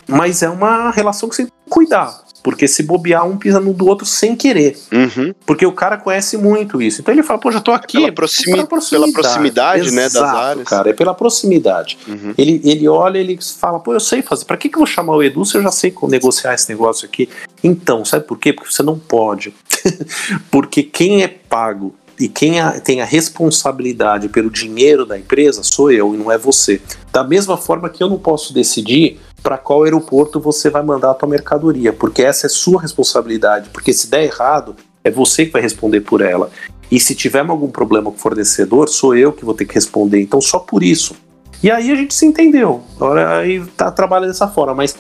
mas 0.06 0.42
é 0.42 0.48
uma 0.48 0.90
relação 0.90 1.28
que 1.28 1.37
você 1.37 1.42
tem 1.44 1.52
que 1.52 1.70
cuidar. 1.70 2.28
Porque 2.42 2.68
se 2.68 2.82
bobear, 2.82 3.26
um 3.26 3.37
pisa 3.37 3.58
no 3.61 3.74
do 3.74 3.87
outro 3.87 4.06
sem 4.06 4.37
querer. 4.37 4.76
Uhum. 4.92 5.34
Porque 5.44 5.66
o 5.66 5.72
cara 5.72 5.96
conhece 5.96 6.37
muito 6.37 6.80
isso. 6.80 7.00
Então 7.00 7.12
ele 7.12 7.22
fala, 7.22 7.38
pô, 7.38 7.50
já 7.50 7.61
tô 7.61 7.72
aqui. 7.72 7.98
Pela, 7.98 8.12
proximi 8.12 8.52
pela 8.52 8.66
proximidade, 8.66 9.12
pela 9.12 9.22
proximidade 9.22 9.90
né, 9.90 10.02
das 10.04 10.16
áreas. 10.16 10.68
cara, 10.68 10.90
é 10.90 10.92
pela 10.92 11.14
proximidade. 11.14 11.98
Uhum. 12.06 12.34
Ele, 12.38 12.61
ele 12.64 12.88
olha, 12.88 13.18
ele 13.18 13.38
fala, 13.42 13.80
pô, 13.80 13.92
eu 13.92 14.00
sei 14.00 14.22
fazer. 14.22 14.44
Pra 14.44 14.56
que, 14.56 14.68
que 14.68 14.76
eu 14.76 14.80
vou 14.80 14.87
chamar 14.87 15.16
o 15.16 15.22
Edu 15.22 15.44
se 15.44 15.56
eu 15.56 15.62
já 15.62 15.70
sei 15.70 15.92
negociar 16.04 16.54
esse 16.54 16.68
negócio 16.70 17.06
aqui? 17.06 17.28
Então, 17.62 18.04
sabe 18.04 18.24
por 18.24 18.38
quê? 18.38 18.52
Porque 18.52 18.72
você 18.72 18.82
não 18.82 18.98
pode. 18.98 19.52
Porque 20.50 20.82
quem 20.82 21.22
é 21.22 21.28
pago 21.28 21.94
e 22.18 22.28
quem 22.28 22.61
a, 22.61 22.81
tem 22.81 23.00
a 23.00 23.04
responsabilidade 23.04 24.28
pelo 24.28 24.50
dinheiro 24.50 25.07
da 25.07 25.18
empresa 25.18 25.62
sou 25.62 25.90
eu 25.90 26.14
e 26.14 26.18
não 26.18 26.31
é 26.31 26.38
você. 26.38 26.81
Da 27.12 27.22
mesma 27.22 27.57
forma 27.57 27.88
que 27.88 28.02
eu 28.02 28.09
não 28.09 28.18
posso 28.18 28.52
decidir 28.52 29.20
para 29.42 29.57
qual 29.57 29.85
aeroporto 29.85 30.40
você 30.40 30.68
vai 30.68 30.83
mandar 30.83 31.12
a 31.12 31.14
tua 31.14 31.28
mercadoria, 31.28 31.92
porque 31.92 32.22
essa 32.22 32.46
é 32.46 32.48
sua 32.48 32.83
responsabilidade, 32.83 33.70
porque 33.70 33.92
se 33.92 34.11
der 34.11 34.24
errado, 34.24 34.74
é 35.04 35.11
você 35.11 35.46
que 35.46 35.52
vai 35.52 35.62
responder 35.62 36.00
por 36.00 36.20
ela. 36.20 36.50
E 36.90 36.98
se 36.98 37.14
tiver 37.14 37.40
algum 37.40 37.68
problema 37.68 38.11
com 38.11 38.16
o 38.16 38.20
fornecedor, 38.20 38.88
sou 38.88 39.14
eu 39.14 39.33
que 39.33 39.44
vou 39.44 39.54
ter 39.54 39.64
que 39.64 39.74
responder. 39.74 40.20
Então, 40.20 40.40
só 40.40 40.59
por 40.59 40.83
isso. 40.83 41.14
E 41.62 41.70
aí 41.70 41.90
a 41.90 41.94
gente 41.94 42.14
se 42.14 42.26
entendeu. 42.26 42.83
Agora 42.96 43.38
aí 43.38 43.64
tá 43.76 43.90
trabalha 43.90 44.26
dessa 44.26 44.48
forma, 44.48 44.74
mas 44.74 44.96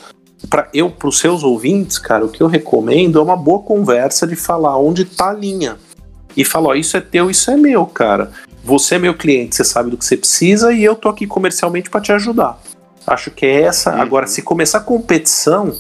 para 0.48 0.68
eu, 0.72 0.90
para 0.90 1.08
os 1.08 1.18
seus 1.18 1.42
ouvintes, 1.42 1.98
cara, 1.98 2.24
o 2.24 2.28
que 2.28 2.42
eu 2.42 2.46
recomendo 2.46 3.18
é 3.18 3.22
uma 3.22 3.36
boa 3.36 3.60
conversa 3.60 4.26
de 4.26 4.36
falar 4.36 4.78
onde 4.78 5.04
tá 5.04 5.30
a 5.30 5.32
linha 5.32 5.76
e 6.38 6.44
fala: 6.44 6.68
Ó, 6.68 6.74
isso 6.74 6.96
é 6.96 7.00
teu, 7.00 7.28
isso 7.28 7.50
é 7.50 7.56
meu, 7.56 7.84
cara. 7.84 8.30
Você 8.64 8.94
é 8.94 8.98
meu 8.98 9.14
cliente, 9.14 9.56
você 9.56 9.64
sabe 9.64 9.90
do 9.90 9.96
que 9.96 10.04
você 10.04 10.16
precisa 10.16 10.72
e 10.72 10.84
eu 10.84 10.94
tô 10.94 11.08
aqui 11.08 11.26
comercialmente 11.26 11.90
para 11.90 12.00
te 12.00 12.12
ajudar. 12.12 12.58
Acho 13.06 13.30
que 13.30 13.44
é 13.44 13.62
essa. 13.62 13.94
Uhum. 13.94 14.00
Agora, 14.00 14.26
se 14.26 14.42
começar 14.42 14.80
competição, 14.80 15.74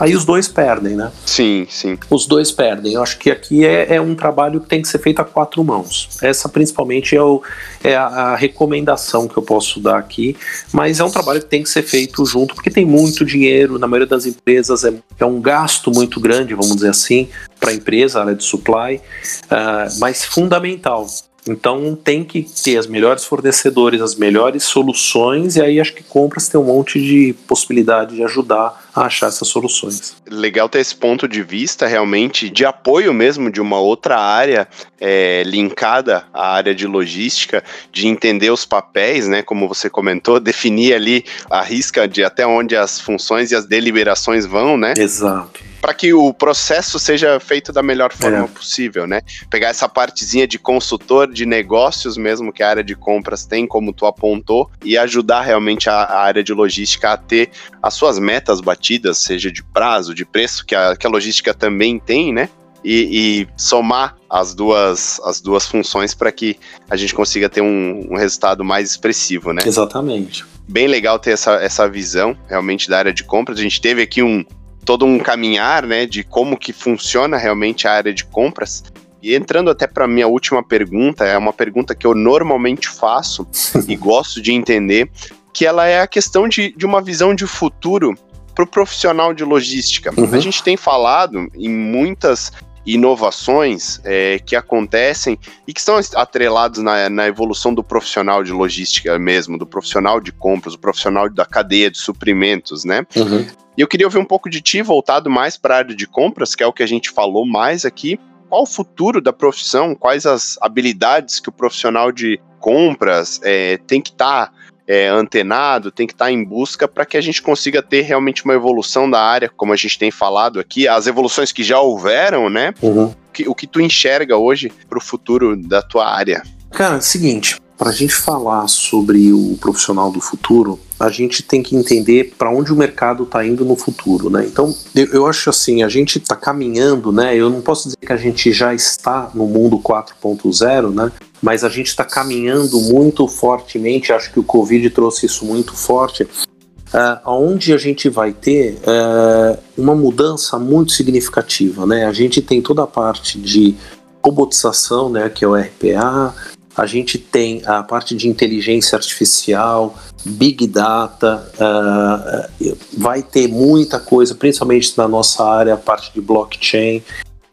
aí 0.00 0.16
os 0.16 0.24
dois 0.24 0.48
perdem, 0.48 0.96
né? 0.96 1.12
Sim, 1.24 1.66
sim. 1.68 1.98
Os 2.08 2.26
dois 2.26 2.50
perdem. 2.50 2.94
Eu 2.94 3.02
acho 3.02 3.18
que 3.18 3.30
aqui 3.30 3.64
é, 3.64 3.96
é 3.96 4.00
um 4.00 4.14
trabalho 4.14 4.60
que 4.60 4.66
tem 4.66 4.82
que 4.82 4.88
ser 4.88 4.98
feito 4.98 5.20
a 5.20 5.24
quatro 5.24 5.62
mãos. 5.62 6.08
Essa, 6.22 6.48
principalmente, 6.48 7.14
é, 7.14 7.22
o, 7.22 7.42
é 7.84 7.94
a, 7.94 8.06
a, 8.06 8.36
recomendação 8.36 9.28
que 9.28 9.36
eu 9.36 9.42
posso 9.42 9.78
dar 9.78 9.98
aqui. 9.98 10.36
Mas 10.72 10.98
é 10.98 11.04
um 11.04 11.10
trabalho 11.10 11.40
que 11.40 11.46
tem 11.46 11.62
que 11.62 11.68
ser 11.68 11.82
feito 11.82 12.24
junto, 12.24 12.54
porque 12.54 12.70
tem 12.70 12.84
muito 12.84 13.24
dinheiro. 13.24 13.78
Na 13.78 13.86
maioria 13.86 14.08
das 14.08 14.26
empresas 14.26 14.84
é, 14.84 14.92
é 15.18 15.24
um 15.24 15.40
gasto 15.40 15.90
muito 15.90 16.18
grande, 16.18 16.54
vamos 16.54 16.74
dizer 16.74 16.90
assim, 16.90 17.28
para 17.58 17.70
a 17.70 17.74
empresa, 17.74 18.20
área 18.20 18.34
de 18.34 18.42
supply, 18.42 18.96
uh, 18.96 19.98
mas 19.98 20.24
fundamental. 20.24 21.06
Então 21.48 21.96
tem 21.96 22.22
que 22.22 22.42
ter 22.42 22.76
as 22.76 22.86
melhores 22.86 23.24
fornecedores, 23.24 24.00
as 24.00 24.14
melhores 24.14 24.64
soluções, 24.64 25.56
e 25.56 25.62
aí 25.62 25.80
acho 25.80 25.94
que 25.94 26.02
compras 26.02 26.48
tem 26.48 26.60
um 26.60 26.64
monte 26.64 27.00
de 27.00 27.34
possibilidade 27.46 28.16
de 28.16 28.22
ajudar 28.22 28.89
a 28.94 29.02
achar 29.02 29.28
essas 29.28 29.48
soluções. 29.48 30.16
Legal 30.28 30.68
ter 30.68 30.80
esse 30.80 30.94
ponto 30.94 31.28
de 31.28 31.42
vista 31.42 31.86
realmente 31.86 32.48
de 32.48 32.64
apoio 32.64 33.12
mesmo 33.12 33.50
de 33.50 33.60
uma 33.60 33.78
outra 33.78 34.18
área 34.18 34.68
é, 35.00 35.42
linkada 35.44 36.24
à 36.32 36.52
área 36.52 36.74
de 36.74 36.86
logística, 36.86 37.62
de 37.92 38.06
entender 38.06 38.50
os 38.50 38.64
papéis, 38.64 39.26
né? 39.26 39.42
Como 39.42 39.68
você 39.68 39.88
comentou, 39.88 40.38
definir 40.38 40.94
ali 40.94 41.24
a 41.48 41.62
risca 41.62 42.06
de 42.06 42.22
até 42.22 42.46
onde 42.46 42.76
as 42.76 43.00
funções 43.00 43.50
e 43.50 43.56
as 43.56 43.64
deliberações 43.64 44.46
vão, 44.46 44.76
né? 44.76 44.94
Exato 44.96 45.70
para 45.80 45.94
que 45.94 46.12
o 46.12 46.32
processo 46.32 46.98
seja 46.98 47.40
feito 47.40 47.72
da 47.72 47.82
melhor 47.82 48.12
forma 48.12 48.44
é. 48.44 48.46
possível, 48.46 49.06
né? 49.06 49.22
Pegar 49.48 49.68
essa 49.68 49.88
partezinha 49.88 50.46
de 50.46 50.58
consultor 50.58 51.32
de 51.32 51.46
negócios 51.46 52.16
mesmo 52.16 52.52
que 52.52 52.62
a 52.62 52.68
área 52.68 52.84
de 52.84 52.94
compras 52.94 53.46
tem, 53.46 53.66
como 53.66 53.92
tu 53.92 54.04
apontou, 54.04 54.70
e 54.84 54.98
ajudar 54.98 55.42
realmente 55.42 55.88
a, 55.88 55.94
a 55.94 56.20
área 56.20 56.44
de 56.44 56.52
logística 56.52 57.12
a 57.12 57.16
ter 57.16 57.50
as 57.82 57.94
suas 57.94 58.18
metas 58.18 58.60
batidas, 58.60 58.79
seja 59.14 59.50
de 59.50 59.62
prazo, 59.62 60.14
de 60.14 60.24
preço, 60.24 60.64
que 60.64 60.74
a, 60.74 60.96
que 60.96 61.06
a 61.06 61.10
logística 61.10 61.52
também 61.54 61.98
tem, 61.98 62.32
né? 62.32 62.48
E, 62.82 63.42
e, 63.42 63.48
somar 63.58 64.16
as 64.28 64.54
duas, 64.54 65.20
as 65.24 65.38
duas 65.40 65.66
funções 65.66 66.14
para 66.14 66.32
que 66.32 66.58
a 66.88 66.96
gente 66.96 67.14
consiga 67.14 67.46
ter 67.46 67.60
um, 67.60 68.06
um, 68.10 68.16
resultado 68.16 68.64
mais 68.64 68.90
expressivo, 68.90 69.52
né? 69.52 69.60
Exatamente. 69.66 70.46
Bem 70.66 70.86
legal 70.86 71.18
ter 71.18 71.32
essa, 71.32 71.56
essa 71.56 71.86
visão 71.86 72.34
realmente 72.48 72.88
da 72.88 72.96
área 72.96 73.12
de 73.12 73.22
compras. 73.22 73.58
A 73.58 73.62
gente 73.62 73.82
teve 73.82 74.00
aqui 74.00 74.22
um, 74.22 74.42
todo 74.84 75.04
um 75.04 75.18
caminhar, 75.18 75.86
né, 75.86 76.06
de 76.06 76.24
como 76.24 76.56
que 76.56 76.72
funciona 76.72 77.36
realmente 77.36 77.86
a 77.86 77.92
área 77.92 78.14
de 78.14 78.24
compras. 78.24 78.82
E 79.22 79.34
entrando 79.34 79.70
até 79.70 79.86
para 79.86 80.08
minha 80.08 80.26
última 80.26 80.62
pergunta, 80.62 81.24
é 81.24 81.36
uma 81.36 81.52
pergunta 81.52 81.94
que 81.94 82.06
eu 82.06 82.14
normalmente 82.14 82.88
faço 82.88 83.46
e 83.86 83.94
gosto 83.94 84.40
de 84.40 84.52
entender, 84.52 85.10
que 85.52 85.66
ela 85.66 85.86
é 85.86 86.00
a 86.00 86.06
questão 86.06 86.48
de, 86.48 86.74
de 86.74 86.86
uma 86.86 87.02
visão 87.02 87.34
de 87.34 87.46
futuro 87.46 88.14
para 88.60 88.64
o 88.64 88.66
profissional 88.66 89.32
de 89.32 89.44
logística. 89.44 90.12
Uhum. 90.16 90.34
A 90.34 90.38
gente 90.38 90.62
tem 90.62 90.76
falado 90.76 91.48
em 91.54 91.68
muitas 91.68 92.52
inovações 92.84 94.00
é, 94.04 94.38
que 94.38 94.56
acontecem 94.56 95.38
e 95.66 95.72
que 95.72 95.80
estão 95.80 95.98
atrelados 96.16 96.82
na, 96.82 97.08
na, 97.08 97.26
evolução 97.26 97.72
do 97.72 97.84
profissional 97.84 98.42
de 98.42 98.52
logística 98.52 99.18
mesmo, 99.18 99.56
do 99.56 99.66
profissional 99.66 100.20
de 100.20 100.32
compras, 100.32 100.74
do 100.74 100.80
profissional 100.80 101.28
da 101.28 101.44
cadeia 101.44 101.90
de 101.90 101.98
suprimentos, 101.98 102.84
né? 102.84 103.06
Uhum. 103.16 103.46
E 103.76 103.80
eu 103.80 103.88
queria 103.88 104.06
ouvir 104.06 104.18
um 104.18 104.24
pouco 104.24 104.50
de 104.50 104.60
ti, 104.60 104.82
voltado 104.82 105.30
mais 105.30 105.56
para 105.56 105.74
a 105.74 105.78
área 105.78 105.94
de 105.94 106.06
compras, 106.06 106.54
que 106.54 106.62
é 106.62 106.66
o 106.66 106.72
que 106.72 106.82
a 106.82 106.88
gente 106.88 107.10
falou 107.10 107.46
mais 107.46 107.84
aqui. 107.84 108.18
Qual 108.48 108.62
o 108.62 108.66
futuro 108.66 109.20
da 109.20 109.32
profissão? 109.32 109.94
Quais 109.94 110.26
as 110.26 110.58
habilidades 110.60 111.38
que 111.38 111.48
o 111.48 111.52
profissional 111.52 112.10
de 112.10 112.40
compras 112.58 113.40
é, 113.42 113.78
tem 113.78 114.02
que 114.02 114.10
estar 114.10 114.48
tá, 114.48 114.52
é, 114.90 115.06
antenado, 115.06 115.92
tem 115.92 116.04
que 116.04 116.12
estar 116.12 116.24
tá 116.24 116.32
em 116.32 116.42
busca 116.42 116.88
para 116.88 117.06
que 117.06 117.16
a 117.16 117.20
gente 117.20 117.40
consiga 117.40 117.80
ter 117.80 118.00
realmente 118.00 118.44
uma 118.44 118.54
evolução 118.54 119.08
da 119.08 119.22
área, 119.22 119.48
como 119.48 119.72
a 119.72 119.76
gente 119.76 119.96
tem 119.96 120.10
falado 120.10 120.58
aqui, 120.58 120.88
as 120.88 121.06
evoluções 121.06 121.52
que 121.52 121.62
já 121.62 121.78
houveram, 121.78 122.50
né? 122.50 122.74
Uhum. 122.82 123.14
Que, 123.32 123.48
o 123.48 123.54
que 123.54 123.68
tu 123.68 123.80
enxerga 123.80 124.36
hoje 124.36 124.72
para 124.88 124.98
o 124.98 125.00
futuro 125.00 125.56
da 125.56 125.80
tua 125.80 126.12
área? 126.12 126.42
Cara, 126.72 126.96
é 126.96 126.98
o 126.98 127.02
seguinte, 127.02 127.56
para 127.78 127.90
a 127.90 127.92
gente 127.92 128.12
falar 128.12 128.66
sobre 128.66 129.32
o 129.32 129.56
profissional 129.60 130.10
do 130.10 130.20
futuro, 130.20 130.76
a 131.00 131.08
gente 131.08 131.42
tem 131.42 131.62
que 131.62 131.74
entender 131.74 132.34
para 132.36 132.50
onde 132.50 132.70
o 132.70 132.76
mercado 132.76 133.22
está 133.22 133.44
indo 133.44 133.64
no 133.64 133.74
futuro, 133.74 134.28
né? 134.28 134.44
Então, 134.44 134.74
eu, 134.94 135.06
eu 135.06 135.26
acho 135.26 135.48
assim, 135.48 135.82
a 135.82 135.88
gente 135.88 136.18
está 136.18 136.36
caminhando, 136.36 137.10
né? 137.10 137.34
Eu 137.34 137.48
não 137.48 137.62
posso 137.62 137.84
dizer 137.84 137.96
que 137.96 138.12
a 138.12 138.18
gente 138.18 138.52
já 138.52 138.74
está 138.74 139.30
no 139.34 139.46
mundo 139.46 139.78
4.0, 139.78 140.92
né? 140.92 141.10
Mas 141.40 141.64
a 141.64 141.70
gente 141.70 141.86
está 141.86 142.04
caminhando 142.04 142.78
muito 142.82 143.26
fortemente. 143.26 144.12
Acho 144.12 144.30
que 144.30 144.38
o 144.38 144.44
Covid 144.44 144.90
trouxe 144.90 145.24
isso 145.24 145.46
muito 145.46 145.74
forte. 145.74 146.24
Uh, 146.24 147.20
onde 147.24 147.72
a 147.72 147.78
gente 147.78 148.10
vai 148.10 148.32
ter 148.32 148.78
uh, 148.82 149.58
uma 149.78 149.94
mudança 149.94 150.58
muito 150.58 150.92
significativa, 150.92 151.86
né? 151.86 152.04
A 152.04 152.12
gente 152.12 152.42
tem 152.42 152.60
toda 152.60 152.82
a 152.82 152.86
parte 152.86 153.38
de 153.38 153.74
robotização, 154.22 155.08
né, 155.08 155.30
que 155.30 155.44
é 155.44 155.48
o 155.48 155.54
RPA, 155.54 156.34
a 156.76 156.86
gente 156.86 157.18
tem 157.18 157.62
a 157.66 157.82
parte 157.82 158.14
de 158.14 158.28
inteligência 158.28 158.96
artificial, 158.96 159.94
big 160.24 160.66
data, 160.66 161.50
uh, 161.56 162.76
vai 162.96 163.22
ter 163.22 163.48
muita 163.48 163.98
coisa, 163.98 164.34
principalmente 164.34 164.96
na 164.96 165.08
nossa 165.08 165.44
área, 165.44 165.74
a 165.74 165.76
parte 165.76 166.12
de 166.12 166.20
blockchain. 166.20 167.02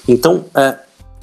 Então, 0.08 0.46
uh, 0.56 0.78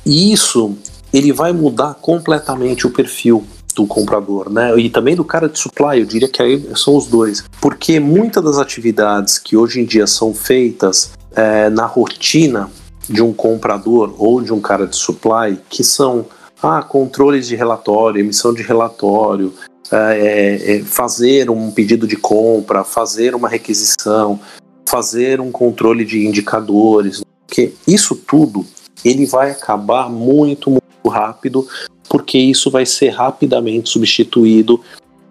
isso 0.05 0.77
ele 1.13 1.33
vai 1.33 1.53
mudar 1.53 1.95
completamente 1.95 2.87
o 2.87 2.91
perfil 2.91 3.47
do 3.75 3.87
comprador, 3.87 4.51
né? 4.51 4.77
E 4.79 4.89
também 4.89 5.17
do 5.17 5.25
cara 5.25 5.49
de 5.49 5.59
supply, 5.59 6.01
eu 6.01 6.07
diria 6.07 6.29
que 6.29 6.43
aí 6.43 6.65
são 6.77 6.97
os 6.97 7.07
dois. 7.07 7.45
Porque 7.61 7.99
muitas 7.99 8.43
das 8.43 8.59
atividades 8.59 9.39
que 9.39 9.57
hoje 9.57 9.81
em 9.81 9.85
dia 9.85 10.07
são 10.07 10.33
feitas 10.33 11.13
é, 11.35 11.69
na 11.71 11.87
rotina 11.87 12.71
de 13.09 13.23
um 13.23 13.33
comprador 13.33 14.15
ou 14.19 14.41
de 14.41 14.53
um 14.53 14.61
cara 14.61 14.87
de 14.87 14.97
supply, 14.97 15.59
que 15.69 15.83
são 15.83 16.27
ah, 16.65 16.83
controles 16.83 17.47
de 17.47 17.55
relatório, 17.55 18.21
emissão 18.21 18.55
de 18.55 18.63
relatório, 18.63 19.53
é, 19.93 19.97
é, 19.97 20.77
é, 20.77 20.83
fazer 20.83 21.51
um 21.51 21.71
pedido 21.71 22.07
de 22.07 22.17
compra, 22.17 22.83
fazer 22.83 23.35
uma 23.35 23.49
requisição, 23.49 24.41
fazer 24.89 25.41
um 25.41 25.53
controle 25.53 26.05
de 26.05 26.27
indicadores, 26.27 27.23
porque 27.47 27.75
isso 27.87 28.17
tudo 28.17 28.65
ele 29.05 29.27
vai 29.27 29.51
acabar 29.51 30.09
muito, 30.09 30.71
muito 30.71 31.09
rápido, 31.09 31.69
porque 32.09 32.39
isso 32.39 32.71
vai 32.71 32.87
ser 32.87 33.11
rapidamente 33.11 33.91
substituído 33.91 34.81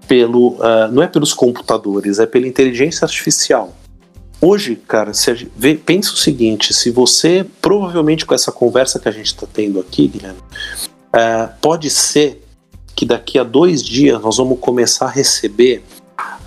pelo, 0.08 0.50
uh, 0.50 0.92
não 0.92 1.02
é 1.02 1.08
pelos 1.08 1.34
computadores, 1.34 2.20
é 2.20 2.28
pela 2.28 2.48
inteligência 2.48 3.06
artificial. 3.06 3.74
Hoje, 4.40 4.76
cara, 4.76 5.14
se 5.14 5.50
vê, 5.56 5.74
pensa 5.76 6.12
o 6.14 6.18
seguinte: 6.18 6.74
se 6.74 6.92
você, 6.92 7.46
provavelmente 7.62 8.26
com 8.26 8.36
essa 8.36 8.52
conversa 8.52 9.00
que 9.00 9.08
a 9.08 9.12
gente 9.12 9.28
está 9.28 9.48
tendo 9.52 9.80
aqui, 9.80 10.08
Guilherme, 10.08 10.40
é, 11.14 11.48
pode 11.62 11.90
ser 11.90 12.44
que 12.96 13.06
daqui 13.06 13.38
a 13.38 13.44
dois 13.44 13.84
dias 13.84 14.22
nós 14.22 14.38
vamos 14.38 14.60
começar 14.60 15.06
a 15.06 15.10
receber 15.10 15.84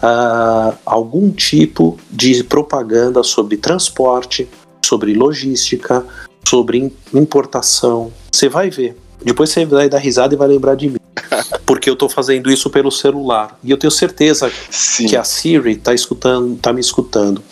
uh, 0.02 0.76
algum 0.84 1.30
tipo 1.30 1.98
de 2.10 2.42
propaganda 2.44 3.22
sobre 3.22 3.56
transporte, 3.56 4.48
sobre 4.84 5.14
logística, 5.14 6.04
sobre 6.46 6.92
importação. 7.12 8.12
Você 8.32 8.48
vai 8.48 8.70
ver. 8.70 8.96
Depois 9.22 9.50
você 9.50 9.64
vai 9.64 9.88
dar 9.88 9.98
risada 9.98 10.34
e 10.34 10.36
vai 10.36 10.48
lembrar 10.48 10.76
de 10.76 10.90
mim. 10.90 10.96
Porque 11.66 11.90
eu 11.90 11.94
estou 11.94 12.08
fazendo 12.08 12.50
isso 12.50 12.70
pelo 12.70 12.92
celular. 12.92 13.58
E 13.64 13.70
eu 13.70 13.76
tenho 13.76 13.90
certeza 13.90 14.50
Sim. 14.70 15.06
que 15.06 15.16
a 15.16 15.24
Siri 15.24 15.72
está 15.72 15.92
escutando, 15.92 16.56
tá 16.58 16.72
me 16.72 16.80
escutando. 16.80 17.42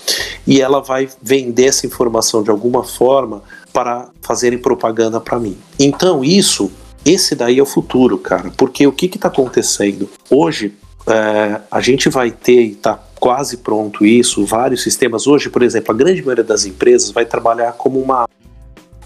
E 0.46 0.60
ela 0.60 0.80
vai 0.80 1.08
vender 1.20 1.66
essa 1.66 1.86
informação 1.86 2.42
de 2.42 2.50
alguma 2.50 2.84
forma 2.84 3.42
para 3.72 4.08
fazerem 4.22 4.58
propaganda 4.58 5.20
para 5.20 5.40
mim. 5.40 5.56
Então, 5.80 6.22
isso 6.22 6.70
esse 7.04 7.34
daí 7.34 7.58
é 7.58 7.62
o 7.62 7.66
futuro, 7.66 8.18
cara. 8.18 8.50
Porque 8.56 8.86
o 8.86 8.92
que 8.92 9.06
está 9.06 9.28
acontecendo? 9.28 10.08
Hoje, 10.30 10.74
é, 11.06 11.60
a 11.70 11.80
gente 11.80 12.08
vai 12.08 12.30
ter, 12.30 12.62
e 12.62 12.72
está 12.72 12.98
quase 13.20 13.58
pronto 13.58 14.04
isso, 14.04 14.44
vários 14.44 14.82
sistemas. 14.82 15.26
Hoje, 15.26 15.50
por 15.50 15.62
exemplo, 15.62 15.94
a 15.94 15.96
grande 15.96 16.22
maioria 16.22 16.44
das 16.44 16.64
empresas 16.64 17.10
vai 17.10 17.24
trabalhar 17.24 17.72
como 17.72 18.00
uma 18.00 18.26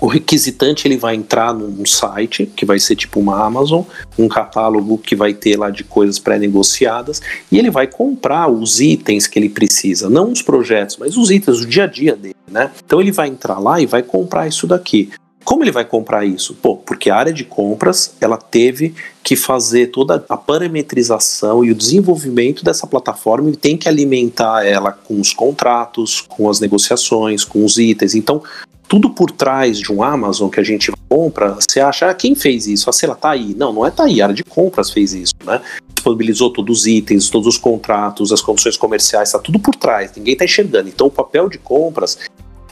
o 0.00 0.06
requisitante 0.06 0.86
ele 0.86 0.96
vai 0.96 1.16
entrar 1.16 1.52
num 1.52 1.84
site 1.84 2.46
que 2.46 2.64
vai 2.64 2.78
ser 2.78 2.94
tipo 2.94 3.18
uma 3.18 3.44
Amazon, 3.44 3.82
um 4.16 4.28
catálogo 4.28 4.96
que 4.96 5.16
vai 5.16 5.34
ter 5.34 5.56
lá 5.56 5.70
de 5.70 5.82
coisas 5.82 6.20
pré-negociadas 6.20 7.20
e 7.50 7.58
ele 7.58 7.70
vai 7.70 7.86
comprar 7.86 8.48
os 8.48 8.80
itens 8.80 9.26
que 9.26 9.38
ele 9.38 9.48
precisa, 9.48 10.08
não 10.08 10.30
os 10.30 10.40
projetos, 10.40 10.96
mas 10.98 11.16
os 11.16 11.30
itens 11.30 11.60
do 11.60 11.66
dia 11.66 11.84
a 11.84 11.86
dia 11.86 12.14
dele, 12.14 12.36
né? 12.48 12.70
Então 12.84 13.00
ele 13.00 13.10
vai 13.10 13.28
entrar 13.28 13.58
lá 13.58 13.80
e 13.80 13.86
vai 13.86 14.02
comprar 14.02 14.46
isso 14.46 14.66
daqui. 14.68 15.10
Como 15.48 15.64
ele 15.64 15.72
vai 15.72 15.86
comprar 15.86 16.26
isso? 16.26 16.52
Pô, 16.52 16.76
porque 16.76 17.08
a 17.08 17.16
área 17.16 17.32
de 17.32 17.42
compras 17.42 18.14
ela 18.20 18.36
teve 18.36 18.94
que 19.24 19.34
fazer 19.34 19.86
toda 19.86 20.22
a 20.28 20.36
parametrização 20.36 21.64
e 21.64 21.70
o 21.70 21.74
desenvolvimento 21.74 22.62
dessa 22.62 22.86
plataforma 22.86 23.48
e 23.48 23.56
tem 23.56 23.74
que 23.74 23.88
alimentar 23.88 24.66
ela 24.66 24.92
com 24.92 25.18
os 25.18 25.32
contratos, 25.32 26.20
com 26.20 26.50
as 26.50 26.60
negociações, 26.60 27.46
com 27.46 27.64
os 27.64 27.78
itens. 27.78 28.14
Então, 28.14 28.42
tudo 28.86 29.08
por 29.08 29.30
trás 29.30 29.78
de 29.78 29.90
um 29.90 30.02
Amazon 30.02 30.50
que 30.50 30.60
a 30.60 30.62
gente 30.62 30.92
compra, 31.08 31.54
você 31.54 31.80
acha, 31.80 32.10
ah, 32.10 32.14
quem 32.14 32.34
fez 32.34 32.66
isso? 32.66 32.90
Ah, 32.90 32.92
sei 32.92 33.08
lá, 33.08 33.14
tá 33.14 33.30
aí. 33.30 33.54
Não, 33.54 33.72
não 33.72 33.86
é 33.86 33.90
tá 33.90 34.04
aí, 34.04 34.20
a 34.20 34.26
área 34.26 34.34
de 34.34 34.44
compras 34.44 34.90
fez 34.90 35.14
isso, 35.14 35.32
né? 35.46 35.62
Disponibilizou 35.94 36.52
todos 36.52 36.80
os 36.80 36.86
itens, 36.86 37.30
todos 37.30 37.48
os 37.48 37.56
contratos, 37.56 38.32
as 38.32 38.42
condições 38.42 38.76
comerciais, 38.76 39.32
tá 39.32 39.38
tudo 39.38 39.58
por 39.58 39.74
trás, 39.74 40.12
ninguém 40.14 40.36
tá 40.36 40.44
enxergando. 40.44 40.90
Então, 40.90 41.06
o 41.06 41.10
papel 41.10 41.48
de 41.48 41.56
compras 41.56 42.18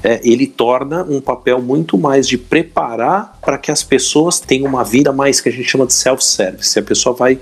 é, 0.03 0.20
ele 0.22 0.47
torna 0.47 1.03
um 1.05 1.20
papel 1.20 1.61
muito 1.61 1.99
mais 1.99 2.28
de 2.28 2.38
preparar 2.38 3.38
para 3.40 3.59
que 3.59 3.70
as 3.70 3.82
pessoas 3.82 4.38
tenham 4.38 4.66
uma 4.66 4.84
vida 4.84 5.12
mais 5.12 5.40
que 5.40 5.49
a 5.49 5.53
gente 5.53 5.68
chama 5.68 5.86
de 5.86 5.94
self-service. 5.94 6.78
A 6.78 6.82
pessoa 6.82 7.14
vai 7.14 7.38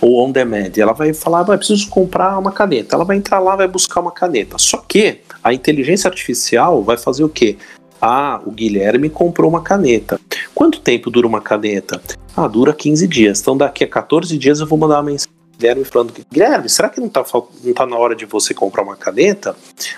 ou 0.00 0.26
on 0.26 0.32
demand, 0.32 0.72
ela 0.78 0.94
vai 0.94 1.12
falar, 1.12 1.42
vai 1.42 1.58
preciso 1.58 1.88
comprar 1.90 2.38
uma 2.38 2.50
caneta. 2.50 2.96
Ela 2.96 3.04
vai 3.04 3.18
entrar 3.18 3.38
lá, 3.38 3.54
vai 3.54 3.68
buscar 3.68 4.00
uma 4.00 4.10
caneta. 4.10 4.56
Só 4.58 4.78
que 4.78 5.18
a 5.44 5.52
inteligência 5.52 6.08
artificial 6.08 6.82
vai 6.82 6.96
fazer 6.96 7.22
o 7.22 7.28
quê? 7.28 7.58
Ah, 8.00 8.40
o 8.46 8.50
Guilherme 8.50 9.10
comprou 9.10 9.50
uma 9.50 9.60
caneta. 9.60 10.18
Quanto 10.54 10.80
tempo 10.80 11.10
dura 11.10 11.26
uma 11.26 11.40
caneta? 11.40 12.00
Ah, 12.34 12.48
dura 12.48 12.72
15 12.72 13.06
dias. 13.06 13.40
Então 13.40 13.56
daqui 13.56 13.84
a 13.84 13.88
14 13.88 14.38
dias 14.38 14.60
eu 14.60 14.66
vou 14.66 14.78
mandar 14.78 14.96
uma 14.96 15.10
mensagem 15.10 15.39
Guilherme 15.60 15.84
falando 15.84 16.12
que, 16.12 16.24
Guilherme, 16.32 16.68
será 16.70 16.88
que 16.88 16.98
não 16.98 17.08
tá, 17.08 17.22
não 17.62 17.74
tá 17.74 17.84
na 17.84 17.96
hora 17.96 18.16
de 18.16 18.24
você 18.24 18.54
comprar 18.54 18.82
uma 18.82 18.96
caneta? 18.96 19.54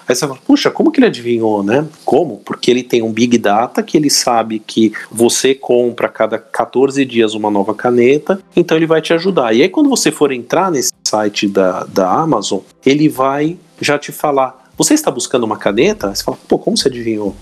Aí 0.09 0.15
você 0.15 0.27
fala, 0.27 0.39
puxa, 0.45 0.71
como 0.71 0.91
que 0.91 0.99
ele 0.99 1.07
adivinhou, 1.07 1.63
né? 1.63 1.87
Como? 2.05 2.39
Porque 2.39 2.69
ele 2.69 2.83
tem 2.83 3.01
um 3.01 3.13
Big 3.13 3.39
Data 3.39 3.83
que 3.83 3.97
ele 3.97 4.11
sabe 4.11 4.59
que 4.59 4.93
você 5.11 5.55
compra 5.55 6.09
a 6.09 6.11
cada 6.11 6.39
14 6.39 7.05
dias 7.05 7.35
uma 7.35 7.51
nova 7.51 7.75
caneta, 7.75 8.43
então 8.57 8.77
ele 8.77 8.87
vai 8.87 9.01
te 9.01 9.13
ajudar. 9.13 9.55
E 9.55 9.63
aí 9.63 9.69
quando 9.69 9.89
você 9.89 10.11
for 10.11 10.33
entrar 10.33 10.71
nesse 10.71 10.93
site 11.07 11.47
da, 11.47 11.85
da 11.85 12.11
Amazon, 12.11 12.61
ele 12.85 13.09
vai 13.09 13.57
já 13.81 13.99
te 13.99 14.11
falar, 14.11 14.71
você 14.77 14.95
está 14.95 15.11
buscando 15.11 15.45
uma 15.45 15.57
caneta? 15.57 16.13
Você 16.13 16.25
fala, 16.25 16.39
pô, 16.49 16.59
como 16.59 16.77
você 16.77 16.89
adivinhou? 16.89 17.37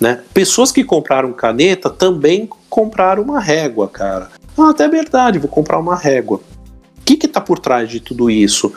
Né? 0.00 0.20
Pessoas 0.34 0.72
que 0.72 0.82
compraram 0.82 1.32
caneta 1.32 1.88
também 1.88 2.48
compraram 2.68 3.22
uma 3.22 3.38
régua, 3.38 3.88
cara. 3.88 4.30
Ah, 4.58 4.70
até 4.70 4.84
é 4.84 4.88
verdade, 4.88 5.38
vou 5.38 5.48
comprar 5.48 5.78
uma 5.78 5.96
régua 5.96 6.40
que 7.04 7.26
está 7.26 7.40
por 7.40 7.58
trás 7.58 7.88
de 7.88 8.00
tudo 8.00 8.30
isso? 8.30 8.72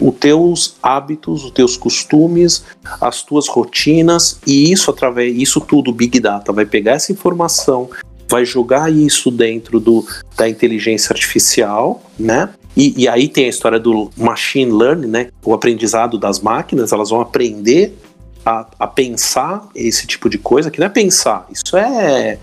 Os 0.00 0.14
teus 0.14 0.76
hábitos, 0.82 1.44
os 1.44 1.50
teus 1.50 1.76
costumes, 1.76 2.64
as 3.00 3.22
tuas 3.22 3.48
rotinas 3.48 4.38
e 4.46 4.70
isso 4.70 4.90
através 4.90 5.36
isso 5.36 5.60
tudo 5.60 5.92
Big 5.92 6.20
Data 6.20 6.52
vai 6.52 6.64
pegar 6.64 6.92
essa 6.92 7.10
informação, 7.10 7.90
vai 8.28 8.44
jogar 8.44 8.92
isso 8.92 9.30
dentro 9.30 9.80
do, 9.80 10.06
da 10.36 10.48
inteligência 10.48 11.12
artificial, 11.12 12.02
né? 12.18 12.50
E, 12.76 13.02
e 13.02 13.08
aí 13.08 13.28
tem 13.28 13.46
a 13.46 13.48
história 13.48 13.80
do 13.80 14.10
machine 14.16 14.70
learning, 14.70 15.08
né? 15.08 15.28
O 15.44 15.52
aprendizado 15.52 16.16
das 16.16 16.38
máquinas, 16.38 16.92
elas 16.92 17.10
vão 17.10 17.20
aprender 17.20 17.98
a, 18.44 18.66
a, 18.78 18.86
pensar 18.86 19.68
esse 19.74 20.06
tipo 20.06 20.28
de 20.28 20.38
coisa, 20.38 20.70
que 20.70 20.78
não 20.78 20.86
é 20.86 20.90
pensar, 20.90 21.46
isso 21.50 21.76
é 21.76 22.38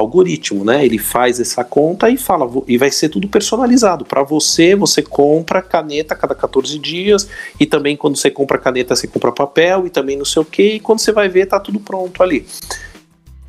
algoritmo, 0.00 0.64
né? 0.64 0.84
Ele 0.84 0.98
faz 0.98 1.40
essa 1.40 1.62
conta 1.64 2.08
e 2.08 2.16
fala, 2.16 2.50
e 2.66 2.76
vai 2.78 2.90
ser 2.90 3.08
tudo 3.08 3.28
personalizado. 3.28 4.04
Para 4.04 4.22
você, 4.22 4.74
você 4.74 5.02
compra 5.02 5.62
caneta 5.62 6.14
a 6.14 6.16
cada 6.16 6.34
14 6.34 6.78
dias, 6.78 7.28
e 7.58 7.66
também 7.66 7.96
quando 7.96 8.16
você 8.16 8.30
compra 8.30 8.58
caneta, 8.58 8.96
você 8.96 9.06
compra 9.06 9.32
papel, 9.32 9.86
e 9.86 9.90
também 9.90 10.16
não 10.16 10.24
sei 10.24 10.42
o 10.42 10.44
que, 10.44 10.74
e 10.74 10.80
quando 10.80 11.00
você 11.00 11.12
vai 11.12 11.28
ver, 11.28 11.46
tá 11.46 11.60
tudo 11.60 11.80
pronto 11.80 12.22
ali. 12.22 12.46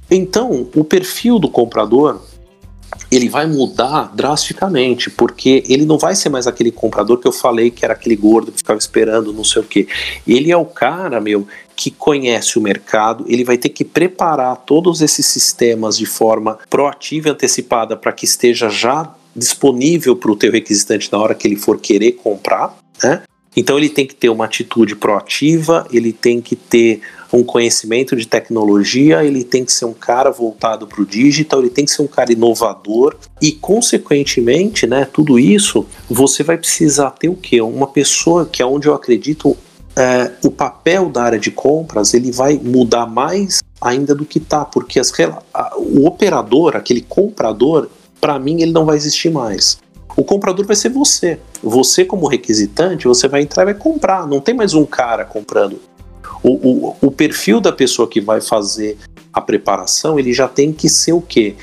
Então, 0.10 0.68
o 0.76 0.84
perfil 0.84 1.40
do 1.40 1.50
comprador 1.50 2.22
ele 3.12 3.28
vai 3.28 3.46
mudar 3.46 4.16
drasticamente, 4.16 5.10
porque 5.10 5.64
ele 5.68 5.86
não 5.86 5.98
vai 5.98 6.16
ser 6.16 6.30
mais 6.30 6.48
aquele 6.48 6.72
comprador 6.72 7.18
que 7.18 7.28
eu 7.28 7.32
falei 7.32 7.70
que 7.70 7.84
era 7.84 7.94
aquele 7.94 8.16
gordo 8.16 8.52
que 8.52 8.60
ficava 8.60 8.80
esperando 8.80 9.34
não 9.34 9.44
sei 9.44 9.62
o 9.62 9.66
que. 9.66 9.88
Ele 10.26 10.50
é 10.50 10.56
o 10.56 10.66
cara, 10.66 11.20
meu, 11.20 11.46
que 11.76 11.92
conhece 11.92 12.58
o 12.58 12.62
mercado, 12.62 13.26
ele 13.28 13.44
vai 13.44 13.58
ter 13.58 13.70
que 13.70 13.84
preparar 13.84 14.56
todos 14.56 15.02
esses 15.02 15.26
sistemas 15.26 15.98
de 15.98 16.06
forma 16.06 16.58
proativa 16.70 17.28
e 17.28 17.32
antecipada 17.32 17.98
para 17.98 18.14
que 18.14 18.24
esteja 18.24 18.70
já 18.70 19.14
disponível 19.36 20.16
para 20.16 20.32
o 20.32 20.36
teu 20.36 20.52
requisitante 20.52 21.12
na 21.12 21.18
hora 21.18 21.36
que 21.36 21.48
ele 21.48 21.56
for 21.56 21.80
querer 21.80 22.14
comprar, 22.14 22.78
né? 23.04 23.24
Então 23.56 23.78
ele 23.78 23.90
tem 23.90 24.08
que 24.08 24.16
ter 24.16 24.30
uma 24.30 24.46
atitude 24.46 24.96
proativa, 24.96 25.86
ele 25.92 26.14
tem 26.14 26.40
que 26.40 26.56
ter 26.56 27.02
um 27.34 27.44
conhecimento 27.44 28.16
de 28.16 28.28
tecnologia, 28.28 29.24
ele 29.24 29.44
tem 29.44 29.64
que 29.64 29.72
ser 29.72 29.86
um 29.86 29.94
cara 29.94 30.30
voltado 30.32 30.86
para 30.86 31.02
o 31.02 31.06
digital, 31.06 31.60
ele 31.60 31.70
tem 31.70 31.86
que 31.86 31.92
ser 31.92 32.02
um 32.02 32.08
cara 32.08 32.32
inovador 32.32 33.16
e, 33.42 33.52
consequentemente, 33.52 34.86
né, 34.86 35.08
tudo 35.12 35.40
isso, 35.40 35.86
você 36.10 36.44
vai 36.44 36.58
precisar 36.58 37.12
ter 37.12 37.30
o 37.30 37.36
quê? 37.36 37.62
Uma 37.62 37.88
pessoa 37.88 38.46
que 38.46 38.62
é 38.62 38.66
onde 38.66 38.88
eu 38.88 38.94
acredito 38.94 39.56
é, 39.96 40.32
o 40.44 40.52
papel 40.52 41.10
da 41.10 41.24
área 41.24 41.40
de 41.40 41.52
compras 41.52 42.14
ele 42.14 42.32
vai 42.32 42.58
mudar 42.58 43.06
mais 43.06 43.62
ainda 43.82 44.16
do 44.16 44.26
que 44.26 44.40
tá, 44.40 44.64
porque 44.64 45.00
as, 45.00 45.12
a, 45.54 45.78
o 45.78 46.06
operador, 46.06 46.76
aquele 46.76 47.02
comprador, 47.02 47.90
para 48.20 48.40
mim 48.40 48.62
ele 48.62 48.72
não 48.72 48.86
vai 48.86 48.96
existir 48.96 49.30
mais. 49.30 49.80
O 50.16 50.24
comprador 50.24 50.66
vai 50.66 50.76
ser 50.76 50.90
você. 50.90 51.40
Você, 51.64 52.04
como 52.04 52.28
requisitante, 52.28 53.08
você 53.08 53.28
vai 53.28 53.42
entrar 53.42 53.64
e 53.64 53.66
vai 53.66 53.74
comprar. 53.74 54.28
Não 54.28 54.42
tem 54.42 54.54
mais 54.54 54.74
um 54.74 54.86
cara 54.86 55.24
comprando. 55.24 55.80
O, 56.44 56.50
o, 56.50 56.96
o 57.02 57.12
perfil 57.12 57.60
da 57.60 57.72
pessoa 57.72 58.08
que 58.08 58.20
vai 58.20 58.42
fazer 58.42 58.98
a 59.32 59.40
preparação, 59.40 60.20
ele 60.20 60.34
já 60.34 60.48
tem 60.48 60.74
que 60.74 60.90
ser 60.90 61.14
o 61.14 61.22
quê? 61.22 61.56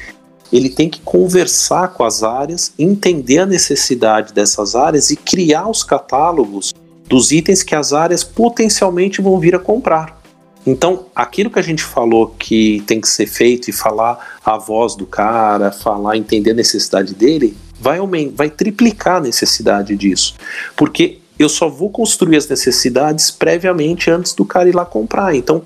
Ele 0.52 0.70
tem 0.70 0.88
que 0.88 1.00
conversar 1.00 1.88
com 1.88 2.04
as 2.04 2.22
áreas, 2.22 2.72
entender 2.78 3.38
a 3.38 3.46
necessidade 3.46 4.32
dessas 4.32 4.74
áreas 4.74 5.10
e 5.10 5.16
criar 5.16 5.68
os 5.68 5.82
catálogos 5.82 6.72
dos 7.06 7.32
itens 7.32 7.62
que 7.62 7.74
as 7.74 7.92
áreas 7.92 8.22
potencialmente 8.24 9.20
vão 9.20 9.38
vir 9.38 9.54
a 9.54 9.58
comprar. 9.58 10.18
Então, 10.66 11.06
aquilo 11.14 11.50
que 11.50 11.58
a 11.58 11.62
gente 11.62 11.82
falou 11.82 12.34
que 12.38 12.82
tem 12.86 13.00
que 13.00 13.08
ser 13.08 13.26
feito 13.26 13.68
e 13.68 13.72
falar 13.72 14.38
a 14.44 14.58
voz 14.58 14.94
do 14.94 15.06
cara, 15.06 15.72
falar, 15.72 16.16
entender 16.16 16.50
a 16.50 16.54
necessidade 16.54 17.14
dele, 17.14 17.56
vai, 17.80 17.98
vai 18.34 18.50
triplicar 18.50 19.16
a 19.16 19.20
necessidade 19.20 19.96
disso. 19.96 20.34
Porque 20.76 21.18
eu 21.38 21.48
só 21.48 21.68
vou 21.68 21.90
construir 21.90 22.36
as 22.36 22.48
necessidades 22.48 23.30
previamente 23.30 24.10
antes 24.10 24.32
do 24.34 24.44
cara 24.44 24.68
ir 24.68 24.74
lá 24.74 24.84
comprar. 24.84 25.34
Então, 25.34 25.62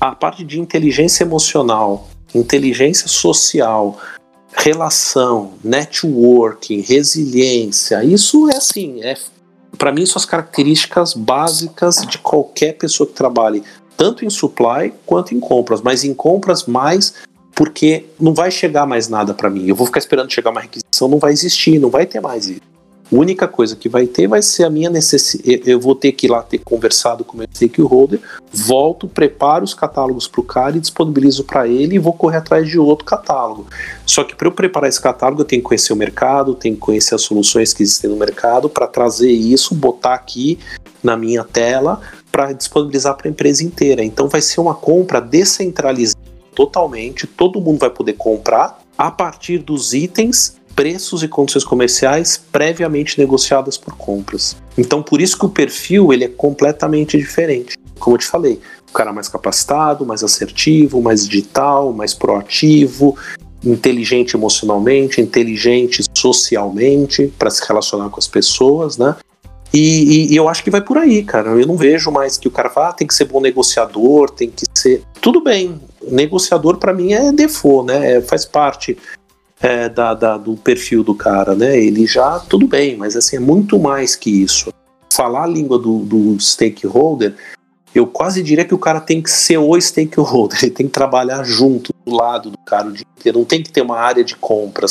a 0.00 0.12
parte 0.12 0.44
de 0.44 0.60
inteligência 0.60 1.22
emocional, 1.22 2.08
inteligência 2.34 3.06
social, 3.06 3.98
relação, 4.52 5.52
networking, 5.62 6.80
resiliência, 6.80 8.02
isso 8.04 8.50
é 8.50 8.56
assim, 8.56 9.02
é 9.02 9.14
para 9.78 9.92
mim 9.92 10.04
são 10.04 10.20
as 10.20 10.26
características 10.26 11.14
básicas 11.14 11.96
de 12.06 12.18
qualquer 12.18 12.74
pessoa 12.74 13.06
que 13.06 13.14
trabalhe 13.14 13.62
tanto 13.96 14.24
em 14.24 14.30
supply 14.30 14.92
quanto 15.06 15.34
em 15.34 15.40
compras, 15.40 15.80
mas 15.80 16.04
em 16.04 16.12
compras 16.12 16.64
mais 16.64 17.14
porque 17.54 18.06
não 18.20 18.34
vai 18.34 18.50
chegar 18.50 18.86
mais 18.86 19.08
nada 19.08 19.34
para 19.34 19.50
mim. 19.50 19.66
Eu 19.66 19.76
vou 19.76 19.86
ficar 19.86 19.98
esperando 19.98 20.32
chegar 20.32 20.50
uma 20.50 20.60
requisição, 20.60 21.08
não 21.08 21.18
vai 21.18 21.32
existir, 21.32 21.78
não 21.78 21.90
vai 21.90 22.06
ter 22.06 22.20
mais 22.20 22.46
isso. 22.46 22.71
A 23.12 23.14
única 23.14 23.46
coisa 23.46 23.76
que 23.76 23.90
vai 23.90 24.06
ter 24.06 24.26
vai 24.26 24.40
ser 24.40 24.64
a 24.64 24.70
minha 24.70 24.88
necessidade. 24.88 25.62
Eu 25.66 25.78
vou 25.78 25.94
ter 25.94 26.12
que 26.12 26.26
ir 26.26 26.30
lá 26.30 26.42
ter 26.42 26.58
conversado 26.58 27.22
com 27.24 27.34
o 27.34 27.38
meu 27.38 27.46
stakeholder, 27.52 28.18
volto, 28.50 29.06
preparo 29.06 29.64
os 29.64 29.74
catálogos 29.74 30.26
para 30.26 30.40
o 30.40 30.44
cara 30.44 30.78
e 30.78 30.80
disponibilizo 30.80 31.44
para 31.44 31.68
ele 31.68 31.96
e 31.96 31.98
vou 31.98 32.14
correr 32.14 32.38
atrás 32.38 32.66
de 32.66 32.78
outro 32.78 33.04
catálogo. 33.04 33.66
Só 34.06 34.24
que 34.24 34.34
para 34.34 34.48
eu 34.48 34.52
preparar 34.52 34.88
esse 34.88 35.00
catálogo, 35.00 35.42
eu 35.42 35.44
tenho 35.44 35.60
que 35.60 35.68
conhecer 35.68 35.92
o 35.92 35.96
mercado, 35.96 36.54
tenho 36.54 36.74
que 36.74 36.80
conhecer 36.80 37.14
as 37.14 37.20
soluções 37.20 37.74
que 37.74 37.82
existem 37.82 38.08
no 38.08 38.16
mercado 38.16 38.70
para 38.70 38.86
trazer 38.86 39.30
isso, 39.30 39.74
botar 39.74 40.14
aqui 40.14 40.58
na 41.02 41.14
minha 41.14 41.44
tela 41.44 42.00
para 42.30 42.52
disponibilizar 42.52 43.14
para 43.14 43.28
a 43.28 43.30
empresa 43.30 43.62
inteira. 43.62 44.02
Então 44.02 44.26
vai 44.26 44.40
ser 44.40 44.58
uma 44.58 44.74
compra 44.74 45.20
descentralizada 45.20 46.18
totalmente, 46.54 47.26
todo 47.26 47.60
mundo 47.60 47.78
vai 47.78 47.90
poder 47.90 48.14
comprar 48.14 48.80
a 48.96 49.10
partir 49.10 49.58
dos 49.58 49.92
itens 49.92 50.56
preços 50.82 51.22
e 51.22 51.28
condições 51.28 51.62
comerciais 51.62 52.36
previamente 52.50 53.16
negociadas 53.16 53.78
por 53.78 53.96
compras. 53.96 54.56
Então, 54.76 55.00
por 55.00 55.20
isso 55.20 55.38
que 55.38 55.46
o 55.46 55.48
perfil 55.48 56.12
ele 56.12 56.24
é 56.24 56.28
completamente 56.28 57.16
diferente. 57.16 57.76
Como 58.00 58.16
eu 58.16 58.18
te 58.18 58.26
falei, 58.26 58.60
o 58.90 58.92
cara 58.92 59.12
mais 59.12 59.28
capacitado, 59.28 60.04
mais 60.04 60.24
assertivo, 60.24 61.00
mais 61.00 61.28
digital, 61.28 61.92
mais 61.92 62.14
proativo, 62.14 63.16
inteligente 63.64 64.36
emocionalmente, 64.36 65.20
inteligente 65.20 66.02
socialmente 66.18 67.32
para 67.38 67.48
se 67.48 67.64
relacionar 67.64 68.08
com 68.08 68.18
as 68.18 68.26
pessoas, 68.26 68.98
né? 68.98 69.14
E, 69.72 69.78
e, 69.78 70.32
e, 70.32 70.36
eu 70.36 70.48
acho 70.48 70.64
que 70.64 70.70
vai 70.70 70.80
por 70.80 70.98
aí, 70.98 71.22
cara. 71.22 71.50
Eu 71.50 71.64
não 71.64 71.76
vejo 71.76 72.10
mais 72.10 72.36
que 72.36 72.48
o 72.48 72.50
cara 72.50 72.68
fala, 72.68 72.88
ah, 72.88 72.92
tem 72.92 73.06
que 73.06 73.14
ser 73.14 73.26
bom 73.26 73.40
negociador, 73.40 74.30
tem 74.30 74.50
que 74.50 74.64
ser. 74.76 75.04
Tudo 75.20 75.40
bem, 75.40 75.80
negociador 76.10 76.76
para 76.76 76.92
mim 76.92 77.12
é 77.12 77.30
default, 77.30 77.86
né? 77.86 78.14
É, 78.14 78.20
faz 78.20 78.44
parte 78.44 78.98
é, 79.62 79.88
da, 79.88 80.12
da, 80.12 80.36
do 80.36 80.56
perfil 80.56 81.04
do 81.04 81.14
cara, 81.14 81.54
né? 81.54 81.78
Ele 81.78 82.04
já, 82.04 82.40
tudo 82.40 82.66
bem, 82.66 82.96
mas 82.96 83.14
assim, 83.14 83.36
é 83.36 83.40
muito 83.40 83.78
mais 83.78 84.16
que 84.16 84.28
isso. 84.42 84.72
Falar 85.12 85.44
a 85.44 85.46
língua 85.46 85.78
do, 85.78 86.00
do 86.00 86.40
stakeholder, 86.40 87.34
eu 87.94 88.06
quase 88.06 88.42
diria 88.42 88.64
que 88.64 88.74
o 88.74 88.78
cara 88.78 89.00
tem 89.00 89.22
que 89.22 89.30
ser 89.30 89.58
o 89.58 89.80
stakeholder, 89.80 90.58
ele 90.64 90.72
tem 90.72 90.86
que 90.86 90.92
trabalhar 90.92 91.44
junto, 91.44 91.94
do 92.04 92.14
lado 92.14 92.50
do 92.50 92.58
cara 92.58 92.88
o 92.88 92.92
dia 92.92 93.06
inteiro. 93.16 93.38
Não 93.38 93.44
tem 93.44 93.62
que 93.62 93.70
ter 93.70 93.82
uma 93.82 93.98
área 93.98 94.24
de 94.24 94.34
compra 94.34 94.86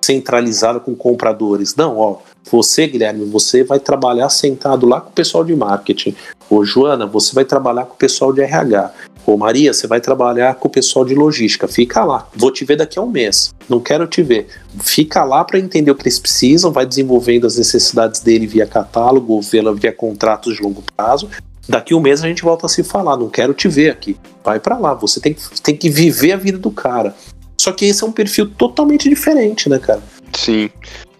centralizada 0.00 0.80
com 0.80 0.94
compradores. 0.94 1.76
Não, 1.76 1.98
ó, 1.98 2.18
você, 2.50 2.86
Guilherme, 2.86 3.24
você 3.24 3.64
vai 3.64 3.80
trabalhar 3.80 4.28
sentado 4.28 4.86
lá 4.86 5.00
com 5.00 5.10
o 5.10 5.12
pessoal 5.12 5.44
de 5.44 5.54
marketing. 5.54 6.14
Ô, 6.48 6.64
Joana, 6.64 7.06
você 7.06 7.34
vai 7.34 7.44
trabalhar 7.44 7.84
com 7.84 7.94
o 7.94 7.96
pessoal 7.96 8.32
de 8.32 8.40
RH. 8.40 8.92
Ô 9.26 9.36
Maria, 9.36 9.74
você 9.74 9.88
vai 9.88 10.00
trabalhar 10.00 10.54
com 10.54 10.68
o 10.68 10.70
pessoal 10.70 11.04
de 11.04 11.12
logística, 11.12 11.66
fica 11.66 12.04
lá. 12.04 12.28
Vou 12.32 12.52
te 12.52 12.64
ver 12.64 12.76
daqui 12.76 12.96
a 12.96 13.02
um 13.02 13.10
mês. 13.10 13.52
Não 13.68 13.80
quero 13.80 14.06
te 14.06 14.22
ver. 14.22 14.46
Fica 14.80 15.24
lá 15.24 15.42
para 15.42 15.58
entender 15.58 15.90
o 15.90 15.96
que 15.96 16.04
eles 16.04 16.20
precisam, 16.20 16.70
vai 16.70 16.86
desenvolvendo 16.86 17.44
as 17.44 17.56
necessidades 17.56 18.20
dele 18.20 18.46
via 18.46 18.66
catálogo 18.66 19.40
via, 19.40 19.72
via 19.72 19.92
contratos 19.92 20.54
de 20.54 20.62
longo 20.62 20.82
prazo. 20.96 21.28
Daqui 21.68 21.92
a 21.92 21.96
um 21.96 22.00
mês 22.00 22.22
a 22.22 22.28
gente 22.28 22.44
volta 22.44 22.66
a 22.66 22.68
se 22.68 22.84
falar. 22.84 23.16
Não 23.16 23.28
quero 23.28 23.52
te 23.52 23.66
ver 23.66 23.90
aqui. 23.90 24.16
Vai 24.44 24.60
para 24.60 24.78
lá. 24.78 24.94
Você 24.94 25.18
tem, 25.18 25.34
tem 25.64 25.76
que 25.76 25.90
viver 25.90 26.30
a 26.30 26.36
vida 26.36 26.58
do 26.58 26.70
cara. 26.70 27.12
Só 27.60 27.72
que 27.72 27.86
esse 27.86 28.04
é 28.04 28.06
um 28.06 28.12
perfil 28.12 28.48
totalmente 28.48 29.08
diferente, 29.08 29.68
né, 29.68 29.80
cara? 29.80 30.00
Sim. 30.32 30.70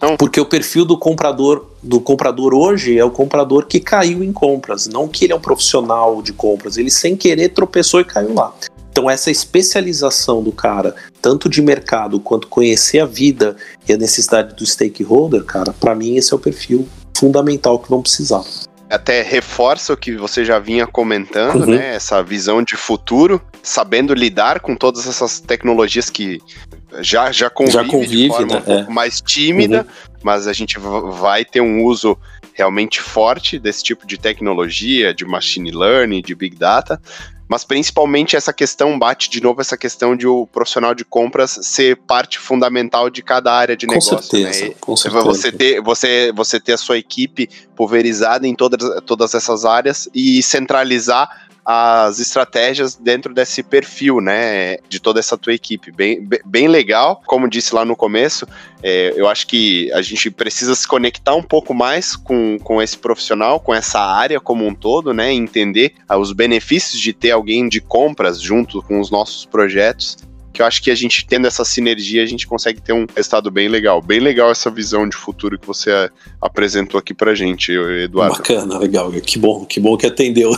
Não. 0.01 0.17
Porque 0.17 0.41
o 0.41 0.45
perfil 0.45 0.85
do 0.85 0.99
comprador 0.99 1.67
do 1.83 2.01
comprador 2.01 2.53
hoje 2.53 2.99
é 2.99 3.05
o 3.05 3.11
comprador 3.11 3.67
que 3.67 3.81
caiu 3.81 4.23
em 4.23 4.33
compras, 4.33 4.87
não 4.89 5.09
que 5.09 5.25
ele 5.25 5.33
é 5.33 5.37
um 5.37 5.41
profissional 5.41 6.21
de 6.21 6.33
compras, 6.33 6.77
ele 6.77 6.91
sem 6.91 7.17
querer 7.17 7.51
tropeçou 7.51 8.01
e 8.01 8.05
caiu 8.05 8.35
lá. 8.35 8.53
Então 8.91 9.09
essa 9.09 9.31
especialização 9.31 10.43
do 10.43 10.51
cara, 10.51 10.95
tanto 11.21 11.49
de 11.49 11.63
mercado 11.63 12.19
quanto 12.19 12.49
conhecer 12.49 12.99
a 12.99 13.07
vida 13.07 13.57
e 13.89 13.93
a 13.93 13.97
necessidade 13.97 14.55
do 14.55 14.67
stakeholder, 14.67 15.45
cara, 15.45 15.73
para 15.73 15.95
mim 15.95 16.17
esse 16.17 16.33
é 16.33 16.37
o 16.37 16.41
perfil 16.41 16.89
fundamental 17.17 17.79
que 17.79 17.89
vão 17.89 18.03
precisar 18.03 18.43
até 18.89 19.21
reforça 19.21 19.93
o 19.93 19.97
que 19.97 20.17
você 20.17 20.45
já 20.45 20.59
vinha 20.59 20.87
comentando, 20.87 21.63
uhum. 21.63 21.75
né? 21.75 21.97
Essa 21.97 22.23
visão 22.23 22.63
de 22.63 22.77
futuro, 22.77 23.43
sabendo 23.63 24.15
lidar 24.15 24.61
com 24.61 24.77
todas 24.77 25.07
essas 25.07 25.41
tecnologias 25.41 26.09
que 26.09 26.41
já, 27.01 27.33
já 27.33 27.51
convive, 27.51 27.73
já 27.73 27.85
convive 27.85 28.23
de 28.23 28.29
forma 28.29 28.55
né? 28.55 28.59
um 28.59 28.63
pouco 28.63 28.91
é. 28.91 28.95
mais 28.95 29.21
tímida, 29.21 29.83
uhum. 29.83 30.17
mas 30.23 30.47
a 30.47 30.53
gente 30.53 30.79
vai 30.79 31.45
ter 31.45 31.61
um 31.61 31.85
uso 31.85 32.19
realmente 32.53 33.01
forte 33.03 33.59
desse 33.59 33.83
tipo 33.83 34.07
de 34.07 34.17
tecnologia, 34.17 35.13
de 35.13 35.25
machine 35.25 35.71
learning, 35.71 36.23
de 36.23 36.35
big 36.35 36.57
data, 36.57 37.01
mas 37.49 37.65
principalmente 37.65 38.35
essa 38.35 38.53
questão 38.53 38.99
bate 38.99 39.31
de 39.31 39.41
novo 39.43 39.61
essa 39.61 39.77
questão 39.77 40.17
de 40.17 40.27
o 40.27 40.47
profissional 40.47 40.95
de 40.95 41.05
compras 41.05 41.59
ser 41.63 41.97
parte 41.97 42.39
fundamental 42.39 43.09
de 43.09 43.23
cada 43.23 43.53
área 43.53 43.77
de 43.77 43.87
com 43.87 43.93
negócio. 43.93 44.19
Certeza, 44.19 44.69
né? 44.69 44.75
Com 44.81 44.97
certeza. 44.97 45.25
Você 45.25 45.53
ter, 45.53 45.81
você, 45.81 46.33
você 46.35 46.59
ter 46.59 46.73
a 46.73 46.79
sua 46.79 46.99
equipe 46.99 47.49
pulverizada 47.77 48.49
em 48.49 48.55
todas, 48.55 49.01
todas 49.05 49.35
essas 49.35 49.65
áreas 49.65 50.09
e 50.15 50.43
centralizar 50.43 51.46
as 51.67 52.21
estratégias 52.21 52.95
dentro 52.95 53.35
desse 53.35 53.61
perfil, 53.61 54.21
né, 54.21 54.77
de 54.89 55.01
toda 55.01 55.19
essa 55.19 55.37
tua 55.37 55.53
equipe. 55.53 55.91
Bem, 55.91 56.27
bem 56.45 56.69
legal, 56.69 57.21
como 57.27 57.51
disse 57.51 57.75
lá 57.75 57.85
no 57.85 57.97
começo, 57.97 58.47
é, 58.85 59.13
eu 59.17 59.27
acho 59.27 59.49
que 59.49 59.93
a 59.93 60.01
gente 60.01 60.31
precisa 60.31 60.77
se 60.77 60.87
conectar 60.87 61.35
um 61.35 61.43
pouco 61.43 61.75
mais 61.75 62.15
com, 62.15 62.57
com 62.61 62.81
esse 62.81 62.97
profissional, 62.97 63.59
com 63.59 63.75
essa 63.75 63.99
área 63.99 64.39
como 64.39 64.65
um 64.65 64.73
todo, 64.73 65.13
né, 65.13 65.33
entender 65.33 65.95
os 66.09 66.33
benefícios 66.33 67.01
de 67.01 67.13
ter 67.13 67.33
alguém 67.33 67.69
de 67.69 67.81
compras 67.81 68.41
junto 68.41 68.81
com 68.83 69.01
os 69.01 69.11
nossos 69.11 69.45
projetos 69.45 70.17
que 70.57 70.63
eu 70.63 70.67
acho 70.67 70.83
que 70.83 70.91
a 70.91 70.95
gente 70.95 71.27
tendo 71.27 71.47
essa 71.47 71.67
sinergia, 71.67 72.23
a 72.23 72.27
gente 72.27 72.47
consegue 72.47 72.81
ter 72.81 72.95
um 72.95 73.07
resultado 73.15 73.51
bem 73.51 73.69
legal. 73.69 74.01
Bem 74.01 74.21
legal 74.21 74.51
essa 74.51 74.71
visão 74.71 75.07
de 75.07 75.15
futuro 75.15 75.59
que 75.59 75.67
você 75.67 75.91
é, 75.91 76.11
apresentou 76.41 76.99
aqui 76.99 77.13
pra 77.13 77.35
gente, 77.35 77.73
Eduardo. 77.73 78.39
Bacana, 78.39 78.79
legal. 78.79 79.13
Que 79.13 79.39
bom, 79.39 79.67
que 79.67 79.79
bom 79.79 79.99
que 79.99 80.07
atendeu. 80.07 80.53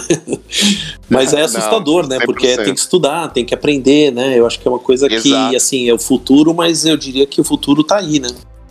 Mas 1.11 1.33
é 1.33 1.43
assustador, 1.43 2.03
Não, 2.03 2.11
né? 2.11 2.21
Porque 2.25 2.57
tem 2.57 2.73
que 2.73 2.79
estudar, 2.79 3.29
tem 3.29 3.45
que 3.45 3.53
aprender, 3.53 4.13
né? 4.13 4.39
Eu 4.39 4.47
acho 4.47 4.61
que 4.61 4.69
é 4.69 4.71
uma 4.71 4.79
coisa 4.79 5.13
Exato. 5.13 5.51
que, 5.51 5.57
assim, 5.57 5.89
é 5.89 5.93
o 5.93 5.99
futuro, 5.99 6.55
mas 6.55 6.85
eu 6.85 6.97
diria 6.97 7.27
que 7.27 7.41
o 7.41 7.45
futuro 7.45 7.83
tá 7.83 7.97
aí, 7.97 8.21
né? 8.21 8.29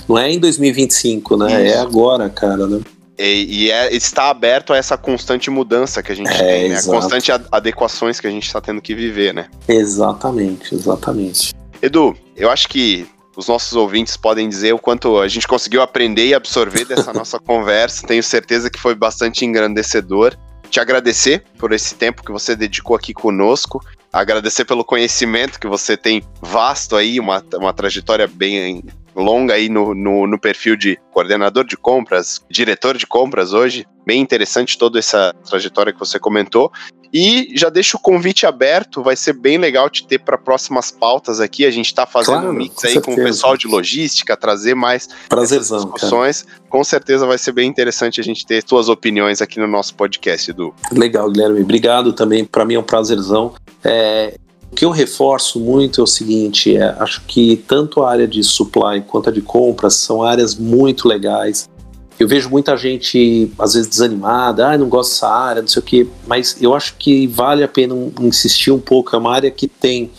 Não 0.07 0.17
é 0.17 0.31
em 0.31 0.39
2025, 0.39 1.35
né? 1.35 1.53
É 1.53 1.65
Isso. 1.65 1.75
É 1.75 1.79
agora, 1.79 2.29
cara, 2.29 2.67
né? 2.67 2.79
E, 3.17 3.65
e 3.65 3.71
é, 3.71 3.93
está 3.95 4.29
aberto 4.29 4.73
a 4.73 4.77
essa 4.77 4.97
constante 4.97 5.49
mudança 5.49 6.03
que 6.03 6.11
a 6.11 6.15
gente 6.15 6.29
é, 6.29 6.37
tem, 6.37 6.69
né? 6.69 6.79
A 6.79 6.83
constante 6.83 7.31
adequações 7.51 8.19
que 8.19 8.27
a 8.27 8.29
gente 8.29 8.45
está 8.45 8.61
tendo 8.61 8.81
que 8.81 8.93
viver, 8.93 9.33
né? 9.33 9.47
Exatamente, 9.67 10.75
exatamente. 10.75 11.53
Edu, 11.81 12.15
eu 12.35 12.49
acho 12.51 12.67
que 12.67 13.07
os 13.35 13.47
nossos 13.47 13.73
ouvintes 13.73 14.17
podem 14.17 14.49
dizer 14.49 14.73
o 14.73 14.79
quanto 14.79 15.19
a 15.19 15.27
gente 15.27 15.47
conseguiu 15.47 15.81
aprender 15.81 16.27
e 16.27 16.33
absorver 16.33 16.85
dessa 16.85 17.11
nossa 17.13 17.39
conversa. 17.39 18.05
Tenho 18.05 18.23
certeza 18.23 18.69
que 18.69 18.79
foi 18.79 18.95
bastante 18.95 19.45
engrandecedor. 19.45 20.35
te 20.69 20.79
agradecer 20.79 21.43
por 21.57 21.71
esse 21.71 21.95
tempo 21.95 22.23
que 22.23 22.31
você 22.31 22.55
dedicou 22.55 22.95
aqui 22.95 23.13
conosco, 23.13 23.79
agradecer 24.11 24.65
pelo 24.65 24.83
conhecimento 24.83 25.59
que 25.59 25.67
você 25.67 25.95
tem 25.95 26.23
vasto 26.41 26.95
aí, 26.95 27.19
uma, 27.19 27.43
uma 27.55 27.73
trajetória 27.73 28.27
bem 28.27 28.83
longa 29.17 29.55
aí 29.55 29.67
no, 29.67 29.93
no, 29.95 30.27
no, 30.27 30.39
perfil 30.39 30.75
de 30.75 30.97
coordenador 31.11 31.65
de 31.65 31.75
compras, 31.75 32.41
diretor 32.49 32.97
de 32.97 33.07
compras 33.07 33.51
hoje. 33.51 33.85
Bem 34.05 34.21
interessante 34.21 34.77
toda 34.77 34.99
essa 34.99 35.33
trajetória 35.43 35.91
que 35.91 35.99
você 35.99 36.17
comentou. 36.19 36.71
E 37.13 37.53
já 37.55 37.69
deixo 37.69 37.97
o 37.97 37.99
convite 37.99 38.45
aberto, 38.45 39.01
vai 39.01 39.15
ser 39.15 39.33
bem 39.33 39.57
legal 39.57 39.89
te 39.89 40.05
ter 40.05 40.19
para 40.19 40.37
próximas 40.37 40.91
pautas 40.91 41.39
aqui. 41.39 41.65
A 41.65 41.71
gente 41.71 41.87
está 41.87 42.05
fazendo 42.05 42.35
claro, 42.35 42.49
um 42.49 42.53
mix 42.53 42.75
com 42.75 42.87
aí 42.87 42.93
certeza. 42.93 43.15
com 43.15 43.21
o 43.21 43.25
pessoal 43.25 43.57
de 43.57 43.67
logística, 43.67 44.35
trazer 44.37 44.75
mais 44.75 45.09
Prazerzão, 45.29 45.79
discussões. 45.79 46.43
Cara. 46.43 46.61
Com 46.69 46.83
certeza 46.83 47.25
vai 47.25 47.37
ser 47.37 47.53
bem 47.53 47.67
interessante 47.67 48.19
a 48.19 48.23
gente 48.23 48.45
ter 48.45 48.63
suas 48.67 48.89
opiniões 48.89 49.41
aqui 49.41 49.59
no 49.59 49.67
nosso 49.67 49.95
podcast, 49.95 50.51
Edu. 50.51 50.73
Legal, 50.91 51.31
Guilherme. 51.31 51.61
Obrigado 51.61 52.13
também. 52.13 52.43
Para 52.45 52.65
mim 52.65 52.75
é 52.75 52.79
um 52.79 52.83
prazerzão. 52.83 53.53
É, 53.83 54.37
o 54.71 54.75
que 54.75 54.85
eu 54.85 54.91
reforço 54.91 55.59
muito 55.59 56.01
é 56.01 56.03
o 56.03 56.07
seguinte: 56.07 56.75
é, 56.75 56.95
acho 56.99 57.21
que 57.25 57.57
tanto 57.67 58.03
a 58.03 58.11
área 58.11 58.27
de 58.27 58.43
supply 58.43 59.01
quanto 59.07 59.29
a 59.29 59.31
de 59.31 59.41
compras 59.41 59.95
são 59.95 60.23
áreas 60.23 60.55
muito 60.55 61.07
legais. 61.07 61.69
Eu 62.19 62.27
vejo 62.27 62.49
muita 62.49 62.75
gente, 62.75 63.51
às 63.59 63.75
vezes, 63.75 63.87
desanimada, 63.87 64.69
ah, 64.69 64.77
não 64.77 64.89
gosto 64.89 65.11
dessa 65.11 65.29
área, 65.29 65.61
não 65.61 65.69
sei 65.69 65.79
o 65.79 65.85
quê, 65.85 66.07
mas 66.25 66.57
eu 66.59 66.73
acho 66.73 66.95
que 66.95 67.27
vale 67.27 67.63
a 67.63 67.67
pena 67.67 67.93
insistir 68.19 68.71
um 68.71 68.79
pouco. 68.79 69.15
É 69.15 69.19
uma 69.19 69.33
área 69.35 69.51
que 69.51 69.67
tem 69.67 70.09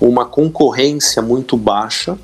uma 0.00 0.24
concorrência 0.24 1.22
muito 1.22 1.56
baixa, 1.56 2.18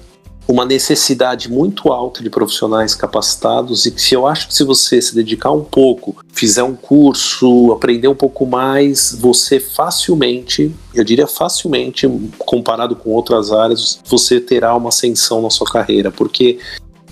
uma 0.49 0.65
necessidade 0.65 1.51
muito 1.51 1.93
alta 1.93 2.23
de 2.23 2.31
profissionais 2.31 2.95
capacitados 2.95 3.85
e 3.87 3.91
que 3.91 4.01
se 4.01 4.15
eu 4.15 4.27
acho 4.27 4.49
que 4.49 4.55
se 4.55 4.63
você 4.63 5.01
se 5.03 5.15
dedicar 5.15 5.51
um 5.51 5.65
pouco, 5.65 6.17
fizer 6.33 6.63
um 6.63 6.75
curso, 6.75 7.73
aprender 7.73 8.09
um 8.09 8.15
pouco 8.15 8.47
mais, 8.47 9.17
você 9.19 9.59
facilmente, 9.59 10.75
eu 10.95 11.03
diria 11.03 11.27
facilmente, 11.27 12.09
comparado 12.39 12.95
com 12.95 13.11
outras 13.11 13.51
áreas, 13.51 13.99
você 14.07 14.41
terá 14.41 14.75
uma 14.77 14.91
ascensão 14.91 15.43
na 15.43 15.51
sua 15.51 15.67
carreira, 15.67 16.13
porque 16.13 16.59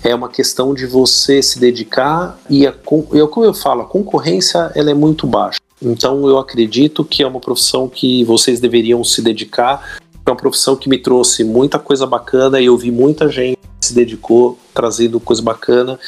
é 0.03 0.13
uma 0.13 0.29
questão 0.29 0.73
de 0.73 0.85
você 0.85 1.41
se 1.41 1.59
dedicar 1.59 2.39
e 2.49 2.65
a, 2.65 2.73
eu, 3.11 3.27
como 3.27 3.45
eu 3.45 3.53
falo, 3.53 3.81
a 3.81 3.85
concorrência 3.85 4.71
ela 4.75 4.91
é 4.91 4.93
muito 4.93 5.27
baixa. 5.27 5.59
Então 5.81 6.27
eu 6.27 6.37
acredito 6.37 7.03
que 7.03 7.21
é 7.21 7.27
uma 7.27 7.39
profissão 7.39 7.89
que 7.89 8.23
vocês 8.23 8.59
deveriam 8.59 9.03
se 9.03 9.21
dedicar 9.21 9.97
é 10.25 10.29
uma 10.31 10.35
profissão 10.35 10.75
que 10.75 10.89
me 10.89 10.97
trouxe 10.97 11.43
muita 11.43 11.77
coisa 11.77 12.05
bacana 12.05 12.59
e 12.59 12.65
eu 12.65 12.77
vi 12.77 12.91
muita 12.91 13.29
gente 13.29 13.57
que 13.79 13.87
se 13.87 13.93
dedicou 13.93 14.57
trazendo 14.73 15.19
coisa 15.19 15.41
bacana, 15.41 15.99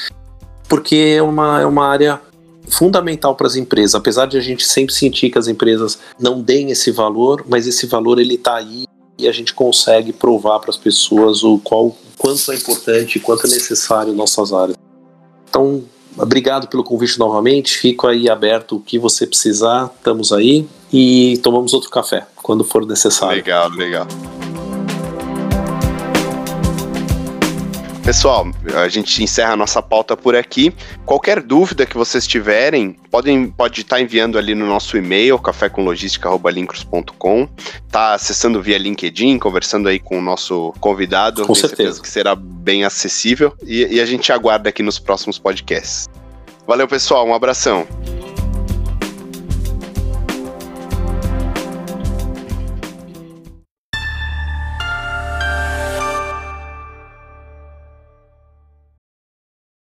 porque 0.68 1.16
é 1.18 1.22
uma, 1.22 1.62
é 1.62 1.66
uma 1.66 1.86
área 1.86 2.20
fundamental 2.68 3.36
para 3.36 3.48
as 3.48 3.56
empresas. 3.56 3.96
Apesar 3.96 4.26
de 4.26 4.38
a 4.38 4.42
gente 4.42 4.66
sempre 4.66 4.94
sentir 4.94 5.30
que 5.30 5.38
as 5.38 5.48
empresas 5.48 6.00
não 6.20 6.42
deem 6.42 6.72
esse 6.72 6.92
valor, 6.92 7.46
mas 7.48 7.68
esse 7.68 7.86
valor 7.86 8.20
ele 8.20 8.36
está 8.36 8.56
aí 8.56 8.86
e 9.18 9.28
a 9.28 9.32
gente 9.32 9.54
consegue 9.54 10.12
provar 10.12 10.60
para 10.60 10.70
as 10.70 10.78
pessoas 10.78 11.44
o 11.44 11.60
qual 11.60 11.96
quanto 12.18 12.52
é 12.52 12.56
importante, 12.56 13.20
quanto 13.20 13.48
é 13.48 13.50
necessário 13.50 14.14
nossas 14.14 14.52
áreas. 14.52 14.78
Então, 15.50 15.84
obrigado 16.18 16.68
pelo 16.68 16.84
convite 16.84 17.18
novamente. 17.20 17.78
Fico 17.78 18.08
aí 18.08 18.30
aberto 18.30 18.78
o 18.78 18.80
que 18.80 18.98
você 18.98 19.26
precisar, 19.26 19.92
estamos 19.98 20.32
aí 20.32 20.68
e 20.92 21.40
tomamos 21.44 21.74
outro 21.74 21.90
café 21.90 22.26
quando 22.42 22.64
for 22.64 22.86
necessário. 22.86 23.38
Legal, 23.38 23.70
legal. 23.70 24.08
Pessoal, 28.08 28.48
a 28.74 28.88
gente 28.88 29.22
encerra 29.22 29.52
a 29.52 29.58
nossa 29.58 29.82
pauta 29.82 30.16
por 30.16 30.34
aqui. 30.34 30.74
Qualquer 31.06 31.42
dúvida 31.42 31.86
que 31.86 31.98
vocês 31.98 32.26
tiverem, 32.26 32.96
podem 33.12 33.50
pode 33.50 33.82
estar 33.82 34.00
enviando 34.00 34.38
ali 34.38 34.56
no 34.56 34.66
nosso 34.66 34.96
e-mail, 34.96 35.38
cafécomlogistica.lincros.com. 35.38 37.50
Tá 37.92 38.14
acessando 38.14 38.62
via 38.62 38.78
LinkedIn, 38.78 39.38
conversando 39.38 39.90
aí 39.90 40.00
com 40.00 40.20
o 40.20 40.22
nosso 40.22 40.74
convidado. 40.80 41.46
Com 41.46 41.54
certeza. 41.54 41.76
certeza 41.76 42.02
que 42.02 42.08
será 42.08 42.34
bem 42.34 42.86
acessível. 42.86 43.54
E, 43.62 43.96
e 43.96 44.00
a 44.00 44.06
gente 44.06 44.32
aguarda 44.32 44.70
aqui 44.70 44.82
nos 44.82 44.98
próximos 44.98 45.38
podcasts. 45.38 46.08
Valeu, 46.66 46.88
pessoal. 46.88 47.28
Um 47.28 47.34
abração. 47.34 47.86